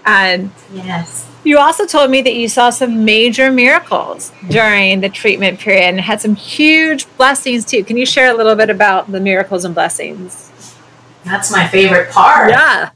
And 0.06 0.52
yes, 0.74 1.30
you 1.44 1.60
also 1.60 1.86
told 1.86 2.10
me 2.10 2.22
that 2.22 2.34
you 2.34 2.48
saw 2.48 2.70
some 2.70 3.06
major 3.06 3.52
miracles 3.52 4.32
during 4.50 5.02
the 5.02 5.10
treatment 5.10 5.60
period 5.60 5.84
and 5.84 6.02
had 6.02 6.22
some 6.22 6.36
huge 6.36 7.08
blessings 7.18 7.66
too. 7.66 7.84
Can 7.84 7.98
you 7.98 8.06
share 8.06 8.34
a 8.34 8.38
little 8.38 8.56
bit 8.56 8.70
about 8.70 9.12
the 9.12 9.20
miracles 9.20 9.64
and 9.64 9.76
blessings? 9.76 10.48
That's 11.24 11.52
my 11.52 11.68
favorite 11.68 12.10
part. 12.10 12.50
Yeah. 12.50 12.90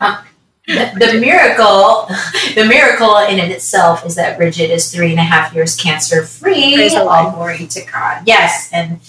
um, 0.00 0.18
the, 0.68 0.92
the, 1.12 1.20
miracle, 1.20 2.06
the 2.54 2.64
miracle 2.66 3.16
in 3.18 3.38
it 3.38 3.50
itself 3.50 4.04
is 4.04 4.14
that 4.16 4.36
Bridget 4.36 4.70
is 4.70 4.92
three 4.92 5.10
and 5.10 5.18
a 5.18 5.24
half 5.24 5.54
years 5.54 5.74
cancer 5.74 6.22
free. 6.22 6.88
All 6.94 7.32
glory 7.32 7.66
to 7.66 7.84
God. 7.84 8.22
Yes, 8.26 8.70
and 8.72 9.00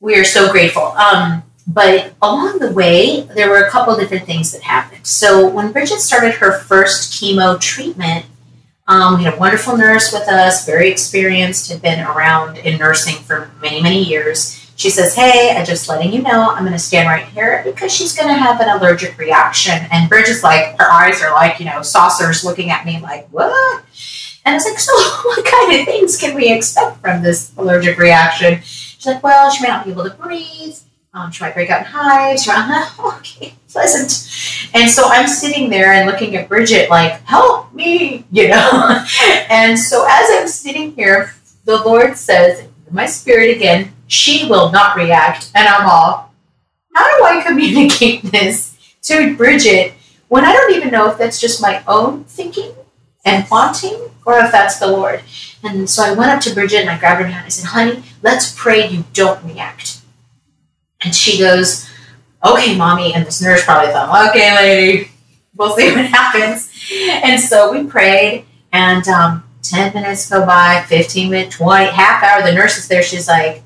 we 0.00 0.16
are 0.16 0.24
so 0.24 0.50
grateful. 0.52 0.82
Um, 0.82 1.42
but 1.66 2.14
along 2.22 2.58
the 2.58 2.72
way, 2.72 3.22
there 3.34 3.48
were 3.48 3.64
a 3.64 3.70
couple 3.70 3.96
different 3.96 4.26
things 4.26 4.52
that 4.52 4.62
happened. 4.62 5.06
So 5.06 5.48
when 5.48 5.72
Bridget 5.72 6.00
started 6.00 6.34
her 6.34 6.58
first 6.60 7.12
chemo 7.12 7.58
treatment, 7.60 8.26
um, 8.86 9.16
we 9.16 9.24
had 9.24 9.34
a 9.34 9.38
wonderful 9.38 9.76
nurse 9.76 10.12
with 10.12 10.28
us, 10.28 10.66
very 10.66 10.90
experienced, 10.90 11.72
had 11.72 11.80
been 11.80 12.00
around 12.00 12.58
in 12.58 12.78
nursing 12.78 13.14
for 13.14 13.50
many, 13.62 13.82
many 13.82 14.02
years. 14.02 14.63
She 14.76 14.90
says, 14.90 15.14
Hey, 15.14 15.54
I'm 15.56 15.64
just 15.64 15.88
letting 15.88 16.12
you 16.12 16.22
know 16.22 16.50
I'm 16.50 16.64
going 16.64 16.72
to 16.72 16.78
stand 16.78 17.08
right 17.08 17.26
here 17.26 17.62
because 17.64 17.92
she's 17.92 18.14
going 18.14 18.28
to 18.28 18.34
have 18.34 18.60
an 18.60 18.68
allergic 18.68 19.16
reaction. 19.18 19.86
And 19.90 20.08
Bridget's 20.08 20.42
like, 20.42 20.78
her 20.78 20.90
eyes 20.90 21.22
are 21.22 21.32
like, 21.32 21.58
you 21.60 21.66
know, 21.66 21.82
saucers 21.82 22.44
looking 22.44 22.70
at 22.70 22.84
me 22.84 23.00
like, 23.00 23.28
What? 23.28 23.84
And 24.44 24.52
I 24.52 24.54
was 24.54 24.64
like, 24.64 24.78
So 24.78 24.92
what 24.92 25.44
kind 25.44 25.80
of 25.80 25.86
things 25.86 26.16
can 26.16 26.34
we 26.34 26.52
expect 26.52 27.00
from 27.00 27.22
this 27.22 27.52
allergic 27.56 27.98
reaction? 27.98 28.60
She's 28.62 29.06
like, 29.06 29.22
Well, 29.22 29.50
she 29.50 29.62
may 29.62 29.68
not 29.68 29.84
be 29.84 29.92
able 29.92 30.04
to 30.04 30.16
breathe. 30.16 30.76
Um, 31.12 31.30
she 31.30 31.44
might 31.44 31.54
break 31.54 31.70
out 31.70 31.80
in 31.80 31.86
hives. 31.86 32.46
Might, 32.48 32.92
uh, 32.98 33.16
okay, 33.18 33.54
pleasant. 33.68 34.28
And 34.74 34.90
so 34.90 35.04
I'm 35.06 35.28
sitting 35.28 35.70
there 35.70 35.92
and 35.92 36.10
looking 36.10 36.34
at 36.34 36.48
Bridget 36.48 36.90
like, 36.90 37.22
Help 37.22 37.72
me, 37.72 38.24
you 38.32 38.48
know? 38.48 39.04
and 39.48 39.78
so 39.78 40.04
as 40.08 40.28
I'm 40.32 40.48
sitting 40.48 40.94
here, 40.96 41.34
the 41.64 41.82
Lord 41.82 42.16
says, 42.16 42.68
my 42.90 43.06
spirit 43.06 43.56
again, 43.56 43.92
she 44.06 44.48
will 44.48 44.70
not 44.70 44.96
react. 44.96 45.50
And 45.54 45.66
I'm 45.66 45.88
all, 45.88 46.32
how 46.94 47.18
do 47.18 47.24
I 47.24 47.42
communicate 47.42 48.22
this 48.32 48.76
to 49.02 49.36
Bridget 49.36 49.94
when 50.28 50.44
I 50.44 50.52
don't 50.52 50.74
even 50.74 50.90
know 50.90 51.10
if 51.10 51.18
that's 51.18 51.40
just 51.40 51.60
my 51.60 51.82
own 51.86 52.24
thinking 52.24 52.72
and 53.24 53.46
wanting 53.50 54.10
or 54.24 54.38
if 54.38 54.52
that's 54.52 54.78
the 54.78 54.86
Lord? 54.86 55.22
And 55.62 55.88
so 55.88 56.02
I 56.02 56.12
went 56.12 56.30
up 56.30 56.40
to 56.42 56.54
Bridget 56.54 56.80
and 56.80 56.90
I 56.90 56.98
grabbed 56.98 57.20
her 57.20 57.26
hand 57.26 57.38
and 57.38 57.46
I 57.46 57.48
said, 57.48 57.68
honey, 57.68 58.02
let's 58.22 58.54
pray 58.56 58.88
you 58.88 59.04
don't 59.12 59.42
react. 59.44 60.00
And 61.02 61.14
she 61.14 61.38
goes, 61.38 61.88
okay, 62.44 62.76
mommy. 62.76 63.14
And 63.14 63.26
this 63.26 63.42
nurse 63.42 63.64
probably 63.64 63.92
thought, 63.92 64.30
okay, 64.30 64.54
lady, 64.54 65.10
we'll 65.56 65.76
see 65.76 65.94
what 65.94 66.06
happens. 66.06 66.70
And 66.92 67.40
so 67.40 67.72
we 67.72 67.84
prayed 67.84 68.44
and, 68.72 69.06
um, 69.08 69.44
10 69.64 69.94
minutes 69.94 70.28
go 70.28 70.44
by, 70.44 70.84
15 70.88 71.30
minutes, 71.30 71.56
20, 71.56 71.86
half 71.86 72.22
hour. 72.22 72.42
The 72.42 72.52
nurse 72.52 72.76
is 72.76 72.86
there. 72.86 73.02
She's 73.02 73.26
like, 73.26 73.63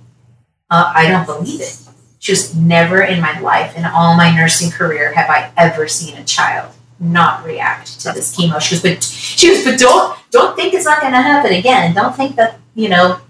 uh, 0.71 0.93
I 0.95 1.09
don't 1.09 1.27
believe 1.27 1.61
it. 1.61 1.77
She 2.19 2.33
was 2.33 2.55
never 2.55 3.03
in 3.03 3.21
my 3.21 3.39
life, 3.41 3.77
in 3.77 3.85
all 3.85 4.17
my 4.17 4.35
nursing 4.35 4.71
career, 4.71 5.13
have 5.15 5.31
I 5.31 5.53
ever 5.57 5.87
seen 5.87 6.17
a 6.17 6.25
child 6.25 6.75
not 7.01 7.45
react 7.45 8.01
to 8.01 8.13
this 8.13 8.37
chemo. 8.37 8.61
She 8.61 8.75
was, 8.75 8.83
but 8.83 9.03
she 9.03 9.51
was, 9.51 9.65
but 9.65 9.79
don't 9.79 10.19
don't 10.31 10.57
think 10.57 10.75
it's 10.75 10.85
not 10.85 11.01
going 11.01 11.13
to 11.13 11.23
happen 11.23 11.53
again. 11.53 11.95
Don't 11.95 12.15
think 12.15 12.37
that 12.37 12.59
you 12.75 12.89
know 12.89 13.21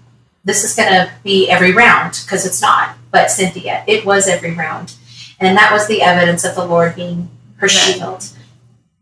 this 0.43 0.63
is 0.63 0.75
going 0.75 0.89
to 0.89 1.11
be 1.23 1.49
every 1.49 1.71
round 1.71 2.19
because 2.25 2.45
it's 2.45 2.61
not. 2.61 2.95
But 3.11 3.31
Cynthia, 3.31 3.83
it 3.87 4.05
was 4.05 4.27
every 4.27 4.53
round, 4.53 4.95
and 5.39 5.57
that 5.57 5.71
was 5.71 5.87
the 5.87 6.01
evidence 6.01 6.45
of 6.45 6.55
the 6.55 6.65
Lord 6.65 6.95
being 6.95 7.29
her 7.57 7.67
shield 7.67 8.29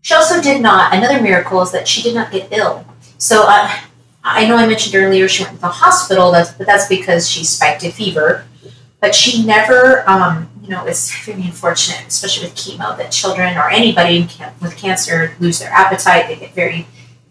She 0.01 0.13
also 0.13 0.41
did 0.41 0.61
not, 0.61 0.93
another 0.93 1.21
miracle 1.21 1.61
is 1.61 1.71
that 1.71 1.87
she 1.87 2.01
did 2.01 2.15
not 2.15 2.31
get 2.31 2.51
ill. 2.51 2.85
So 3.17 3.45
uh, 3.47 3.69
I 4.29 4.45
know 4.45 4.57
I 4.57 4.67
mentioned 4.67 4.93
earlier 4.93 5.27
she 5.27 5.43
went 5.43 5.55
to 5.55 5.61
the 5.61 5.67
hospital, 5.67 6.31
that's, 6.31 6.51
but 6.51 6.67
that's 6.67 6.87
because 6.87 7.29
she 7.29 7.45
spiked 7.45 7.83
a 7.83 7.91
fever. 7.91 8.45
But 8.99 9.15
she 9.15 9.45
never, 9.45 10.07
um, 10.09 10.49
you 10.61 10.69
know, 10.69 10.85
it's 10.85 11.25
very 11.25 11.43
unfortunate, 11.43 12.07
especially 12.07 12.47
with 12.47 12.55
chemo, 12.55 12.97
that 12.97 13.11
children 13.11 13.57
or 13.57 13.69
anybody 13.69 14.27
with 14.61 14.75
cancer 14.75 15.33
lose 15.39 15.59
their 15.59 15.71
appetite. 15.71 16.27
They 16.27 16.35
get 16.35 16.53
very 16.53 16.87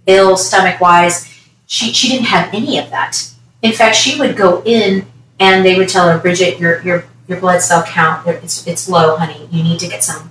ill 0.07 0.37
stomach 0.37 0.81
wise. 0.81 1.29
She, 1.67 1.93
she 1.93 2.09
didn't 2.09 2.27
have 2.27 2.55
any 2.55 2.79
of 2.79 2.89
that. 2.91 3.31
In 3.61 3.73
fact, 3.73 3.97
she 3.97 4.19
would 4.19 4.37
go 4.37 4.63
in 4.65 5.07
and 5.39 5.67
they 5.67 5.77
would 5.77 5.89
tell 5.89 6.09
her, 6.11 6.19
Bridget, 6.19 6.59
your, 6.59 6.81
your, 6.83 7.05
your 7.29 7.41
blood 7.41 7.61
cell 7.61 7.83
count, 7.83 8.27
it's, 8.27 8.67
it's 8.67 8.89
low, 8.89 9.17
honey. 9.17 9.49
You 9.51 9.63
need 9.63 9.81
to 9.81 9.89
get 9.89 10.03
some, 10.03 10.31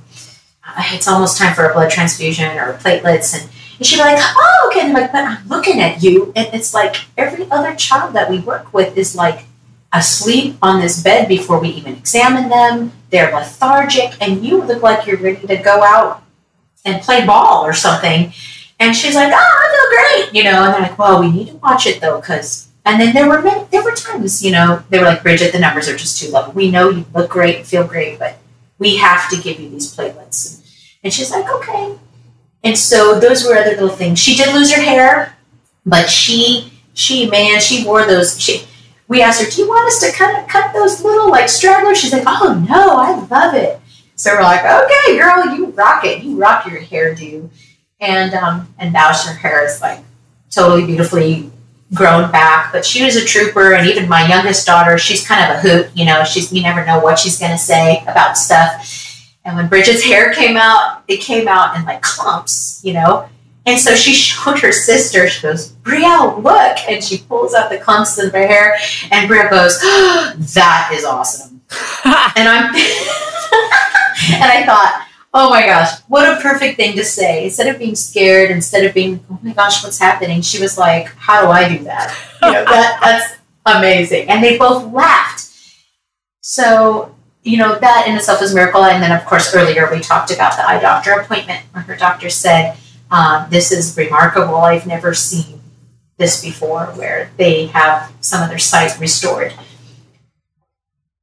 uh, 0.66 0.82
it's 0.93 1.07
almost 1.07 1.38
time 1.38 1.53
for 1.53 1.70
a 1.70 1.74
blood 1.74 1.91
transfusion 1.91 2.57
or 2.57 2.74
platelets. 2.78 3.39
And, 3.39 3.51
and 3.78 3.86
she'd 3.86 3.98
be 3.98 4.02
like, 4.02 4.18
oh, 4.20 4.68
okay. 4.68 4.82
And 4.82 4.96
they're 4.96 5.04
like, 5.04 5.12
but 5.12 5.26
I'm 5.26 5.48
looking 5.48 5.82
at 5.82 6.02
you. 6.02 6.32
And 6.36 6.48
it's 6.54 6.74
like 6.74 6.96
every 7.18 7.50
other 7.52 7.76
child 7.76 8.14
that 8.14 8.30
we 8.30 8.40
work 8.40 8.74
with 8.74 8.98
is 8.98 9.16
like 9.16 9.46
asleep 9.92 10.58
on 10.62 10.82
this 10.82 11.02
bed 11.02 11.28
before 11.28 11.60
we 11.60 11.70
even 11.70 11.96
examine 11.96 12.50
them. 12.50 12.92
They're 13.10 13.34
lethargic, 13.34 14.16
and 14.22 14.46
you 14.46 14.62
look 14.62 14.84
like 14.84 15.08
you're 15.08 15.18
ready 15.18 15.48
to 15.48 15.58
go 15.58 15.84
out 15.84 16.24
and 16.84 17.02
play 17.02 17.26
ball 17.26 17.66
or 17.66 17.74
something. 17.74 18.34
And 18.80 18.96
she's 18.96 19.16
like, 19.16 19.32
"Oh, 19.34 19.38
I 19.38 19.68
feel 19.72 20.32
great," 20.32 20.36
you 20.36 20.44
know. 20.44 20.64
And 20.64 20.74
they're 20.74 20.82
like, 20.82 21.00
"Well, 21.00 21.22
we 21.22 21.32
need 21.32 21.48
to 21.48 21.56
watch 21.56 21.88
it 21.88 22.02
though, 22.02 22.20
because." 22.20 22.68
And 22.88 23.02
then 23.02 23.16
there 23.16 23.28
were 23.28 23.42
many, 23.42 23.64
there 23.72 23.84
were 23.84 23.94
times, 23.96 24.44
you 24.44 24.52
know, 24.52 24.84
they 24.90 25.00
were 25.00 25.06
like, 25.06 25.24
"Bridget, 25.24 25.54
the 25.54 25.60
numbers 25.60 25.88
are 25.88 25.96
just 25.98 26.20
too 26.20 26.30
low. 26.30 26.50
We 26.50 26.70
know 26.70 26.90
you 26.90 27.06
look 27.16 27.30
great, 27.30 27.66
feel 27.66 27.88
great, 27.88 28.20
but 28.20 28.38
we 28.78 28.98
have 28.98 29.30
to 29.30 29.42
give 29.42 29.60
you 29.60 29.70
these 29.70 29.96
platelets." 29.96 30.62
And 31.04 31.14
she's 31.14 31.32
like, 31.32 31.50
"Okay." 31.50 31.96
And 32.66 32.76
so 32.78 33.20
those 33.20 33.45
were 33.45 33.55
other 33.55 33.72
little 33.72 33.89
things. 33.89 34.18
She 34.18 34.36
did 34.36 34.53
lose 34.53 34.74
her 34.74 34.82
hair, 34.82 35.38
but 35.86 36.09
she, 36.09 36.74
she, 36.95 37.30
man, 37.30 37.61
she 37.61 37.86
wore 37.86 38.07
those. 38.07 38.41
She, 38.41 38.66
we 39.07 39.22
asked 39.22 39.39
her, 39.43 39.49
"Do 39.49 39.61
you 39.61 39.68
want 39.70 39.88
us 39.88 39.99
to 40.01 40.11
kind 40.11 40.36
of 40.36 40.47
cut 40.47 40.74
those 40.74 41.03
little 41.03 41.30
like 41.30 41.47
stragglers?" 41.47 41.99
She's 41.99 42.11
like, 42.11 42.24
"Oh 42.26 42.66
no, 42.68 42.97
I 42.97 43.24
love 43.28 43.53
it." 43.53 43.80
So 44.16 44.34
we're 44.34 44.41
like, 44.41 44.66
"Okay, 44.66 45.16
girl, 45.16 45.55
you 45.55 45.68
rock 45.68 46.03
it. 46.05 46.24
You 46.24 46.38
rock 46.38 46.66
your 46.66 46.82
hairdo." 46.82 47.49
And 47.99 48.34
um, 48.34 48.74
and 48.80 48.91
now 48.91 49.13
her 49.13 49.34
hair 49.36 49.63
is 49.63 49.80
like 49.80 49.99
totally 50.49 50.88
beautifully 50.88 51.51
grown 51.93 52.32
back. 52.32 52.74
But 52.74 52.84
she 52.84 53.05
was 53.05 53.16
a 53.16 53.24
trooper, 53.24 53.76
and 53.76 53.88
even 53.88 54.09
my 54.09 54.28
youngest 54.28 54.66
daughter, 54.66 54.97
she's 54.97 55.26
kind 55.26 55.51
of 55.51 55.57
a 55.57 55.61
hoot. 55.61 55.91
You 55.95 56.05
know, 56.05 56.24
she's 56.24 56.51
you 56.51 56.63
never 56.63 56.84
know 56.84 56.99
what 56.99 57.20
she's 57.20 57.38
gonna 57.38 57.59
say 57.59 58.01
about 58.07 58.39
stuff. 58.39 59.05
And 59.46 59.56
when 59.56 59.68
Bridget's 59.68 60.04
hair 60.04 60.34
came 60.34 60.58
out, 60.58 61.04
it 61.08 61.22
came 61.22 61.48
out 61.48 61.78
in 61.78 61.86
like 61.86 62.02
clumps, 62.02 62.82
you 62.84 62.93
know. 62.93 63.30
And 63.68 63.80
so 63.80 63.96
she 63.96 64.14
showed 64.14 64.60
her 64.60 64.72
sister, 64.72 65.30
she 65.30 65.41
goes, 65.41 65.72
Brielle, 65.84 66.43
look. 66.43 66.78
And 66.89 67.04
she 67.04 67.20
pulls 67.20 67.54
out 67.54 67.70
the 67.70 67.78
clumps 67.78 68.18
of 68.18 68.32
her 68.34 68.48
hair, 68.48 68.76
and 69.12 69.30
Brielle 69.30 69.50
goes, 69.50 69.80
oh, 69.82 70.34
That 70.56 70.91
is 70.93 71.06
awesome. 71.06 71.62
and 72.36 72.50
I'm, 72.50 72.76
and 74.34 74.43
I 74.43 74.64
thought, 74.66 75.04
Oh 75.38 75.50
my 75.50 75.66
gosh, 75.66 76.00
what 76.08 76.26
a 76.26 76.41
perfect 76.41 76.78
thing 76.78 76.96
to 76.96 77.04
say. 77.04 77.43
Instead 77.43 77.68
of 77.68 77.78
being 77.78 77.96
scared, 77.96 78.52
instead 78.52 78.86
of 78.86 78.93
being, 78.93 79.20
Oh 79.30 79.38
my 79.43 79.52
gosh, 79.52 79.84
what's 79.84 80.00
happening? 80.00 80.41
She 80.41 80.62
was 80.62 80.78
like, 80.78 81.08
How 81.08 81.41
do 81.41 81.52
I 81.52 81.68
do 81.68 81.84
that? 81.84 82.18
You 82.41 82.54
know, 82.54 82.64
that 82.64 83.00
that's 83.04 83.41
amazing. 83.66 84.30
And 84.30 84.41
they 84.41 84.58
both 84.58 84.93
laughed. 84.93 85.52
So 86.39 87.14
you 87.46 87.58
know, 87.58 87.78
that 87.78 88.08
in 88.08 88.16
itself 88.16 88.41
is 88.41 88.52
a 88.52 88.56
miracle. 88.56 88.84
And 88.84 89.02
then, 89.02 89.12
of 89.12 89.24
course, 89.26 89.54
earlier 89.56 89.89
we 89.89 90.00
talked 90.02 90.32
about 90.32 90.58
the 90.58 90.68
eye 90.68 90.82
doctor 90.82 91.12
appointment 91.12 91.62
where 91.72 91.84
her 91.84 91.96
doctor 91.96 92.30
said, 92.30 92.76
um, 93.12 93.46
this 93.52 93.72
is 93.72 93.96
remarkable. 93.96 94.56
I've 94.56 94.88
never 94.88 95.14
seen 95.14 95.62
this 96.18 96.43
before 96.43 96.88
where 96.96 97.30
they 97.38 97.68
have 97.68 98.12
some 98.20 98.41
of 98.41 98.50
their 98.50 98.58
sight 98.58 99.00
restored. 99.00 99.54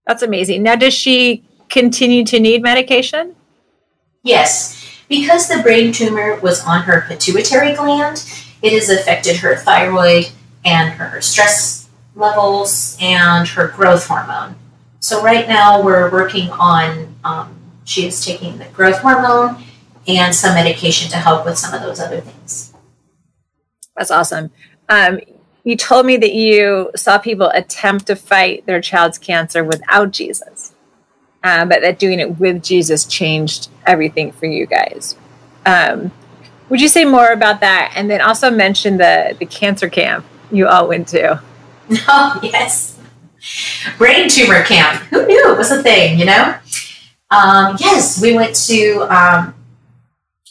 That's 0.07 0.23
amazing. 0.23 0.63
Now, 0.63 0.77
does 0.77 0.95
she 0.95 1.45
continue 1.69 2.25
to 2.27 2.39
need 2.39 2.63
medication? 2.63 3.35
Yes. 4.23 4.79
Because 5.09 5.49
the 5.49 5.61
brain 5.63 5.93
tumor 5.93 6.39
was 6.41 6.65
on 6.65 6.83
her 6.83 7.05
pituitary 7.09 7.75
gland, 7.75 8.25
it 8.63 8.73
has 8.73 8.89
affected 8.89 9.39
her 9.39 9.57
thyroid 9.57 10.31
and 10.65 10.93
her 10.93 11.21
stress 11.21 11.89
levels 12.15 12.97
and 13.01 13.49
her 13.49 13.67
growth 13.67 14.07
hormone. 14.07 14.55
So, 15.03 15.21
right 15.21 15.49
now 15.49 15.83
we're 15.83 16.09
working 16.13 16.49
on, 16.51 17.17
um, 17.25 17.59
she 17.83 18.07
is 18.07 18.25
taking 18.25 18.59
the 18.59 18.67
growth 18.67 18.99
hormone 18.99 19.61
and 20.07 20.33
some 20.33 20.55
medication 20.55 21.11
to 21.11 21.17
help 21.17 21.45
with 21.45 21.59
some 21.59 21.75
of 21.75 21.83
those 21.83 21.99
other 21.99 22.21
things. 22.21 22.73
That's 23.97 24.13
awesome. 24.13 24.53
Um, 24.89 25.19
you 25.65 25.77
told 25.77 26.07
me 26.07 26.17
that 26.19 26.33
you 26.33 26.93
saw 26.95 27.19
people 27.19 27.49
attempt 27.49 28.07
to 28.07 28.15
fight 28.15 28.65
their 28.67 28.81
child's 28.81 29.19
cancer 29.19 29.65
without 29.65 30.13
Jesus, 30.13 30.73
um, 31.43 31.69
but 31.69 31.81
that 31.83 31.99
doing 31.99 32.21
it 32.21 32.39
with 32.39 32.63
Jesus 32.63 33.05
changed 33.05 33.71
everything 33.85 34.31
for 34.31 34.47
you 34.47 34.67
guys. 34.67 35.17
Um, 35.67 36.13
would 36.69 36.81
you 36.81 36.87
say 36.87 37.05
more 37.05 37.33
about 37.33 37.59
that, 37.59 37.93
and 37.97 38.09
then 38.09 38.21
also 38.21 38.53
mention 38.53 38.99
the 38.99 39.35
the 39.37 39.47
cancer 39.47 39.89
camp 39.89 40.25
you 40.53 40.69
all 40.69 40.87
went 40.87 41.09
to? 41.09 41.43
Oh 42.09 42.39
yes, 42.41 42.97
brain 43.99 44.29
tumor 44.29 44.63
camp. 44.63 45.01
Who 45.05 45.27
knew 45.27 45.53
it 45.53 45.59
was 45.59 45.71
a 45.71 45.83
thing? 45.83 46.19
You 46.19 46.27
know. 46.27 46.59
Um, 47.31 47.77
yes, 47.81 48.21
we 48.21 48.35
went 48.35 48.55
to 48.67 49.07
um, 49.09 49.55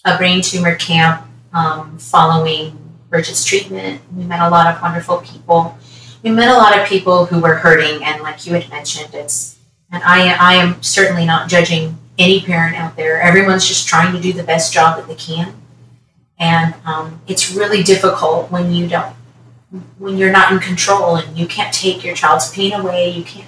a 0.03 0.17
brain 0.17 0.41
tumor 0.41 0.75
camp 0.75 1.27
um, 1.53 1.97
following 1.99 2.77
Bridget's 3.09 3.45
treatment. 3.45 4.01
We 4.15 4.23
met 4.23 4.39
a 4.39 4.49
lot 4.49 4.73
of 4.73 4.81
wonderful 4.81 5.17
people. 5.17 5.77
We 6.23 6.31
met 6.31 6.49
a 6.49 6.57
lot 6.57 6.79
of 6.79 6.87
people 6.87 7.25
who 7.25 7.39
were 7.39 7.55
hurting, 7.55 8.03
and 8.03 8.21
like 8.23 8.45
you 8.47 8.53
had 8.53 8.69
mentioned, 8.69 9.13
it's 9.13 9.59
and 9.91 10.01
I 10.03 10.33
I 10.39 10.53
am 10.55 10.81
certainly 10.81 11.25
not 11.25 11.49
judging 11.49 11.97
any 12.17 12.41
parent 12.41 12.75
out 12.75 12.95
there. 12.95 13.21
Everyone's 13.21 13.67
just 13.67 13.87
trying 13.87 14.13
to 14.13 14.21
do 14.21 14.33
the 14.33 14.43
best 14.43 14.73
job 14.73 14.97
that 14.97 15.07
they 15.07 15.15
can, 15.15 15.53
and 16.39 16.73
um, 16.85 17.21
it's 17.27 17.51
really 17.53 17.83
difficult 17.83 18.51
when 18.51 18.73
you 18.73 18.87
don't 18.87 19.15
when 19.97 20.17
you're 20.17 20.31
not 20.31 20.51
in 20.51 20.59
control 20.59 21.15
and 21.15 21.37
you 21.37 21.47
can't 21.47 21.73
take 21.73 22.03
your 22.03 22.15
child's 22.15 22.51
pain 22.51 22.73
away. 22.73 23.09
You 23.09 23.23
can't. 23.23 23.47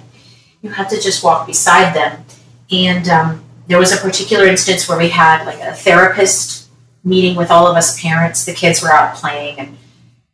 You 0.62 0.70
have 0.70 0.88
to 0.88 1.00
just 1.00 1.22
walk 1.22 1.46
beside 1.46 1.94
them, 1.94 2.24
and 2.70 3.06
um, 3.08 3.44
there 3.66 3.78
was 3.78 3.92
a 3.92 3.98
particular 3.98 4.46
instance 4.46 4.88
where 4.88 4.96
we 4.96 5.10
had 5.10 5.44
like 5.44 5.60
a 5.60 5.74
therapist 5.74 6.70
meeting 7.04 7.36
with 7.36 7.50
all 7.50 7.66
of 7.66 7.76
us 7.76 8.00
parents. 8.00 8.44
The 8.46 8.54
kids 8.54 8.82
were 8.82 8.90
out 8.90 9.14
playing, 9.16 9.58
and 9.58 9.76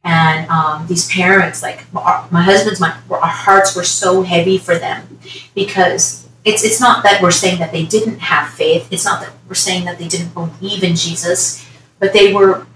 and 0.05 0.49
um, 0.49 0.87
these 0.87 1.11
parents, 1.11 1.63
like 1.63 1.85
our, 1.95 2.29
my 2.31 2.43
husband's, 2.43 2.81
my 2.81 2.97
our 3.11 3.21
hearts 3.27 3.75
were 3.75 3.85
so 3.85 4.23
heavy 4.23 4.57
for 4.57 4.79
them 4.79 5.19
because 5.55 6.29
it's 6.45 6.65
it's 6.65 6.81
not 6.81 7.03
that 7.03 7.21
we're 7.21 7.31
saying 7.33 7.59
that 7.59 7.73
they 7.73 7.85
didn't 7.85 8.21
have 8.21 8.53
faith. 8.53 8.89
It's 8.93 9.05
not 9.05 9.21
that 9.21 9.33
we're 9.49 9.55
saying 9.55 9.85
that 9.87 9.99
they 9.99 10.09
didn't 10.09 10.33
believe 10.33 10.85
in 10.85 10.95
Jesus, 10.95 11.67
but 11.99 12.13
they 12.13 12.33
were 12.33 12.67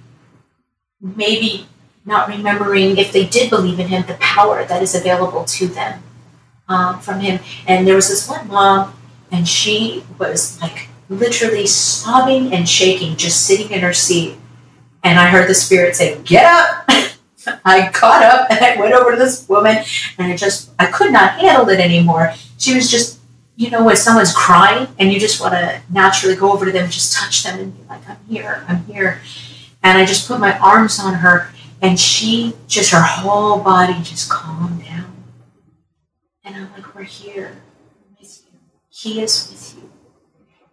maybe 1.00 1.68
not 2.04 2.28
remembering 2.28 2.98
if 2.98 3.12
they 3.12 3.26
did 3.26 3.50
believe 3.50 3.80
in 3.80 3.88
Him, 3.88 4.04
the 4.06 4.14
power 4.14 4.64
that 4.64 4.82
is 4.82 4.94
available 4.94 5.44
to 5.44 5.66
them 5.66 6.02
um, 6.68 7.00
from 7.00 7.20
Him. 7.20 7.40
And 7.66 7.86
there 7.86 7.94
was 7.94 8.08
this 8.08 8.28
one 8.28 8.48
mom 8.48 8.94
and 9.30 9.48
she 9.48 10.04
was 10.18 10.60
like 10.60 10.88
literally 11.08 11.66
sobbing 11.66 12.52
and 12.52 12.68
shaking, 12.68 13.16
just 13.16 13.46
sitting 13.46 13.70
in 13.70 13.80
her 13.80 13.92
seat. 13.92 14.36
And 15.02 15.18
I 15.18 15.28
heard 15.28 15.48
the 15.48 15.54
spirit 15.54 15.96
say, 15.96 16.20
Get 16.22 16.44
up! 16.44 16.84
I 17.64 17.90
got 17.90 18.22
up 18.22 18.50
and 18.50 18.64
I 18.64 18.80
went 18.80 18.94
over 18.94 19.10
to 19.10 19.16
this 19.16 19.46
woman 19.48 19.76
and 20.18 20.32
I 20.32 20.36
just, 20.36 20.70
I 20.78 20.86
could 20.86 21.12
not 21.12 21.38
handle 21.38 21.68
it 21.68 21.78
anymore. 21.78 22.32
She 22.58 22.74
was 22.74 22.90
just, 22.90 23.20
you 23.56 23.70
know, 23.70 23.84
when 23.84 23.96
someone's 23.96 24.34
crying 24.34 24.88
and 24.98 25.12
you 25.12 25.20
just 25.20 25.40
want 25.40 25.52
to 25.52 25.82
naturally 25.90 26.36
go 26.36 26.52
over 26.52 26.64
to 26.64 26.72
them, 26.72 26.90
just 26.90 27.12
touch 27.12 27.42
them 27.42 27.60
and 27.60 27.76
be 27.76 27.84
like, 27.88 28.08
I'm 28.08 28.18
here, 28.28 28.64
I'm 28.66 28.84
here. 28.84 29.20
And 29.82 29.98
I 29.98 30.06
just 30.06 30.26
put 30.26 30.40
my 30.40 30.58
arms 30.58 30.98
on 30.98 31.14
her 31.14 31.50
and 31.84 32.00
she 32.00 32.54
just, 32.66 32.92
her 32.92 33.02
whole 33.02 33.60
body 33.60 33.92
just 34.02 34.30
calmed 34.30 34.82
down. 34.82 35.22
And 36.42 36.56
I'm 36.56 36.72
like, 36.72 36.94
we're 36.94 37.02
here. 37.02 37.60
With 38.18 38.42
you. 38.50 38.58
He 38.88 39.20
is 39.20 39.50
with 39.50 39.82
you. 39.82 39.90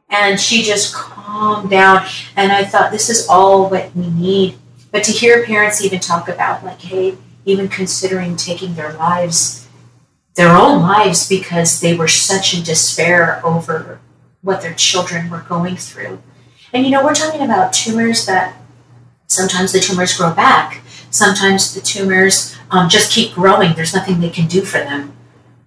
And 0.10 0.40
she 0.40 0.64
just 0.64 0.96
calmed 0.96 1.70
down. 1.70 2.06
And 2.38 2.54
I 2.54 2.64
thought, 2.64 2.92
this 2.94 3.10
is 3.10 3.28
all 3.28 3.70
what 3.70 3.94
we 3.94 4.10
need. 4.10 4.58
But 4.90 5.04
to 5.04 5.12
hear 5.12 5.46
parents 5.46 5.84
even 5.84 6.00
talk 6.00 6.30
about, 6.30 6.64
like, 6.64 6.80
hey, 6.80 7.18
even 7.44 7.68
considering 7.68 8.38
taking 8.38 8.76
their 8.76 8.94
lives, 8.94 9.68
their 10.36 10.56
own 10.56 10.82
lives, 10.82 11.28
because 11.28 11.82
they 11.82 11.94
were 11.94 12.08
such 12.08 12.54
in 12.54 12.64
despair 12.64 13.46
over 13.46 14.00
what 14.42 14.62
their 14.62 14.76
children 14.76 15.30
were 15.30 15.42
going 15.42 15.76
through. 15.76 16.24
And 16.72 16.86
you 16.86 16.92
know, 16.92 17.04
we're 17.04 17.14
talking 17.14 17.42
about 17.42 17.74
tumors 17.74 18.26
that 18.28 18.56
sometimes 19.28 19.74
the 19.74 19.82
tumors 19.82 20.18
grow 20.18 20.34
back, 20.34 20.82
sometimes 21.12 21.74
the 21.76 21.82
tumors 21.82 22.58
um, 22.72 22.90
just 22.90 23.12
keep 23.12 23.34
growing. 23.34 23.74
There's 23.76 23.94
nothing 23.94 24.20
they 24.20 24.30
can 24.30 24.48
do 24.48 24.62
for 24.62 24.80
them. 24.80 25.14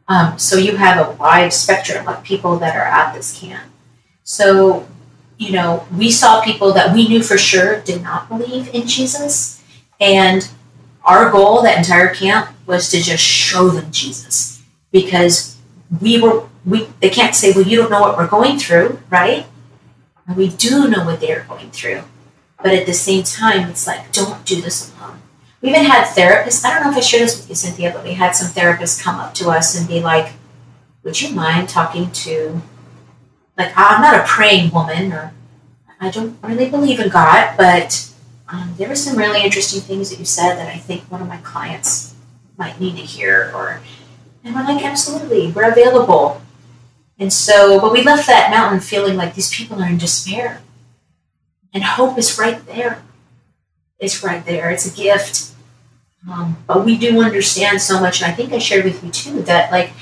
Um, 0.08 0.38
so 0.38 0.56
you 0.56 0.76
have 0.76 1.06
a 1.06 1.12
wide 1.12 1.52
spectrum 1.52 2.08
of 2.08 2.22
people 2.24 2.58
that 2.58 2.76
are 2.76 2.82
at 2.82 3.14
this 3.14 3.38
camp. 3.38 3.70
So 4.24 4.88
you 5.38 5.52
know, 5.52 5.86
we 5.96 6.10
saw 6.10 6.42
people 6.42 6.72
that 6.72 6.94
we 6.94 7.08
knew 7.08 7.22
for 7.22 7.36
sure 7.36 7.80
did 7.80 8.02
not 8.02 8.28
believe 8.28 8.72
in 8.74 8.86
Jesus. 8.86 9.62
And 10.00 10.48
our 11.04 11.30
goal 11.30 11.62
that 11.62 11.78
entire 11.78 12.14
camp 12.14 12.50
was 12.66 12.90
to 12.90 13.00
just 13.00 13.22
show 13.22 13.68
them 13.68 13.90
Jesus 13.90 14.62
because 14.90 15.56
we 16.00 16.20
were 16.20 16.48
we 16.64 16.88
they 17.00 17.10
can't 17.10 17.34
say 17.34 17.52
well 17.52 17.64
you 17.64 17.76
don't 17.76 17.90
know 17.90 18.00
what 18.00 18.16
we're 18.16 18.26
going 18.26 18.58
through 18.58 18.98
right 19.10 19.46
and 20.26 20.36
we 20.36 20.48
do 20.48 20.88
know 20.88 21.04
what 21.04 21.20
they're 21.20 21.44
going 21.46 21.70
through 21.70 22.02
but 22.62 22.72
at 22.72 22.86
the 22.86 22.94
same 22.94 23.22
time 23.22 23.68
it's 23.68 23.86
like 23.86 24.10
don't 24.12 24.46
do 24.46 24.62
this 24.62 24.92
alone 24.96 25.20
we 25.64 25.70
even 25.70 25.84
had 25.84 26.06
therapists 26.06 26.64
i 26.64 26.74
don't 26.74 26.84
know 26.84 26.90
if 26.90 26.96
i 26.96 27.00
shared 27.00 27.22
this 27.22 27.38
with 27.38 27.48
you 27.48 27.54
cynthia 27.54 27.90
but 27.90 28.04
we 28.04 28.12
had 28.12 28.36
some 28.36 28.48
therapists 28.48 29.02
come 29.02 29.18
up 29.18 29.34
to 29.34 29.48
us 29.48 29.76
and 29.76 29.88
be 29.88 30.00
like 30.00 30.34
would 31.02 31.20
you 31.20 31.34
mind 31.34 31.68
talking 31.68 32.10
to 32.12 32.60
like 33.56 33.72
i'm 33.76 34.02
not 34.02 34.20
a 34.20 34.24
praying 34.28 34.70
woman 34.70 35.12
or 35.12 35.32
i 36.00 36.10
don't 36.10 36.36
really 36.42 36.68
believe 36.68 37.00
in 37.00 37.08
god 37.08 37.56
but 37.56 38.10
um, 38.46 38.74
there 38.76 38.88
were 38.88 38.94
some 38.94 39.16
really 39.16 39.42
interesting 39.42 39.80
things 39.80 40.10
that 40.10 40.18
you 40.18 40.24
said 40.26 40.56
that 40.56 40.68
i 40.68 40.76
think 40.76 41.02
one 41.10 41.22
of 41.22 41.28
my 41.28 41.38
clients 41.38 42.14
might 42.56 42.78
need 42.80 42.96
to 42.96 43.02
hear 43.02 43.50
or 43.54 43.80
and 44.44 44.54
we're 44.54 44.64
like 44.64 44.84
absolutely 44.84 45.50
we're 45.50 45.70
available. 45.70 46.40
And 47.18 47.32
so 47.32 47.80
but 47.80 47.92
we 47.92 48.02
left 48.02 48.26
that 48.26 48.50
mountain 48.50 48.80
feeling 48.80 49.16
like 49.16 49.34
these 49.34 49.52
people 49.52 49.82
are 49.82 49.88
in 49.88 49.98
despair. 49.98 50.60
And 51.72 51.82
hope 51.82 52.18
is 52.18 52.38
right 52.38 52.64
there. 52.66 53.02
It's 53.98 54.22
right 54.22 54.44
there. 54.44 54.70
It's 54.70 54.92
a 54.92 54.94
gift 54.94 55.53
um, 56.30 56.56
but 56.66 56.84
we 56.84 56.96
do 56.96 57.22
understand 57.22 57.80
so 57.80 58.00
much 58.00 58.22
and 58.22 58.30
i 58.30 58.34
think 58.34 58.52
i 58.52 58.58
shared 58.58 58.84
with 58.84 59.02
you 59.04 59.10
too 59.10 59.42
that 59.42 59.70
like 59.70 59.92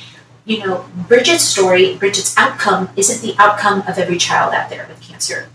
you 0.45 0.59
know 0.59 0.85
bridget's 1.09 1.45
story 1.45 1.97
bridget's 1.97 2.37
outcome 2.37 2.89
isn't 2.97 3.27
the 3.27 3.35
outcome 3.41 3.83
of 3.89 3.99
every 3.99 4.19
child 4.19 4.53
out 4.55 4.71
there 4.71 4.87
with 4.89 5.01
cancer 5.01 5.49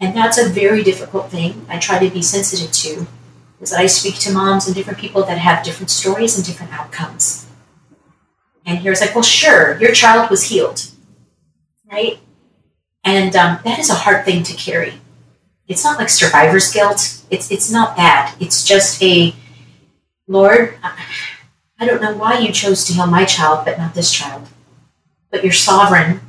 and 0.00 0.16
that's 0.16 0.38
a 0.38 0.48
very 0.48 0.82
difficult 0.82 1.30
thing 1.30 1.64
i 1.68 1.78
try 1.78 1.98
to 1.98 2.12
be 2.12 2.22
sensitive 2.22 2.70
to 2.72 3.06
is 3.64 3.70
that 3.70 3.80
I 3.80 3.86
speak 3.86 4.16
to 4.20 4.32
moms 4.32 4.66
and 4.66 4.74
different 4.74 4.98
people 4.98 5.24
that 5.24 5.38
have 5.38 5.64
different 5.64 5.90
stories 5.90 6.36
and 6.36 6.46
different 6.46 6.72
outcomes. 6.72 7.46
And 8.66 8.78
here's 8.78 9.00
like, 9.00 9.14
well, 9.14 9.22
sure, 9.22 9.78
your 9.78 9.92
child 9.92 10.30
was 10.30 10.44
healed, 10.44 10.86
right? 11.90 12.18
And 13.02 13.34
um, 13.36 13.58
that 13.64 13.78
is 13.78 13.90
a 13.90 13.94
hard 13.94 14.24
thing 14.24 14.42
to 14.44 14.54
carry. 14.54 14.94
It's 15.66 15.82
not 15.82 15.98
like 15.98 16.10
survivor's 16.10 16.70
guilt. 16.70 17.22
It's 17.30 17.50
it's 17.50 17.70
not 17.70 17.96
that. 17.96 18.36
It's 18.38 18.64
just 18.64 19.02
a 19.02 19.34
Lord. 20.26 20.78
I 21.78 21.86
don't 21.86 22.00
know 22.00 22.16
why 22.16 22.38
you 22.38 22.52
chose 22.52 22.84
to 22.84 22.92
heal 22.92 23.06
my 23.06 23.24
child, 23.24 23.64
but 23.64 23.78
not 23.78 23.94
this 23.94 24.12
child. 24.12 24.48
But 25.30 25.42
you're 25.42 25.52
sovereign. 25.52 26.20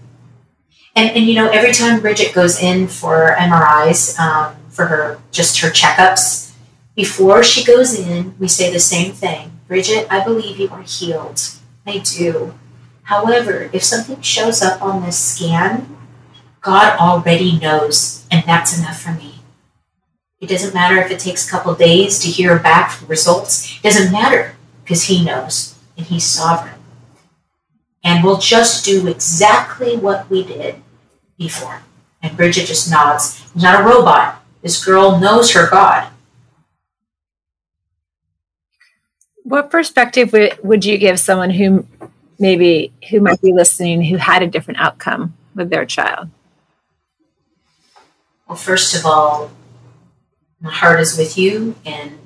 And 0.95 1.11
and 1.11 1.25
you 1.25 1.35
know, 1.35 1.49
every 1.49 1.71
time 1.71 2.01
Bridget 2.01 2.33
goes 2.33 2.61
in 2.61 2.87
for 2.87 3.35
MRIs 3.37 4.17
um, 4.19 4.55
for 4.69 4.87
her 4.87 5.19
just 5.31 5.59
her 5.59 5.69
checkups, 5.69 6.53
before 6.95 7.43
she 7.43 7.63
goes 7.63 7.97
in, 7.97 8.35
we 8.39 8.47
say 8.47 8.71
the 8.71 8.79
same 8.79 9.11
thing 9.11 9.59
Bridget, 9.67 10.07
I 10.09 10.23
believe 10.23 10.59
you 10.59 10.69
are 10.69 10.83
healed. 10.83 11.41
I 11.85 11.99
do. 11.99 12.53
However, 13.03 13.69
if 13.73 13.83
something 13.83 14.21
shows 14.21 14.61
up 14.61 14.81
on 14.81 15.03
this 15.03 15.17
scan, 15.17 15.95
God 16.61 16.97
already 16.97 17.59
knows, 17.59 18.25
and 18.31 18.43
that's 18.45 18.77
enough 18.77 18.99
for 18.99 19.11
me. 19.11 19.34
It 20.45 20.49
doesn't 20.49 20.75
matter 20.75 21.01
if 21.01 21.09
it 21.09 21.17
takes 21.17 21.47
a 21.47 21.49
couple 21.49 21.73
days 21.73 22.19
to 22.19 22.27
hear 22.27 22.59
back 22.59 22.91
for 22.91 23.07
results. 23.07 23.79
It 23.79 23.81
doesn't 23.81 24.11
matter 24.11 24.55
because 24.83 25.05
He 25.05 25.25
knows 25.25 25.73
and 25.97 26.05
He's 26.05 26.23
sovereign. 26.23 26.79
And 28.03 28.23
we'll 28.23 28.37
just 28.37 28.85
do 28.85 29.07
exactly 29.07 29.97
what 29.97 30.29
we 30.29 30.43
did 30.43 30.83
before. 31.35 31.81
And 32.21 32.37
Bridget 32.37 32.67
just 32.67 32.91
nods. 32.91 33.43
She's 33.53 33.63
not 33.63 33.81
a 33.81 33.87
robot. 33.87 34.43
This 34.61 34.85
girl 34.85 35.19
knows 35.19 35.51
her 35.53 35.67
God. 35.67 36.09
What 39.41 39.71
perspective 39.71 40.31
would 40.63 40.85
you 40.85 40.99
give 40.99 41.19
someone 41.19 41.49
who 41.49 41.87
maybe 42.37 42.93
who 43.09 43.19
might 43.19 43.41
be 43.41 43.51
listening 43.51 44.03
who 44.03 44.17
had 44.17 44.43
a 44.43 44.47
different 44.47 44.79
outcome 44.79 45.35
with 45.55 45.71
their 45.71 45.87
child? 45.87 46.29
Well, 48.47 48.55
first 48.55 48.95
of 48.95 49.07
all, 49.07 49.49
my 50.59 50.71
heart 50.71 50.99
is 50.99 51.17
with 51.17 51.37
you 51.37 51.75
and 51.85 52.17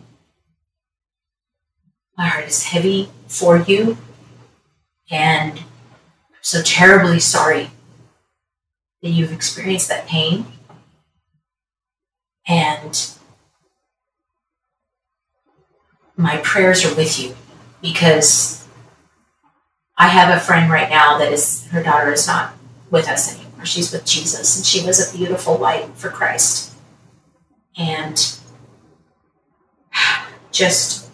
my 2.17 2.27
heart 2.27 2.45
is 2.45 2.65
heavy 2.65 3.09
for 3.27 3.57
you 3.57 3.97
and 5.11 5.59
I'm 5.59 5.65
so 6.41 6.61
terribly 6.61 7.19
sorry 7.19 7.71
that 9.01 9.09
you've 9.09 9.32
experienced 9.32 9.89
that 9.89 10.07
pain. 10.07 10.45
And 12.47 13.09
my 16.17 16.38
prayers 16.38 16.86
are 16.86 16.95
with 16.95 17.19
you 17.19 17.36
because 17.82 18.67
I 19.97 20.07
have 20.07 20.36
a 20.36 20.39
friend 20.39 20.71
right 20.71 20.89
now 20.89 21.17
that 21.17 21.32
is 21.32 21.67
her 21.67 21.84
daughter 21.84 22.11
is 22.11 22.27
not 22.27 22.53
with 22.89 23.07
us 23.07 23.34
anymore. 23.36 23.65
She's 23.65 23.91
with 23.91 24.05
Jesus 24.05 24.57
and 24.57 24.65
she 24.65 24.86
was 24.86 24.99
a 24.99 25.17
beautiful 25.17 25.57
light 25.57 25.89
for 25.95 26.09
Christ. 26.09 26.68
And 27.78 28.39
just 30.51 31.09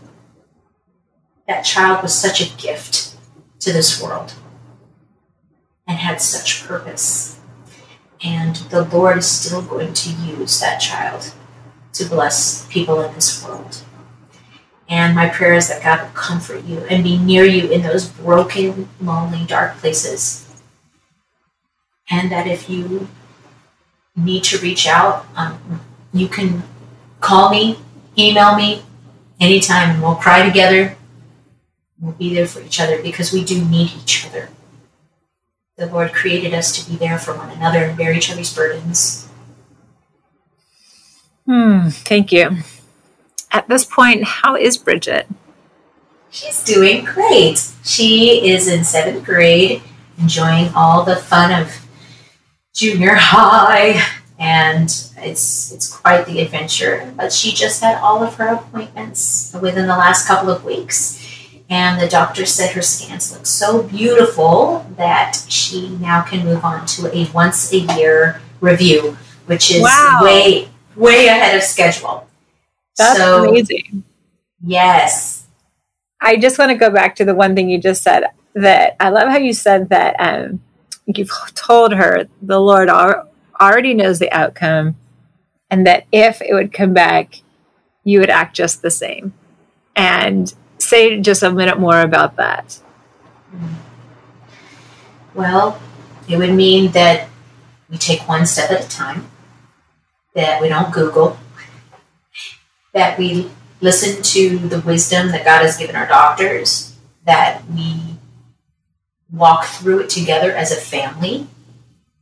that 1.48 1.62
child 1.62 2.02
was 2.02 2.14
such 2.14 2.42
a 2.42 2.58
gift 2.58 3.16
to 3.60 3.72
this 3.72 4.02
world 4.02 4.34
and 5.88 5.98
had 5.98 6.22
such 6.22 6.66
purpose. 6.66 7.40
And 8.24 8.56
the 8.56 8.86
Lord 8.86 9.18
is 9.18 9.30
still 9.30 9.62
going 9.62 9.94
to 9.94 10.10
use 10.10 10.60
that 10.60 10.80
child 10.80 11.34
to 11.94 12.06
bless 12.06 12.66
people 12.68 13.02
in 13.02 13.14
this 13.14 13.44
world. 13.44 13.82
And 14.88 15.16
my 15.16 15.30
prayer 15.30 15.54
is 15.54 15.68
that 15.68 15.84
God 15.84 16.02
will 16.02 16.10
comfort 16.10 16.64
you 16.66 16.80
and 16.90 17.04
be 17.04 17.18
near 17.18 17.44
you 17.46 17.72
in 17.72 17.82
those 17.82 18.08
broken, 18.08 18.90
lonely, 19.02 19.46
dark 19.46 19.78
places. 19.78 20.42
And 22.10 22.32
that 22.32 22.48
if 22.48 22.70
you 22.70 23.08
need 24.16 24.44
to 24.46 24.60
reach 24.60 24.88
out, 24.88 25.26
um, 25.36 25.82
you 26.16 26.28
can 26.28 26.64
call 27.20 27.50
me, 27.50 27.78
email 28.18 28.56
me 28.56 28.84
anytime, 29.40 29.92
and 29.92 30.02
we'll 30.02 30.16
cry 30.16 30.46
together. 30.48 30.96
We'll 32.00 32.14
be 32.14 32.34
there 32.34 32.48
for 32.48 32.62
each 32.62 32.80
other 32.80 33.02
because 33.02 33.32
we 33.32 33.44
do 33.44 33.64
need 33.64 33.92
each 34.02 34.26
other. 34.26 34.50
The 35.78 35.88
Lord 35.88 36.14
created 36.14 36.54
us 36.54 36.76
to 36.78 36.90
be 36.90 36.98
there 36.98 37.20
for 37.20 37.36
one 37.36 37.50
another 37.50 37.84
and 37.84 37.98
bear 37.98 38.14
each 38.14 38.32
other's 38.32 38.54
burdens. 38.54 39.30
Hmm, 41.46 41.90
thank 41.90 42.32
you 42.32 42.64
at 43.56 43.70
this 43.70 43.86
point, 43.86 44.26
how 44.26 44.58
is 44.58 44.78
Bridget? 44.78 45.28
She's 46.30 46.62
doing 46.62 47.06
great. 47.06 47.72
She 47.86 48.50
is 48.50 48.68
in 48.68 48.84
seventh 48.84 49.24
grade, 49.24 49.82
enjoying 50.18 50.74
all 50.76 51.04
the 51.04 51.16
fun 51.16 51.62
of 51.62 51.72
junior 52.74 53.16
high, 53.16 54.06
and 54.38 54.90
it's 55.26 55.72
it's 55.72 55.96
quite 55.96 56.26
the 56.26 56.40
adventure. 56.42 57.12
But 57.16 57.34
she 57.34 57.52
just 57.52 57.82
had 57.82 57.98
all 57.98 58.24
of 58.24 58.36
her 58.36 58.48
appointments 58.48 59.56
within 59.62 59.88
the 59.88 59.98
last 59.98 60.28
couple 60.28 60.50
of 60.50 60.64
weeks, 60.64 61.22
and 61.70 62.00
the 62.00 62.08
doctor 62.08 62.46
said 62.46 62.72
her 62.72 62.82
scans 62.82 63.32
look 63.34 63.46
so 63.46 63.84
beautiful 63.84 64.86
that 64.98 65.44
she 65.50 65.90
now 65.98 66.22
can 66.22 66.46
move 66.46 66.64
on 66.64 66.86
to 66.88 67.16
a 67.16 67.30
once 67.32 67.72
a 67.74 67.80
year 67.80 68.42
review, 68.62 69.18
which 69.46 69.72
is 69.72 69.82
wow. 69.82 70.20
way 70.24 70.70
way 70.96 71.28
ahead 71.28 71.56
of 71.56 71.64
schedule. 71.64 72.28
That's 72.98 73.18
so, 73.18 73.50
amazing. 73.50 74.04
Yes. 74.62 75.48
I 76.22 76.38
just 76.38 76.58
want 76.58 76.72
to 76.72 76.78
go 76.78 76.90
back 76.90 77.16
to 77.18 77.26
the 77.26 77.36
one 77.36 77.56
thing 77.56 77.70
you 77.70 77.78
just 77.78 78.02
said 78.02 78.24
that 78.56 78.96
I 79.00 79.10
love 79.10 79.28
how 79.30 79.38
you 79.38 79.54
said 79.54 79.90
that 79.90 80.16
um, 80.18 80.62
you've 81.06 81.32
told 81.54 81.94
her 81.94 82.28
the 82.42 82.60
Lord 82.60 82.90
already 82.90 83.94
knows 83.94 84.20
the 84.20 84.32
outcome 84.32 84.96
and 85.70 85.86
that 85.86 86.06
if 86.12 86.42
it 86.42 86.54
would 86.54 86.74
come 86.74 86.94
back, 86.94 87.42
you 88.04 88.20
would 88.20 88.30
act 88.30 88.56
just 88.56 88.82
the 88.82 88.92
same. 88.92 89.34
And 89.96 90.54
say 90.78 91.20
just 91.20 91.44
a 91.44 91.52
minute 91.52 91.80
more 91.80 92.02
about 92.02 92.36
that. 92.36 92.80
Well, 95.34 95.82
it 96.28 96.38
would 96.38 96.54
mean 96.54 96.92
that 96.92 97.30
we 97.90 97.98
take 97.98 98.28
one 98.28 98.46
step 98.46 98.72
at 98.72 98.86
a 98.86 98.90
time, 98.90 99.30
that 100.34 100.62
we 100.62 100.70
don't 100.70 100.94
Google, 100.94 101.38
that 102.94 103.18
we 103.18 103.50
listen 103.82 104.24
to 104.24 104.58
the 104.58 104.80
wisdom 104.82 105.30
that 105.32 105.46
God 105.46 105.62
has 105.62 105.78
given 105.78 105.96
our 105.96 106.08
doctors, 106.08 106.96
that 107.26 107.64
we 107.70 108.18
walk 109.32 109.66
through 109.66 110.00
it 110.00 110.10
together 110.10 110.52
as 110.52 110.72
a 110.72 110.76
family, 110.76 111.48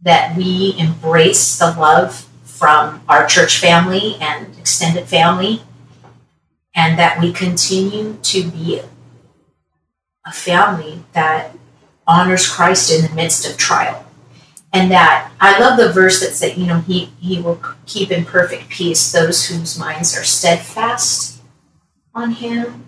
that 0.01 0.35
we 0.35 0.75
embrace 0.77 1.57
the 1.57 1.67
love 1.67 2.27
from 2.63 3.03
our 3.09 3.27
church 3.27 3.59
family 3.59 4.15
and 4.21 4.57
extended 4.57 5.05
family, 5.05 5.61
and 6.73 6.97
that 6.97 7.19
we 7.19 7.33
continue 7.33 8.15
to 8.23 8.49
be 8.51 8.79
a 10.25 10.31
family 10.31 11.03
that 11.11 11.57
honors 12.07 12.49
Christ 12.49 12.89
in 12.89 13.05
the 13.05 13.13
midst 13.13 13.45
of 13.45 13.57
trial. 13.57 14.05
and 14.73 14.89
that 14.91 15.31
I 15.39 15.59
love 15.59 15.77
the 15.77 15.93
verse 15.93 16.19
that 16.19 16.31
said, 16.31 16.57
you 16.57 16.65
know, 16.65 16.79
he 16.79 17.11
he 17.21 17.39
will 17.39 17.61
keep 17.85 18.11
in 18.11 18.25
perfect 18.25 18.69
peace 18.69 19.11
those 19.11 19.45
whose 19.45 19.77
minds 19.77 20.17
are 20.17 20.23
steadfast 20.23 21.41
on 22.15 22.31
him. 22.31 22.83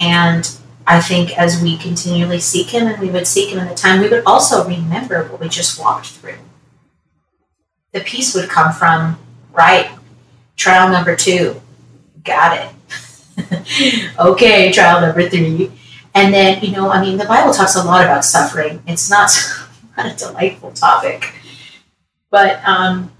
And 0.00 0.50
I 0.86 1.00
think 1.00 1.38
as 1.38 1.62
we 1.62 1.76
continually 1.78 2.40
seek 2.40 2.70
him 2.70 2.88
and 2.88 3.00
we 3.00 3.08
would 3.08 3.28
seek 3.28 3.50
him 3.50 3.60
in 3.60 3.68
the 3.68 3.74
time, 3.74 4.00
we 4.00 4.08
would 4.08 4.24
also 4.26 4.66
remember 4.66 5.24
what 5.28 5.40
we 5.40 5.48
just 5.48 5.78
walked 5.78 6.06
through. 6.06 6.38
The 7.92 8.00
peace 8.00 8.34
would 8.34 8.48
come 8.48 8.72
from, 8.72 9.18
right, 9.52 9.90
trial 10.56 10.90
number 10.90 11.14
two, 11.14 11.60
got 12.24 12.56
it. 12.58 14.16
okay, 14.18 14.72
trial 14.72 15.00
number 15.00 15.28
three. 15.28 15.70
And 16.14 16.32
then, 16.32 16.62
you 16.62 16.72
know, 16.72 16.90
I 16.90 17.00
mean, 17.02 17.18
the 17.18 17.24
Bible 17.24 17.52
talks 17.52 17.76
a 17.76 17.82
lot 17.82 18.04
about 18.04 18.24
suffering. 18.24 18.82
It's 18.86 19.10
not 19.10 19.30
not 19.96 20.12
a 20.12 20.16
delightful 20.16 20.72
topic. 20.72 21.34
But 22.30 22.66
um, 22.66 23.12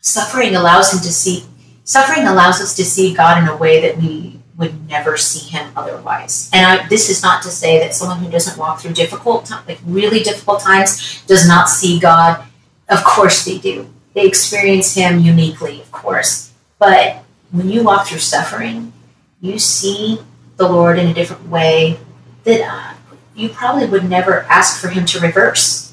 suffering 0.00 0.56
allows 0.56 0.92
him 0.92 1.00
to 1.00 1.12
see, 1.12 1.44
suffering 1.84 2.26
allows 2.26 2.60
us 2.60 2.74
to 2.76 2.84
see 2.84 3.14
God 3.14 3.42
in 3.42 3.48
a 3.48 3.56
way 3.56 3.80
that 3.80 3.96
we 3.96 4.40
would 4.56 4.88
never 4.88 5.16
see 5.16 5.48
him 5.48 5.70
otherwise. 5.76 6.50
And 6.52 6.66
I, 6.66 6.88
this 6.88 7.08
is 7.08 7.22
not 7.22 7.42
to 7.44 7.48
say 7.48 7.78
that 7.78 7.94
someone 7.94 8.18
who 8.18 8.30
doesn't 8.30 8.58
walk 8.58 8.80
through 8.80 8.92
difficult, 8.92 9.50
like 9.66 9.78
really 9.86 10.20
difficult 10.20 10.60
times, 10.60 11.22
does 11.26 11.46
not 11.46 11.68
see 11.68 11.98
God. 11.98 12.44
Of 12.88 13.04
course 13.04 13.44
they 13.44 13.58
do. 13.58 13.88
They 14.14 14.26
experience 14.26 14.94
him 14.94 15.20
uniquely, 15.20 15.80
of 15.80 15.92
course. 15.92 16.52
But 16.78 17.22
when 17.50 17.68
you 17.68 17.84
walk 17.84 18.06
through 18.06 18.18
suffering, 18.18 18.92
you 19.40 19.58
see 19.58 20.20
the 20.56 20.68
Lord 20.68 20.98
in 20.98 21.06
a 21.06 21.14
different 21.14 21.48
way 21.48 21.98
that 22.44 22.60
uh, 22.60 22.94
you 23.34 23.48
probably 23.48 23.86
would 23.86 24.08
never 24.08 24.42
ask 24.42 24.80
for 24.80 24.88
him 24.88 25.06
to 25.06 25.20
reverse 25.20 25.90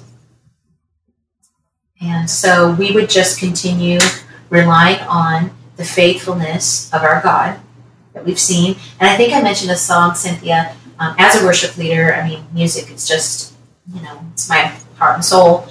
and 2.02 2.30
so 2.30 2.74
we 2.74 2.92
would 2.92 3.10
just 3.10 3.40
continue 3.40 4.00
relying 4.50 5.00
on 5.02 5.52
the 5.78 5.84
faithfulness 5.84 6.94
of 6.94 7.04
our 7.04 7.22
God 7.22 7.60
that 8.14 8.26
we've 8.26 8.40
seen. 8.40 8.76
And 9.00 9.10
I 9.10 9.18
think 9.18 9.34
I 9.34 9.42
mentioned 9.42 9.72
a 9.72 9.76
song, 9.76 10.16
Cynthia, 10.16 10.76
um, 11.00 11.16
as 11.18 11.42
a 11.42 11.46
worship 11.46 11.78
leader. 11.78 12.14
I 12.14 12.28
mean, 12.28 12.46
music 12.54 12.92
is 12.92 13.08
just, 13.08 13.54
you 13.94 14.02
know, 14.02 14.20
it's 14.34 14.50
my 14.50 14.74
heart 14.98 15.16
and 15.16 15.26
soul. 15.26 15.68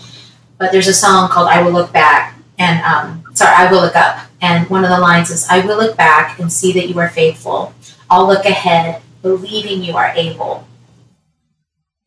But 0.58 0.72
there's 0.72 0.88
a 0.88 0.94
song 0.94 1.28
called 1.28 1.48
I 1.48 1.62
Will 1.62 1.72
Look 1.72 1.92
Back, 1.92 2.35
and 2.58 2.82
um, 2.82 3.24
sorry, 3.34 3.54
I 3.54 3.70
Will 3.70 3.80
Look 3.80 3.96
Up. 3.96 4.20
And 4.40 4.68
one 4.68 4.84
of 4.84 4.90
the 4.90 4.98
lines 4.98 5.30
is, 5.30 5.46
I 5.48 5.64
will 5.64 5.76
look 5.76 5.96
back 5.96 6.38
and 6.38 6.52
see 6.52 6.72
that 6.72 6.88
you 6.88 6.98
are 6.98 7.08
faithful. 7.08 7.74
I'll 8.08 8.26
look 8.26 8.44
ahead, 8.44 9.02
believing 9.22 9.82
you 9.82 9.96
are 9.96 10.12
able. 10.14 10.66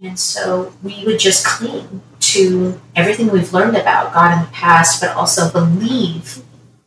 And 0.02 0.18
so 0.18 0.74
we 0.82 1.04
would 1.06 1.20
just 1.20 1.46
cling 1.46 2.02
to 2.20 2.80
everything 2.96 3.30
we've 3.30 3.52
learned 3.52 3.76
about 3.76 4.14
God 4.14 4.38
in 4.38 4.46
the 4.46 4.52
past, 4.52 5.02
but 5.02 5.16
also 5.16 5.52
believe. 5.52 6.44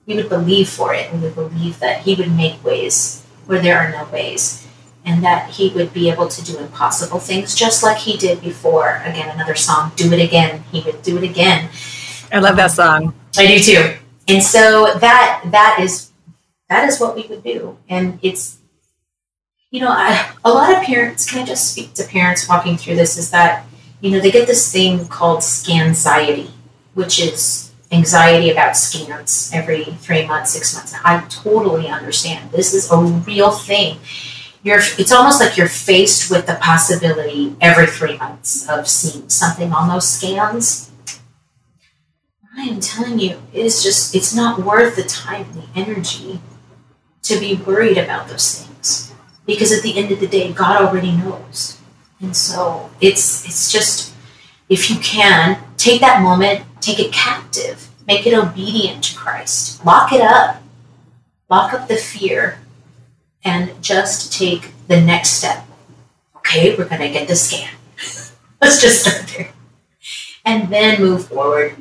We 0.06 0.16
would 0.16 0.28
believe 0.28 0.68
for 0.68 0.94
it. 0.94 1.12
We 1.12 1.20
would 1.20 1.34
believe 1.34 1.78
that 1.80 2.00
He 2.00 2.14
would 2.14 2.32
make 2.32 2.64
ways 2.64 3.24
where 3.46 3.60
there 3.60 3.78
are 3.78 3.90
no 3.90 4.10
ways, 4.10 4.66
and 5.04 5.22
that 5.22 5.50
He 5.50 5.68
would 5.70 5.92
be 5.92 6.10
able 6.10 6.28
to 6.28 6.44
do 6.44 6.58
impossible 6.58 7.18
things 7.18 7.54
just 7.54 7.82
like 7.82 7.98
He 7.98 8.16
did 8.16 8.40
before. 8.40 9.02
Again, 9.04 9.28
another 9.28 9.54
song, 9.54 9.92
Do 9.94 10.10
It 10.12 10.20
Again. 10.20 10.64
He 10.72 10.80
would 10.80 11.02
do 11.02 11.18
it 11.18 11.24
again. 11.24 11.68
I 12.32 12.38
love 12.38 12.56
that 12.56 12.70
song. 12.70 13.14
I 13.36 13.46
do 13.46 13.58
too. 13.58 13.96
And 14.28 14.42
so 14.42 14.94
that 14.98 15.42
that 15.46 15.78
is 15.80 16.10
that 16.68 16.88
is 16.88 17.00
what 17.00 17.16
we 17.16 17.26
would 17.28 17.42
do. 17.42 17.78
And 17.88 18.18
it's 18.22 18.58
you 19.72 19.80
know, 19.80 19.88
I, 19.88 20.30
a 20.44 20.50
lot 20.50 20.76
of 20.76 20.82
parents, 20.84 21.28
can 21.28 21.42
I 21.42 21.46
just 21.46 21.72
speak 21.72 21.94
to 21.94 22.04
parents 22.04 22.46
walking 22.46 22.76
through 22.76 22.96
this, 22.96 23.16
is 23.16 23.30
that, 23.30 23.64
you 24.02 24.10
know, 24.10 24.20
they 24.20 24.30
get 24.30 24.46
this 24.46 24.70
thing 24.70 25.08
called 25.08 25.40
scanxiety, 25.40 26.50
which 26.92 27.18
is 27.18 27.72
anxiety 27.90 28.50
about 28.50 28.76
scans 28.76 29.50
every 29.52 29.84
three 29.84 30.26
months, 30.26 30.50
six 30.50 30.74
months. 30.74 30.94
I 31.02 31.24
totally 31.30 31.88
understand. 31.88 32.52
This 32.52 32.74
is 32.74 32.92
a 32.92 32.98
real 32.98 33.50
thing. 33.50 33.96
You're, 34.62 34.80
it's 34.98 35.10
almost 35.10 35.40
like 35.40 35.56
you're 35.56 35.68
faced 35.68 36.30
with 36.30 36.46
the 36.46 36.56
possibility 36.56 37.56
every 37.60 37.86
three 37.86 38.18
months 38.18 38.68
of 38.68 38.86
seeing 38.86 39.30
something 39.30 39.72
on 39.72 39.88
those 39.88 40.06
scans. 40.06 40.91
I 42.62 42.66
am 42.66 42.78
telling 42.78 43.18
you, 43.18 43.42
it's 43.52 43.82
just, 43.82 44.14
it's 44.14 44.32
not 44.32 44.60
worth 44.60 44.94
the 44.94 45.02
time 45.02 45.46
and 45.46 45.54
the 45.54 45.66
energy 45.74 46.40
to 47.22 47.40
be 47.40 47.56
worried 47.56 47.98
about 47.98 48.28
those 48.28 48.62
things 48.62 49.12
because 49.44 49.72
at 49.72 49.82
the 49.82 49.98
end 49.98 50.12
of 50.12 50.20
the 50.20 50.28
day, 50.28 50.52
God 50.52 50.80
already 50.80 51.10
knows. 51.10 51.80
And 52.20 52.36
so 52.36 52.88
it's 53.00 53.44
it's 53.44 53.72
just 53.72 54.14
if 54.68 54.88
you 54.88 54.96
can 55.00 55.58
take 55.76 56.00
that 56.02 56.22
moment, 56.22 56.64
take 56.80 57.00
it 57.00 57.12
captive, 57.12 57.88
make 58.06 58.28
it 58.28 58.32
obedient 58.32 59.02
to 59.04 59.16
Christ, 59.16 59.84
lock 59.84 60.12
it 60.12 60.20
up, 60.20 60.62
lock 61.50 61.74
up 61.74 61.88
the 61.88 61.96
fear, 61.96 62.60
and 63.44 63.82
just 63.82 64.32
take 64.32 64.70
the 64.86 65.00
next 65.00 65.30
step. 65.30 65.66
Okay, 66.36 66.76
we're 66.76 66.88
gonna 66.88 67.12
get 67.12 67.26
the 67.26 67.34
scan. 67.34 67.74
Let's 68.60 68.80
just 68.80 69.00
start 69.00 69.26
there, 69.36 69.50
and 70.44 70.68
then 70.68 71.00
move 71.00 71.26
forward. 71.26 71.74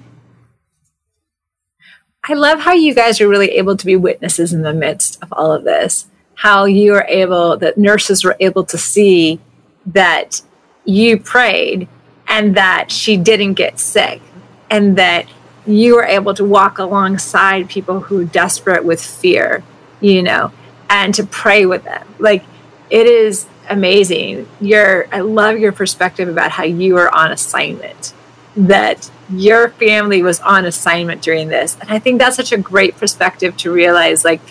I 2.23 2.33
love 2.33 2.59
how 2.59 2.73
you 2.73 2.93
guys 2.93 3.19
are 3.19 3.27
really 3.27 3.51
able 3.51 3.75
to 3.75 3.85
be 3.85 3.95
witnesses 3.95 4.53
in 4.53 4.61
the 4.61 4.73
midst 4.73 5.21
of 5.23 5.33
all 5.33 5.51
of 5.51 5.63
this 5.63 6.07
how 6.41 6.65
you 6.65 6.93
were 6.93 7.05
able, 7.07 7.55
that 7.57 7.77
nurses 7.77 8.23
were 8.23 8.35
able 8.39 8.63
to 8.63 8.75
see 8.75 9.39
that 9.85 10.41
you 10.85 11.15
prayed 11.19 11.87
and 12.27 12.57
that 12.57 12.91
she 12.91 13.15
didn't 13.15 13.53
get 13.53 13.79
sick 13.79 14.19
and 14.67 14.97
that 14.97 15.27
you 15.67 15.95
were 15.95 16.03
able 16.03 16.33
to 16.33 16.43
walk 16.43 16.79
alongside 16.79 17.69
people 17.69 17.99
who 17.99 18.21
are 18.21 18.25
desperate 18.25 18.83
with 18.83 18.99
fear, 18.99 19.63
you 19.99 20.23
know, 20.23 20.51
and 20.89 21.13
to 21.13 21.23
pray 21.23 21.67
with 21.67 21.83
them. 21.83 22.07
Like 22.17 22.43
it 22.89 23.05
is 23.05 23.45
amazing. 23.69 24.47
Your 24.59 25.07
I 25.13 25.19
love 25.19 25.59
your 25.59 25.71
perspective 25.71 26.27
about 26.27 26.49
how 26.49 26.63
you 26.63 26.95
were 26.95 27.15
on 27.15 27.31
assignment. 27.31 28.15
That 28.55 29.09
your 29.29 29.69
family 29.69 30.21
was 30.21 30.39
on 30.41 30.65
assignment 30.65 31.21
during 31.21 31.47
this. 31.47 31.77
And 31.79 31.89
I 31.89 31.99
think 31.99 32.19
that's 32.19 32.35
such 32.35 32.51
a 32.51 32.57
great 32.57 32.97
perspective 32.97 33.55
to 33.57 33.71
realize 33.71 34.25
like 34.25 34.41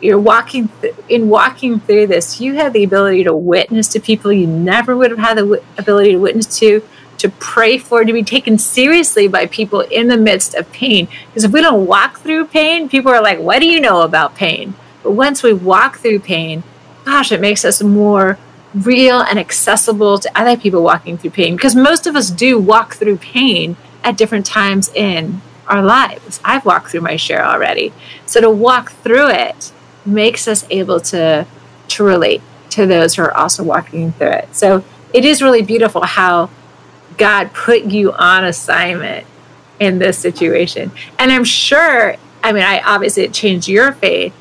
you're 0.00 0.18
walking 0.18 0.68
th- 0.80 0.94
in 1.08 1.28
walking 1.28 1.78
through 1.80 2.06
this 2.06 2.40
you 2.40 2.54
have 2.54 2.72
the 2.72 2.82
ability 2.82 3.24
to 3.24 3.34
witness 3.34 3.88
to 3.88 4.00
people 4.00 4.32
you 4.32 4.46
never 4.46 4.96
would 4.96 5.10
have 5.10 5.20
had 5.20 5.36
the 5.36 5.42
w- 5.42 5.62
ability 5.78 6.12
to 6.12 6.18
witness 6.18 6.58
to 6.58 6.82
to 7.18 7.28
pray 7.28 7.76
for 7.76 8.04
to 8.04 8.12
be 8.12 8.22
taken 8.22 8.56
seriously 8.56 9.28
by 9.28 9.46
people 9.46 9.80
in 9.80 10.08
the 10.08 10.16
midst 10.16 10.54
of 10.54 10.70
pain 10.72 11.06
because 11.26 11.44
if 11.44 11.52
we 11.52 11.60
don't 11.60 11.86
walk 11.86 12.18
through 12.20 12.46
pain 12.46 12.88
people 12.88 13.12
are 13.12 13.22
like 13.22 13.38
what 13.38 13.60
do 13.60 13.66
you 13.66 13.80
know 13.80 14.02
about 14.02 14.34
pain 14.34 14.74
but 15.02 15.12
once 15.12 15.42
we 15.42 15.52
walk 15.52 15.98
through 15.98 16.18
pain 16.18 16.62
gosh 17.04 17.30
it 17.30 17.40
makes 17.40 17.64
us 17.64 17.82
more 17.82 18.38
real 18.74 19.20
and 19.20 19.38
accessible 19.38 20.18
to 20.18 20.30
other 20.38 20.56
people 20.56 20.82
walking 20.82 21.18
through 21.18 21.30
pain 21.30 21.56
because 21.56 21.74
most 21.74 22.06
of 22.06 22.14
us 22.14 22.30
do 22.30 22.58
walk 22.58 22.94
through 22.94 23.16
pain 23.16 23.76
at 24.04 24.16
different 24.16 24.46
times 24.46 24.88
in 24.94 25.40
our 25.66 25.82
lives 25.82 26.40
i've 26.44 26.64
walked 26.64 26.90
through 26.90 27.00
my 27.00 27.16
share 27.16 27.44
already 27.44 27.92
so 28.26 28.40
to 28.40 28.48
walk 28.48 28.92
through 28.92 29.28
it 29.28 29.72
makes 30.06 30.46
us 30.46 30.64
able 30.70 31.00
to 31.00 31.46
to 31.88 32.04
relate 32.04 32.40
to 32.70 32.86
those 32.86 33.14
who 33.14 33.22
are 33.22 33.36
also 33.36 33.62
walking 33.62 34.12
through 34.12 34.30
it. 34.30 34.54
So 34.54 34.84
it 35.12 35.24
is 35.24 35.42
really 35.42 35.62
beautiful 35.62 36.02
how 36.02 36.50
God 37.16 37.52
put 37.52 37.84
you 37.84 38.12
on 38.12 38.44
assignment 38.44 39.26
in 39.78 39.98
this 39.98 40.18
situation. 40.18 40.92
And 41.18 41.32
I'm 41.32 41.44
sure, 41.44 42.16
I 42.42 42.52
mean, 42.52 42.62
I 42.62 42.80
obviously 42.80 43.24
it 43.24 43.34
changed 43.34 43.68
your 43.68 43.92
faith, 43.92 44.34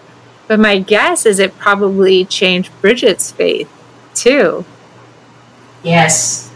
but 0.47 0.59
my 0.59 0.79
guess 0.79 1.25
is 1.25 1.39
it 1.39 1.57
probably 1.57 2.25
changed 2.25 2.71
Bridget's 2.81 3.31
faith 3.31 3.69
too. 4.13 4.65
Yes. 5.83 6.51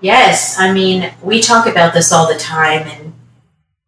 Yes. 0.00 0.58
I 0.58 0.72
mean, 0.72 1.12
we 1.22 1.40
talk 1.40 1.66
about 1.66 1.94
this 1.94 2.12
all 2.12 2.32
the 2.32 2.38
time 2.38 2.86
and 2.86 3.12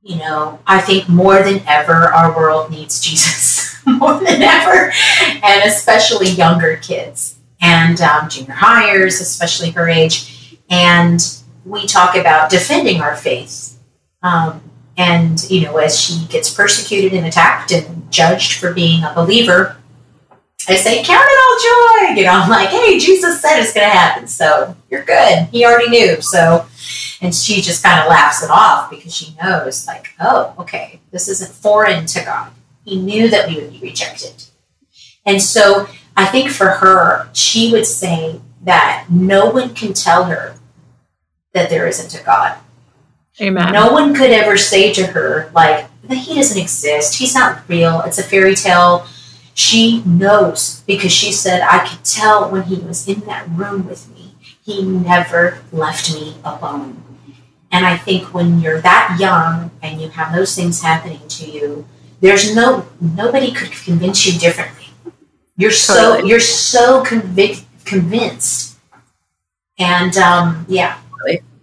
you 0.02 0.16
know, 0.16 0.58
I 0.66 0.80
think 0.80 1.06
more 1.06 1.42
than 1.42 1.60
ever 1.66 1.92
our 1.92 2.34
world 2.34 2.70
needs 2.70 2.98
Jesus. 3.00 3.58
more 3.86 4.18
than 4.18 4.42
ever, 4.42 4.92
and 5.42 5.64
especially 5.64 6.28
younger 6.28 6.76
kids 6.76 7.38
and 7.60 8.00
um, 8.00 8.28
junior 8.28 8.52
hires, 8.52 9.20
especially 9.20 9.70
her 9.70 9.88
age. 9.88 10.58
And 10.70 11.20
we 11.64 11.86
talk 11.86 12.16
about 12.16 12.50
defending 12.50 13.00
our 13.00 13.16
faith. 13.16 13.78
Um, 14.22 14.62
and, 14.96 15.48
you 15.50 15.62
know, 15.62 15.76
as 15.76 16.00
she 16.00 16.26
gets 16.26 16.52
persecuted 16.52 17.14
and 17.14 17.26
attacked 17.26 17.70
and 17.70 18.10
judged 18.10 18.54
for 18.54 18.72
being 18.72 19.04
a 19.04 19.12
believer, 19.14 19.76
I 20.68 20.76
say, 20.76 21.02
count 21.02 21.26
it 21.28 21.38
all 21.40 22.14
joy. 22.14 22.20
You 22.20 22.26
know, 22.26 22.32
I'm 22.32 22.50
like, 22.50 22.68
hey, 22.68 22.98
Jesus 22.98 23.40
said 23.40 23.58
it's 23.60 23.72
going 23.72 23.86
to 23.86 23.96
happen. 23.96 24.26
So 24.26 24.76
you're 24.90 25.04
good. 25.04 25.48
He 25.50 25.64
already 25.64 25.88
knew. 25.88 26.20
So, 26.20 26.66
and 27.20 27.34
she 27.34 27.60
just 27.62 27.82
kind 27.82 28.00
of 28.00 28.08
laughs 28.08 28.42
it 28.42 28.50
off 28.50 28.90
because 28.90 29.14
she 29.14 29.34
knows, 29.42 29.86
like, 29.86 30.08
oh, 30.20 30.54
okay, 30.58 31.00
this 31.10 31.28
isn't 31.28 31.52
foreign 31.52 32.06
to 32.06 32.24
God. 32.24 32.52
He 32.84 33.00
knew 33.00 33.28
that 33.30 33.48
we 33.48 33.56
would 33.56 33.72
be 33.72 33.80
rejected. 33.80 34.44
And 35.24 35.42
so 35.42 35.88
I 36.16 36.26
think 36.26 36.50
for 36.50 36.68
her, 36.68 37.28
she 37.32 37.72
would 37.72 37.86
say 37.86 38.40
that 38.62 39.06
no 39.10 39.50
one 39.50 39.74
can 39.74 39.92
tell 39.94 40.24
her 40.24 40.56
that 41.52 41.70
there 41.70 41.86
isn't 41.86 42.20
a 42.20 42.24
God. 42.24 42.58
Amen. 43.40 43.72
No 43.72 43.92
one 43.92 44.14
could 44.14 44.30
ever 44.30 44.56
say 44.56 44.92
to 44.92 45.06
her, 45.06 45.50
like, 45.54 45.86
that 46.04 46.16
he 46.16 46.34
doesn't 46.34 46.60
exist. 46.60 47.18
He's 47.18 47.34
not 47.34 47.68
real. 47.68 48.00
It's 48.02 48.18
a 48.18 48.22
fairy 48.22 48.54
tale. 48.54 49.06
She 49.58 50.04
knows 50.04 50.84
because 50.86 51.10
she 51.10 51.32
said, 51.32 51.62
I 51.62 51.84
could 51.84 52.04
tell 52.04 52.48
when 52.48 52.62
he 52.62 52.76
was 52.76 53.08
in 53.08 53.22
that 53.22 53.48
room 53.50 53.88
with 53.88 54.08
me, 54.14 54.36
he 54.64 54.82
never 54.82 55.58
left 55.72 56.14
me 56.14 56.36
alone. 56.44 57.02
And 57.72 57.84
I 57.84 57.96
think 57.96 58.32
when 58.32 58.60
you're 58.60 58.80
that 58.80 59.16
young 59.18 59.72
and 59.82 60.00
you 60.00 60.10
have 60.10 60.32
those 60.32 60.54
things 60.54 60.82
happening 60.82 61.26
to 61.26 61.50
you, 61.50 61.88
there's 62.20 62.54
no 62.54 62.86
nobody 63.00 63.50
could 63.50 63.72
convince 63.72 64.24
you 64.24 64.38
differently. 64.38 64.86
You're 65.56 65.72
so 65.72 66.18
you're 66.18 66.38
so 66.38 67.02
convic- 67.02 67.64
convinced, 67.84 68.78
and 69.76 70.16
um, 70.16 70.66
yeah. 70.68 71.00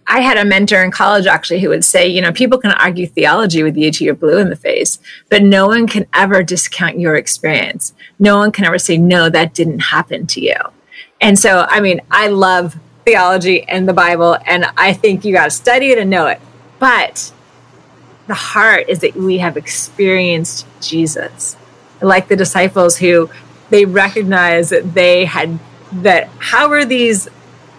I 0.08 0.20
had 0.20 0.36
a 0.36 0.44
mentor 0.44 0.82
in 0.82 0.90
college 0.90 1.26
actually 1.26 1.60
who 1.60 1.68
would 1.70 1.84
say, 1.84 2.06
you 2.06 2.20
know, 2.20 2.32
people 2.32 2.58
can 2.58 2.70
argue 2.72 3.06
theology 3.06 3.62
with 3.62 3.76
you 3.76 3.90
till 3.90 4.04
you're 4.04 4.14
blue 4.14 4.38
in 4.38 4.50
the 4.50 4.56
face, 4.56 5.00
but 5.28 5.42
no 5.42 5.66
one 5.66 5.86
can 5.86 6.06
ever 6.14 6.42
discount 6.42 7.00
your 7.00 7.16
experience. 7.16 7.92
No 8.18 8.38
one 8.38 8.52
can 8.52 8.64
ever 8.64 8.78
say, 8.78 8.98
no, 8.98 9.28
that 9.28 9.52
didn't 9.52 9.80
happen 9.80 10.26
to 10.28 10.40
you. 10.40 10.56
And 11.20 11.38
so, 11.38 11.66
I 11.68 11.80
mean, 11.80 12.00
I 12.10 12.28
love 12.28 12.76
theology 13.04 13.62
and 13.62 13.88
the 13.88 13.92
Bible, 13.92 14.36
and 14.46 14.66
I 14.76 14.92
think 14.92 15.24
you 15.24 15.32
got 15.32 15.44
to 15.44 15.50
study 15.50 15.90
it 15.90 15.98
and 15.98 16.10
know 16.10 16.26
it. 16.26 16.40
But 16.78 17.32
the 18.26 18.34
heart 18.34 18.88
is 18.88 19.00
that 19.00 19.16
we 19.16 19.38
have 19.38 19.56
experienced 19.56 20.66
Jesus. 20.80 21.56
Like 22.00 22.28
the 22.28 22.36
disciples 22.36 22.98
who 22.98 23.30
they 23.70 23.84
recognized 23.84 24.70
that 24.70 24.94
they 24.94 25.24
had, 25.24 25.58
that 25.92 26.28
how 26.38 26.70
are 26.70 26.84
these 26.84 27.28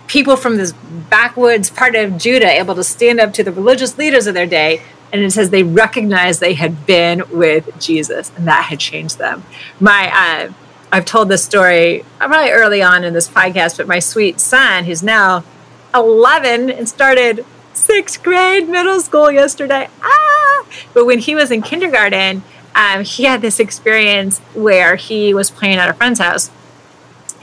people 0.08 0.36
from 0.36 0.58
this 0.58 0.74
backwoods 1.10 1.70
part 1.70 1.96
of 1.96 2.18
Judah 2.18 2.50
able 2.50 2.76
to 2.76 2.84
stand 2.84 3.20
up 3.20 3.34
to 3.34 3.44
the 3.44 3.52
religious 3.52 3.98
leaders 3.98 4.28
of 4.28 4.34
their 4.34 4.46
day? 4.46 4.82
And 5.12 5.22
it 5.22 5.32
says 5.32 5.52
they 5.52 5.64
recognized 5.64 6.40
they 6.40 6.56
had 6.56 6.86
been 6.86 7.24
with 7.32 7.80
Jesus 7.80 8.32
and 8.36 8.48
that 8.48 8.66
had 8.66 8.80
changed 8.80 9.18
them. 9.18 9.44
My, 9.80 10.12
uh, 10.14 10.54
I've 10.92 11.06
told 11.06 11.30
this 11.30 11.44
story 11.44 12.04
probably 12.18 12.52
early 12.52 12.82
on 12.82 13.04
in 13.04 13.14
this 13.14 13.28
podcast, 13.28 13.78
but 13.78 13.88
my 13.88 14.00
sweet 14.00 14.40
son, 14.40 14.86
who's 14.86 15.04
now 15.04 15.44
11 15.94 16.70
and 16.70 16.88
started 16.90 17.46
sixth 17.74 18.24
grade 18.24 18.68
middle 18.68 19.00
school 19.00 19.32
yesterday. 19.32 19.90
Ah! 20.02 20.66
But 20.94 21.06
when 21.06 21.20
he 21.20 21.36
was 21.36 21.52
in 21.52 21.62
kindergarten, 21.62 22.44
um, 22.76 23.04
he 23.04 23.24
had 23.24 23.42
this 23.42 23.60
experience 23.60 24.40
where 24.54 24.96
he 24.96 25.34
was 25.34 25.50
playing 25.50 25.78
at 25.78 25.90
a 25.90 25.94
friend's 25.94 26.20
house 26.20 26.52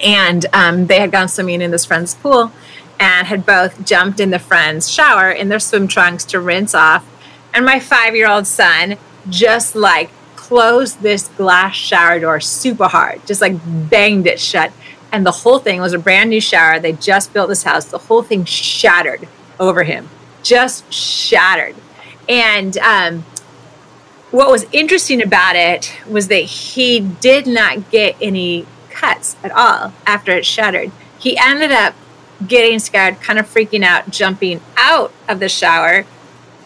and 0.02 0.46
um, 0.52 0.86
they 0.86 1.00
had 1.00 1.10
gone 1.12 1.28
swimming 1.28 1.60
in 1.60 1.70
this 1.70 1.84
friend's 1.84 2.14
pool 2.14 2.52
and 2.98 3.26
had 3.26 3.44
both 3.44 3.84
jumped 3.84 4.20
in 4.20 4.30
the 4.30 4.38
friend's 4.38 4.90
shower 4.90 5.30
in 5.30 5.48
their 5.48 5.58
swim 5.58 5.88
trunks 5.88 6.24
to 6.26 6.40
rinse 6.40 6.74
off. 6.74 7.06
And 7.52 7.64
my 7.64 7.80
five 7.80 8.14
year 8.14 8.28
old 8.28 8.46
son 8.46 8.96
just 9.28 9.74
like 9.74 10.10
closed 10.36 11.00
this 11.00 11.28
glass 11.28 11.74
shower 11.74 12.20
door 12.20 12.40
super 12.40 12.88
hard, 12.88 13.24
just 13.26 13.40
like 13.40 13.56
banged 13.90 14.26
it 14.26 14.40
shut. 14.40 14.72
And 15.12 15.24
the 15.24 15.30
whole 15.30 15.58
thing 15.58 15.80
was 15.80 15.92
a 15.92 15.98
brand 15.98 16.30
new 16.30 16.40
shower. 16.40 16.78
They 16.78 16.92
just 16.92 17.32
built 17.32 17.48
this 17.48 17.62
house. 17.62 17.86
The 17.86 17.98
whole 17.98 18.22
thing 18.22 18.44
shattered 18.44 19.28
over 19.60 19.84
him, 19.84 20.08
just 20.42 20.92
shattered. 20.92 21.76
And 22.28 22.76
um, 22.78 23.24
what 24.30 24.50
was 24.50 24.66
interesting 24.72 25.22
about 25.22 25.54
it 25.54 25.94
was 26.08 26.28
that 26.28 26.42
he 26.42 27.00
did 27.00 27.46
not 27.46 27.90
get 27.90 28.16
any 28.20 28.66
cuts 28.94 29.36
at 29.42 29.52
all 29.52 29.92
after 30.06 30.32
it 30.32 30.46
shattered. 30.46 30.90
He 31.18 31.36
ended 31.36 31.72
up 31.72 31.94
getting 32.46 32.78
scared, 32.78 33.20
kind 33.20 33.38
of 33.38 33.46
freaking 33.46 33.82
out, 33.82 34.10
jumping 34.10 34.60
out 34.76 35.12
of 35.28 35.40
the 35.40 35.48
shower, 35.48 36.04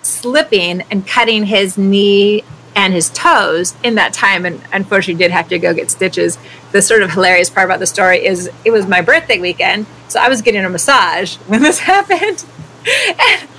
slipping 0.03 0.83
and 0.91 1.07
cutting 1.07 1.47
his 1.47 1.77
knee 1.77 2.45
and 2.75 2.93
his 2.93 3.11
toes 3.11 3.75
in 3.83 3.97
that 3.97 4.13
time. 4.13 4.47
And 4.47 4.61
unfortunately 4.73 5.23
did 5.23 5.31
have 5.31 5.49
to 5.49 5.59
go 5.59 5.75
get 5.75 5.91
stitches. 5.91 6.39
The 6.73 6.83
sort 6.83 7.03
of 7.03 7.11
hilarious 7.11 7.51
part 7.51 7.65
about 7.65 7.81
the 7.81 7.87
story 7.87 8.25
is 8.25 8.51
it 8.65 8.71
was 8.71 8.87
my 8.87 9.01
birthday 9.01 9.41
weekend 9.41 9.87
so 10.09 10.19
i 10.19 10.29
was 10.29 10.43
getting 10.43 10.65
a 10.65 10.69
massage 10.69 11.37
when 11.47 11.63
this 11.63 11.79
happened. 11.93 12.45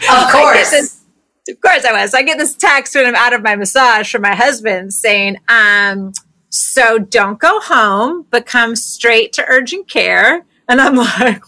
Of 0.09 0.31
course. 0.31 0.71
this, 0.71 1.01
of 1.47 1.61
course 1.61 1.85
i 1.85 1.93
was. 1.93 2.11
So 2.11 2.17
i 2.17 2.23
get 2.23 2.37
this 2.37 2.55
text 2.55 2.95
when 2.95 3.05
i'm 3.05 3.15
out 3.15 3.33
of 3.33 3.41
my 3.41 3.55
massage 3.55 4.11
from 4.11 4.23
my 4.23 4.35
husband 4.35 4.93
saying 4.93 5.37
um, 5.47 6.13
so 6.49 6.97
don't 6.97 7.39
go 7.39 7.59
home 7.59 8.25
but 8.29 8.45
come 8.45 8.75
straight 8.75 9.31
to 9.33 9.45
urgent 9.47 9.87
care 9.87 10.45
and 10.67 10.81
i'm 10.81 10.95
like 11.19 11.43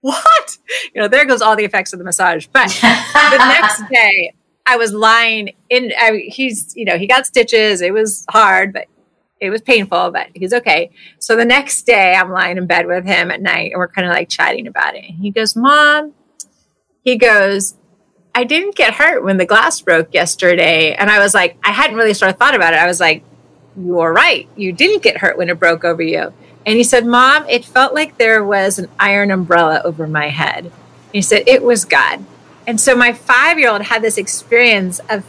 what 0.00 0.58
you 0.94 1.00
know 1.00 1.08
there 1.08 1.24
goes 1.24 1.42
all 1.42 1.56
the 1.56 1.64
effects 1.64 1.92
of 1.92 1.98
the 1.98 2.04
massage 2.04 2.46
but 2.52 2.68
the 2.68 3.38
next 3.60 3.82
day 3.90 4.32
I 4.68 4.76
was 4.76 4.92
lying 4.92 5.54
in. 5.70 5.92
I, 5.98 6.24
he's, 6.26 6.76
you 6.76 6.84
know, 6.84 6.98
he 6.98 7.06
got 7.06 7.26
stitches. 7.26 7.80
It 7.80 7.94
was 7.94 8.26
hard, 8.30 8.74
but 8.74 8.86
it 9.40 9.48
was 9.48 9.62
painful, 9.62 10.10
but 10.10 10.28
he's 10.34 10.52
okay. 10.52 10.90
So 11.18 11.36
the 11.36 11.44
next 11.46 11.86
day, 11.86 12.14
I'm 12.14 12.30
lying 12.30 12.58
in 12.58 12.66
bed 12.66 12.86
with 12.86 13.06
him 13.06 13.30
at 13.30 13.40
night, 13.40 13.72
and 13.72 13.78
we're 13.78 13.88
kind 13.88 14.06
of 14.06 14.12
like 14.12 14.28
chatting 14.28 14.66
about 14.66 14.94
it. 14.94 15.04
And 15.04 15.18
He 15.18 15.30
goes, 15.30 15.56
"Mom," 15.56 16.12
he 17.02 17.16
goes, 17.16 17.76
"I 18.34 18.44
didn't 18.44 18.74
get 18.74 18.94
hurt 18.94 19.24
when 19.24 19.38
the 19.38 19.46
glass 19.46 19.80
broke 19.80 20.12
yesterday," 20.12 20.94
and 20.94 21.08
I 21.08 21.18
was 21.18 21.34
like, 21.34 21.56
I 21.64 21.72
hadn't 21.72 21.96
really 21.96 22.14
sort 22.14 22.30
of 22.30 22.38
thought 22.38 22.54
about 22.54 22.74
it. 22.74 22.78
I 22.78 22.86
was 22.86 23.00
like, 23.00 23.24
"You're 23.78 24.12
right. 24.12 24.48
You 24.56 24.72
didn't 24.72 25.02
get 25.02 25.18
hurt 25.18 25.38
when 25.38 25.48
it 25.48 25.58
broke 25.58 25.84
over 25.84 26.02
you." 26.02 26.32
And 26.66 26.76
he 26.76 26.84
said, 26.84 27.06
"Mom, 27.06 27.44
it 27.48 27.64
felt 27.64 27.94
like 27.94 28.18
there 28.18 28.44
was 28.44 28.78
an 28.78 28.88
iron 28.98 29.30
umbrella 29.30 29.80
over 29.84 30.06
my 30.06 30.28
head." 30.28 30.70
He 31.12 31.22
said, 31.22 31.44
"It 31.46 31.62
was 31.62 31.84
God." 31.84 32.24
And 32.66 32.80
so 32.80 32.94
my 32.94 33.12
five 33.12 33.58
year 33.58 33.70
old 33.70 33.82
had 33.82 34.02
this 34.02 34.18
experience 34.18 35.00
of 35.08 35.24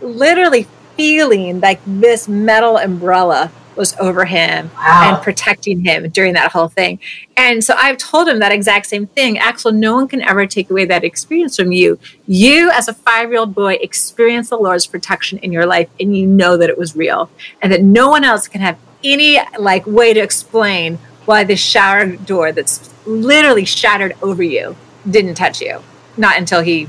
literally 0.00 0.66
feeling 0.96 1.60
like 1.60 1.80
this 1.86 2.26
metal 2.26 2.76
umbrella 2.76 3.52
was 3.78 3.96
over 3.98 4.24
him 4.24 4.70
wow. 4.76 5.14
and 5.14 5.22
protecting 5.22 5.84
him 5.84 6.08
during 6.10 6.34
that 6.34 6.52
whole 6.52 6.68
thing. 6.68 6.98
And 7.36 7.62
so 7.62 7.74
I've 7.76 7.96
told 7.96 8.28
him 8.28 8.40
that 8.40 8.52
exact 8.52 8.86
same 8.86 9.06
thing. 9.06 9.38
Axel, 9.38 9.72
no 9.72 9.94
one 9.94 10.08
can 10.08 10.20
ever 10.20 10.46
take 10.46 10.70
away 10.70 10.84
that 10.86 11.04
experience 11.04 11.56
from 11.56 11.72
you. 11.72 11.98
You, 12.26 12.70
as 12.70 12.88
a 12.88 12.94
five 12.94 13.30
year 13.30 13.40
old 13.40 13.54
boy, 13.54 13.74
experienced 13.74 14.50
the 14.50 14.58
Lord's 14.58 14.86
protection 14.86 15.38
in 15.38 15.52
your 15.52 15.66
life 15.66 15.88
and 16.00 16.16
you 16.16 16.26
know 16.26 16.56
that 16.56 16.68
it 16.68 16.76
was 16.76 16.96
real 16.96 17.30
and 17.62 17.72
that 17.72 17.82
no 17.82 18.10
one 18.10 18.24
else 18.24 18.48
can 18.48 18.60
have 18.60 18.76
any 19.04 19.38
like 19.58 19.86
way 19.86 20.12
to 20.12 20.20
explain 20.20 20.98
why 21.24 21.44
the 21.44 21.56
shower 21.56 22.06
door 22.06 22.52
that's 22.52 22.90
literally 23.06 23.64
shattered 23.64 24.14
over 24.22 24.42
you 24.42 24.76
didn't 25.08 25.34
touch 25.34 25.60
you 25.60 25.80
not 26.18 26.36
until 26.36 26.60
he 26.60 26.88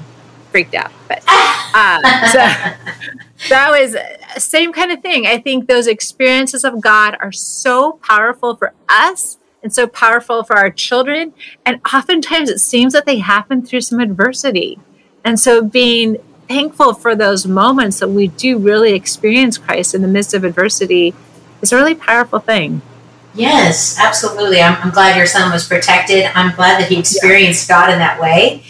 freaked 0.51 0.75
out. 0.75 0.91
But 1.07 1.19
um, 1.75 2.01
so 2.31 3.21
that 3.47 3.71
was 3.71 3.95
uh, 3.95 4.39
same 4.39 4.73
kind 4.73 4.91
of 4.91 5.01
thing. 5.01 5.25
I 5.25 5.37
think 5.37 5.67
those 5.67 5.87
experiences 5.87 6.63
of 6.63 6.81
God 6.81 7.15
are 7.19 7.31
so 7.31 7.93
powerful 8.03 8.55
for 8.55 8.73
us 8.89 9.37
and 9.63 9.73
so 9.73 9.87
powerful 9.87 10.43
for 10.43 10.57
our 10.57 10.69
children. 10.69 11.33
And 11.65 11.81
oftentimes 11.93 12.49
it 12.49 12.59
seems 12.59 12.93
that 12.93 13.05
they 13.05 13.19
happen 13.19 13.65
through 13.65 13.81
some 13.81 13.99
adversity. 13.99 14.79
And 15.23 15.39
so 15.39 15.61
being 15.61 16.17
thankful 16.47 16.93
for 16.93 17.15
those 17.15 17.45
moments 17.45 17.99
that 17.99 18.09
we 18.09 18.27
do 18.27 18.57
really 18.57 18.93
experience 18.93 19.57
Christ 19.57 19.93
in 19.93 20.01
the 20.01 20.07
midst 20.07 20.33
of 20.33 20.43
adversity 20.43 21.13
is 21.61 21.71
a 21.71 21.75
really 21.75 21.95
powerful 21.95 22.39
thing. 22.39 22.81
Yes, 23.35 23.99
absolutely. 23.99 24.59
I'm, 24.59 24.75
I'm 24.81 24.89
glad 24.89 25.15
your 25.15 25.27
son 25.27 25.51
was 25.51 25.67
protected. 25.67 26.25
I'm 26.33 26.55
glad 26.55 26.81
that 26.81 26.89
he 26.89 26.99
experienced 26.99 27.69
yeah. 27.69 27.75
God 27.75 27.93
in 27.93 27.99
that 27.99 28.19
way. 28.19 28.63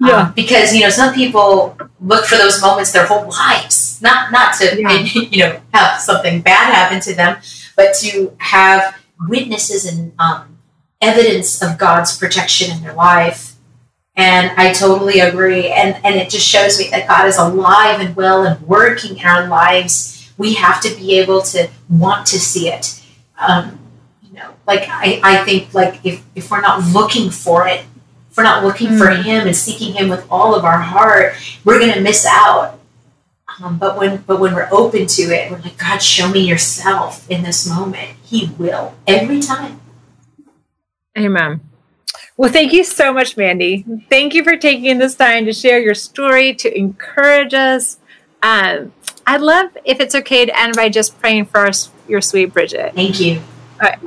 Yeah. 0.00 0.16
Um, 0.16 0.32
because 0.32 0.74
you 0.74 0.80
know 0.80 0.90
some 0.90 1.14
people 1.14 1.76
look 2.00 2.24
for 2.24 2.36
those 2.36 2.60
moments 2.62 2.90
their 2.92 3.06
whole 3.06 3.28
lives, 3.28 4.00
not 4.00 4.32
not 4.32 4.54
to 4.54 4.80
yeah. 4.80 4.98
you 5.14 5.38
know 5.38 5.60
have 5.74 6.00
something 6.00 6.40
bad 6.40 6.72
happen 6.74 7.00
to 7.02 7.14
them, 7.14 7.38
but 7.76 7.94
to 7.96 8.34
have 8.38 8.96
witnesses 9.28 9.84
and 9.84 10.12
um, 10.18 10.58
evidence 11.02 11.62
of 11.62 11.78
God's 11.78 12.16
protection 12.16 12.74
in 12.74 12.82
their 12.82 12.94
life. 12.94 13.56
And 14.16 14.50
I 14.58 14.72
totally 14.72 15.20
agree. 15.20 15.68
And 15.68 15.96
and 16.04 16.14
it 16.16 16.30
just 16.30 16.46
shows 16.46 16.78
me 16.78 16.88
that 16.90 17.06
God 17.06 17.26
is 17.26 17.36
alive 17.36 18.00
and 18.00 18.16
well 18.16 18.44
and 18.44 18.60
working 18.66 19.18
in 19.18 19.26
our 19.26 19.48
lives. 19.48 20.32
We 20.38 20.54
have 20.54 20.80
to 20.82 20.94
be 20.96 21.18
able 21.18 21.42
to 21.42 21.68
want 21.90 22.26
to 22.28 22.38
see 22.38 22.68
it. 22.68 23.02
Um, 23.38 23.78
you 24.22 24.32
know, 24.34 24.50
like 24.66 24.88
I, 24.88 25.20
I 25.22 25.44
think 25.44 25.74
like 25.74 26.00
if, 26.04 26.24
if 26.34 26.50
we're 26.50 26.62
not 26.62 26.82
looking 26.92 27.30
for 27.30 27.68
it, 27.68 27.84
if 28.30 28.36
we're 28.36 28.44
not 28.44 28.64
looking 28.64 28.88
mm. 28.88 28.98
for 28.98 29.14
hmm. 29.14 29.22
Him 29.22 29.46
and 29.46 29.56
seeking 29.56 29.94
Him 29.94 30.08
with 30.08 30.26
all 30.30 30.54
of 30.54 30.64
our 30.64 30.78
heart, 30.78 31.34
we're 31.64 31.78
going 31.78 31.92
to 31.92 32.00
miss 32.00 32.24
out. 32.26 32.78
Um, 33.62 33.78
but 33.78 33.98
when 33.98 34.18
but 34.18 34.38
when 34.38 34.54
we're 34.54 34.68
open 34.70 35.06
to 35.06 35.22
it, 35.22 35.50
we're 35.50 35.58
like, 35.58 35.76
God, 35.76 35.98
show 35.98 36.28
me 36.28 36.40
yourself 36.40 37.28
in 37.28 37.42
this 37.42 37.68
moment. 37.68 38.10
He 38.22 38.50
will 38.58 38.94
every 39.06 39.40
time. 39.40 39.80
Amen. 41.18 41.60
Well, 42.36 42.50
thank 42.50 42.72
you 42.72 42.84
so 42.84 43.12
much, 43.12 43.36
Mandie. 43.36 43.84
Thank 44.08 44.32
you 44.32 44.44
for 44.44 44.56
taking 44.56 44.98
this 44.98 45.14
time 45.14 45.44
to 45.44 45.52
share 45.52 45.78
your 45.78 45.94
story, 45.94 46.54
to 46.54 46.74
encourage 46.74 47.52
us. 47.52 47.98
Um, 48.42 48.92
I'd 49.26 49.42
love 49.42 49.76
if 49.84 50.00
it's 50.00 50.14
okay 50.14 50.46
to 50.46 50.58
end 50.58 50.74
by 50.74 50.88
just 50.88 51.20
praying 51.20 51.46
for 51.46 51.66
us, 51.66 51.90
your 52.08 52.22
sweet 52.22 52.54
Bridget. 52.54 52.94
Thank 52.94 53.20
you. 53.20 53.42
All 53.82 53.90
right. 53.90 53.98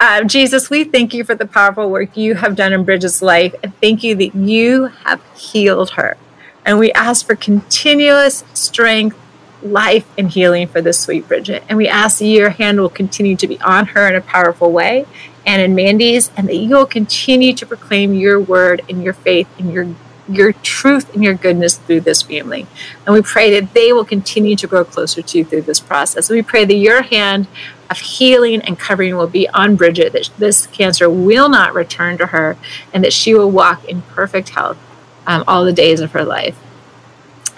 Uh, 0.00 0.22
Jesus, 0.22 0.70
we 0.70 0.84
thank 0.84 1.12
you 1.12 1.24
for 1.24 1.34
the 1.34 1.44
powerful 1.44 1.90
work 1.90 2.16
you 2.16 2.36
have 2.36 2.54
done 2.54 2.72
in 2.72 2.84
Bridget's 2.84 3.20
life. 3.20 3.52
And 3.64 3.74
thank 3.80 4.04
you 4.04 4.14
that 4.14 4.32
you 4.32 4.84
have 5.04 5.20
healed 5.34 5.90
her. 5.90 6.16
And 6.64 6.78
we 6.78 6.92
ask 6.92 7.26
for 7.26 7.34
continuous 7.34 8.44
strength, 8.54 9.18
life, 9.60 10.06
and 10.16 10.30
healing 10.30 10.68
for 10.68 10.80
this 10.80 11.00
sweet 11.00 11.26
Bridget. 11.26 11.64
And 11.68 11.76
we 11.76 11.88
ask 11.88 12.20
that 12.20 12.26
your 12.26 12.50
hand 12.50 12.78
will 12.78 12.88
continue 12.88 13.34
to 13.34 13.48
be 13.48 13.60
on 13.60 13.86
her 13.86 14.06
in 14.06 14.14
a 14.14 14.20
powerful 14.20 14.70
way 14.70 15.04
and 15.44 15.60
in 15.60 15.74
Mandie's, 15.74 16.30
and 16.36 16.48
that 16.48 16.54
you 16.54 16.76
will 16.76 16.86
continue 16.86 17.52
to 17.54 17.66
proclaim 17.66 18.14
your 18.14 18.40
word 18.40 18.82
and 18.88 19.02
your 19.02 19.14
faith 19.14 19.48
and 19.58 19.72
your 19.72 19.92
your 20.28 20.52
truth 20.52 21.12
and 21.14 21.24
your 21.24 21.32
goodness 21.32 21.78
through 21.78 22.02
this 22.02 22.20
family. 22.22 22.66
And 23.06 23.14
we 23.14 23.22
pray 23.22 23.58
that 23.58 23.72
they 23.72 23.94
will 23.94 24.04
continue 24.04 24.56
to 24.56 24.66
grow 24.66 24.84
closer 24.84 25.22
to 25.22 25.38
you 25.38 25.44
through 25.44 25.62
this 25.62 25.80
process. 25.80 26.28
We 26.28 26.42
pray 26.42 26.66
that 26.66 26.74
your 26.74 27.00
hand 27.00 27.48
of 27.90 27.98
healing 27.98 28.60
and 28.62 28.78
covering 28.78 29.16
will 29.16 29.26
be 29.26 29.48
on 29.48 29.76
Bridget, 29.76 30.12
that 30.12 30.30
this 30.38 30.66
cancer 30.66 31.08
will 31.08 31.48
not 31.48 31.74
return 31.74 32.18
to 32.18 32.26
her, 32.26 32.56
and 32.92 33.02
that 33.04 33.12
she 33.12 33.34
will 33.34 33.50
walk 33.50 33.84
in 33.84 34.02
perfect 34.02 34.50
health 34.50 34.78
um, 35.26 35.44
all 35.46 35.64
the 35.64 35.72
days 35.72 36.00
of 36.00 36.12
her 36.12 36.24
life. 36.24 36.56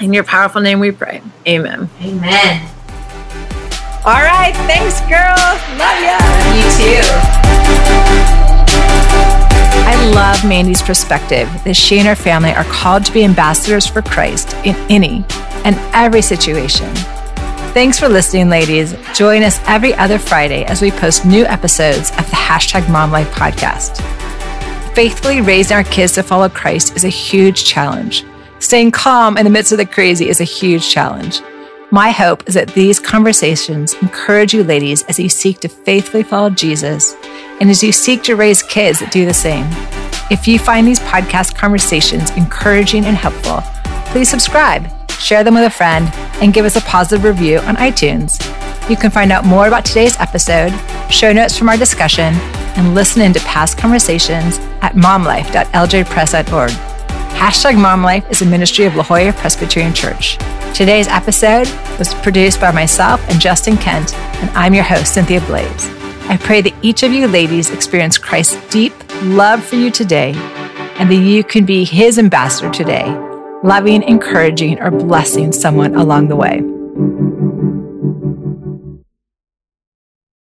In 0.01 0.13
your 0.13 0.25
powerful 0.25 0.61
name 0.61 0.81
we 0.81 0.91
pray. 0.91 1.21
Amen. 1.47 1.91
Amen. 2.03 2.69
All 4.03 4.15
right. 4.15 4.55
Thanks, 4.67 5.01
girls. 5.03 5.61
Love 5.77 6.01
ya. 6.01 6.17
You 6.57 6.63
too. 6.79 7.81
I 9.83 10.13
love 10.15 10.43
Mandie's 10.45 10.81
perspective 10.81 11.49
that 11.65 11.75
she 11.75 11.99
and 11.99 12.09
her 12.09 12.15
family 12.15 12.53
are 12.53 12.65
called 12.65 13.05
to 13.05 13.13
be 13.13 13.25
ambassadors 13.25 13.87
for 13.87 14.01
Christ 14.01 14.55
in 14.65 14.75
any 14.89 15.25
and 15.65 15.77
every 15.93 16.23
situation. 16.23 16.91
Thanks 17.73 18.01
for 18.01 18.09
listening, 18.09 18.49
ladies. 18.49 18.97
Join 19.15 19.45
us 19.45 19.61
every 19.65 19.95
other 19.95 20.19
Friday 20.19 20.65
as 20.65 20.83
we 20.83 20.91
post 20.91 21.25
new 21.25 21.45
episodes 21.47 22.11
of 22.11 22.29
the 22.29 22.37
hashtag 22.37 22.91
Mom 22.91 23.13
Life 23.13 23.31
podcast. 23.31 23.97
Faithfully 24.93 25.41
raising 25.41 25.77
our 25.77 25.85
kids 25.85 26.15
to 26.15 26.25
follow 26.25 26.49
Christ 26.49 26.97
is 26.97 27.05
a 27.05 27.09
huge 27.09 27.65
challenge. 27.65 28.25
Staying 28.59 28.91
calm 28.91 29.39
in 29.39 29.45
the 29.45 29.51
midst 29.51 29.71
of 29.71 29.79
the 29.79 29.87
crazy 29.87 30.29
is 30.29 30.41
a 30.41 30.45
huge 30.45 30.91
challenge. 30.91 31.43
My 31.93 32.11
hope 32.11 32.49
is 32.49 32.55
that 32.55 32.75
these 32.75 32.99
conversations 32.99 33.95
encourage 34.03 34.53
you, 34.53 34.65
ladies, 34.65 35.05
as 35.05 35.21
you 35.21 35.29
seek 35.29 35.61
to 35.61 35.69
faithfully 35.69 36.25
follow 36.25 36.51
Jesus 36.51 37.15
and 37.61 37.71
as 37.71 37.85
you 37.85 37.93
seek 37.93 38.25
to 38.25 38.35
raise 38.35 38.65
kids 38.65 38.99
that 38.99 39.13
do 39.13 39.25
the 39.25 39.33
same. 39.33 39.67
If 40.29 40.49
you 40.49 40.59
find 40.59 40.89
these 40.89 40.99
podcast 40.99 41.55
conversations 41.55 42.33
encouraging 42.33 43.05
and 43.05 43.17
helpful, 43.17 43.63
please 44.13 44.29
subscribe 44.29 44.91
share 45.21 45.45
them 45.45 45.55
with 45.55 45.65
a 45.65 45.71
friend, 45.71 46.11
and 46.43 46.53
give 46.53 46.65
us 46.65 46.77
a 46.77 46.81
positive 46.83 47.25
review 47.25 47.59
on 47.61 47.77
iTunes. 47.77 48.41
You 48.89 48.97
can 48.97 49.11
find 49.11 49.31
out 49.31 49.45
more 49.45 49.69
about 49.69 49.85
today's 49.85 50.19
episode, 50.19 50.73
show 51.11 51.33
notes 51.33 51.57
from 51.57 51.69
our 51.69 51.77
discussion, 51.77 52.35
and 52.77 52.95
listen 52.95 53.23
into 53.23 53.41
past 53.41 53.79
conversations 53.79 54.59
at 54.81 54.95
momlife.ljpress.org. 54.95 56.71
Hashtag 56.71 57.75
MomLife 57.75 58.31
is 58.31 58.43
a 58.43 58.47
ministry 58.47 58.85
of 58.85 58.97
La 58.97 59.03
Jolla 59.03 59.33
Presbyterian 59.33 59.95
Church. 59.95 60.37
Today's 60.75 61.09
episode 61.09 61.69
was 61.99 62.15
produced 62.15 62.61
by 62.61 62.71
myself 62.71 63.21
and 63.29 63.41
Justin 63.41 63.77
Kent, 63.77 64.15
and 64.15 64.51
I'm 64.51 64.75
your 64.75 64.85
host, 64.85 65.15
Cynthia 65.15 65.41
Blaze. 65.43 65.89
I 66.29 66.37
pray 66.37 66.61
that 66.61 66.75
each 66.83 67.03
of 67.03 67.13
you 67.13 67.27
ladies 67.27 67.71
experience 67.71 68.19
Christ's 68.19 68.69
deep 68.71 68.93
love 69.23 69.65
for 69.65 69.77
you 69.77 69.91
today 69.91 70.33
and 70.97 71.11
that 71.11 71.15
you 71.15 71.43
can 71.43 71.65
be 71.65 71.85
his 71.85 72.19
ambassador 72.19 72.71
today 72.71 73.30
loving, 73.63 74.03
encouraging, 74.03 74.81
or 74.81 74.91
blessing 74.91 75.53
someone 75.53 75.95
along 75.95 76.29
the 76.29 76.37
way. 76.37 76.63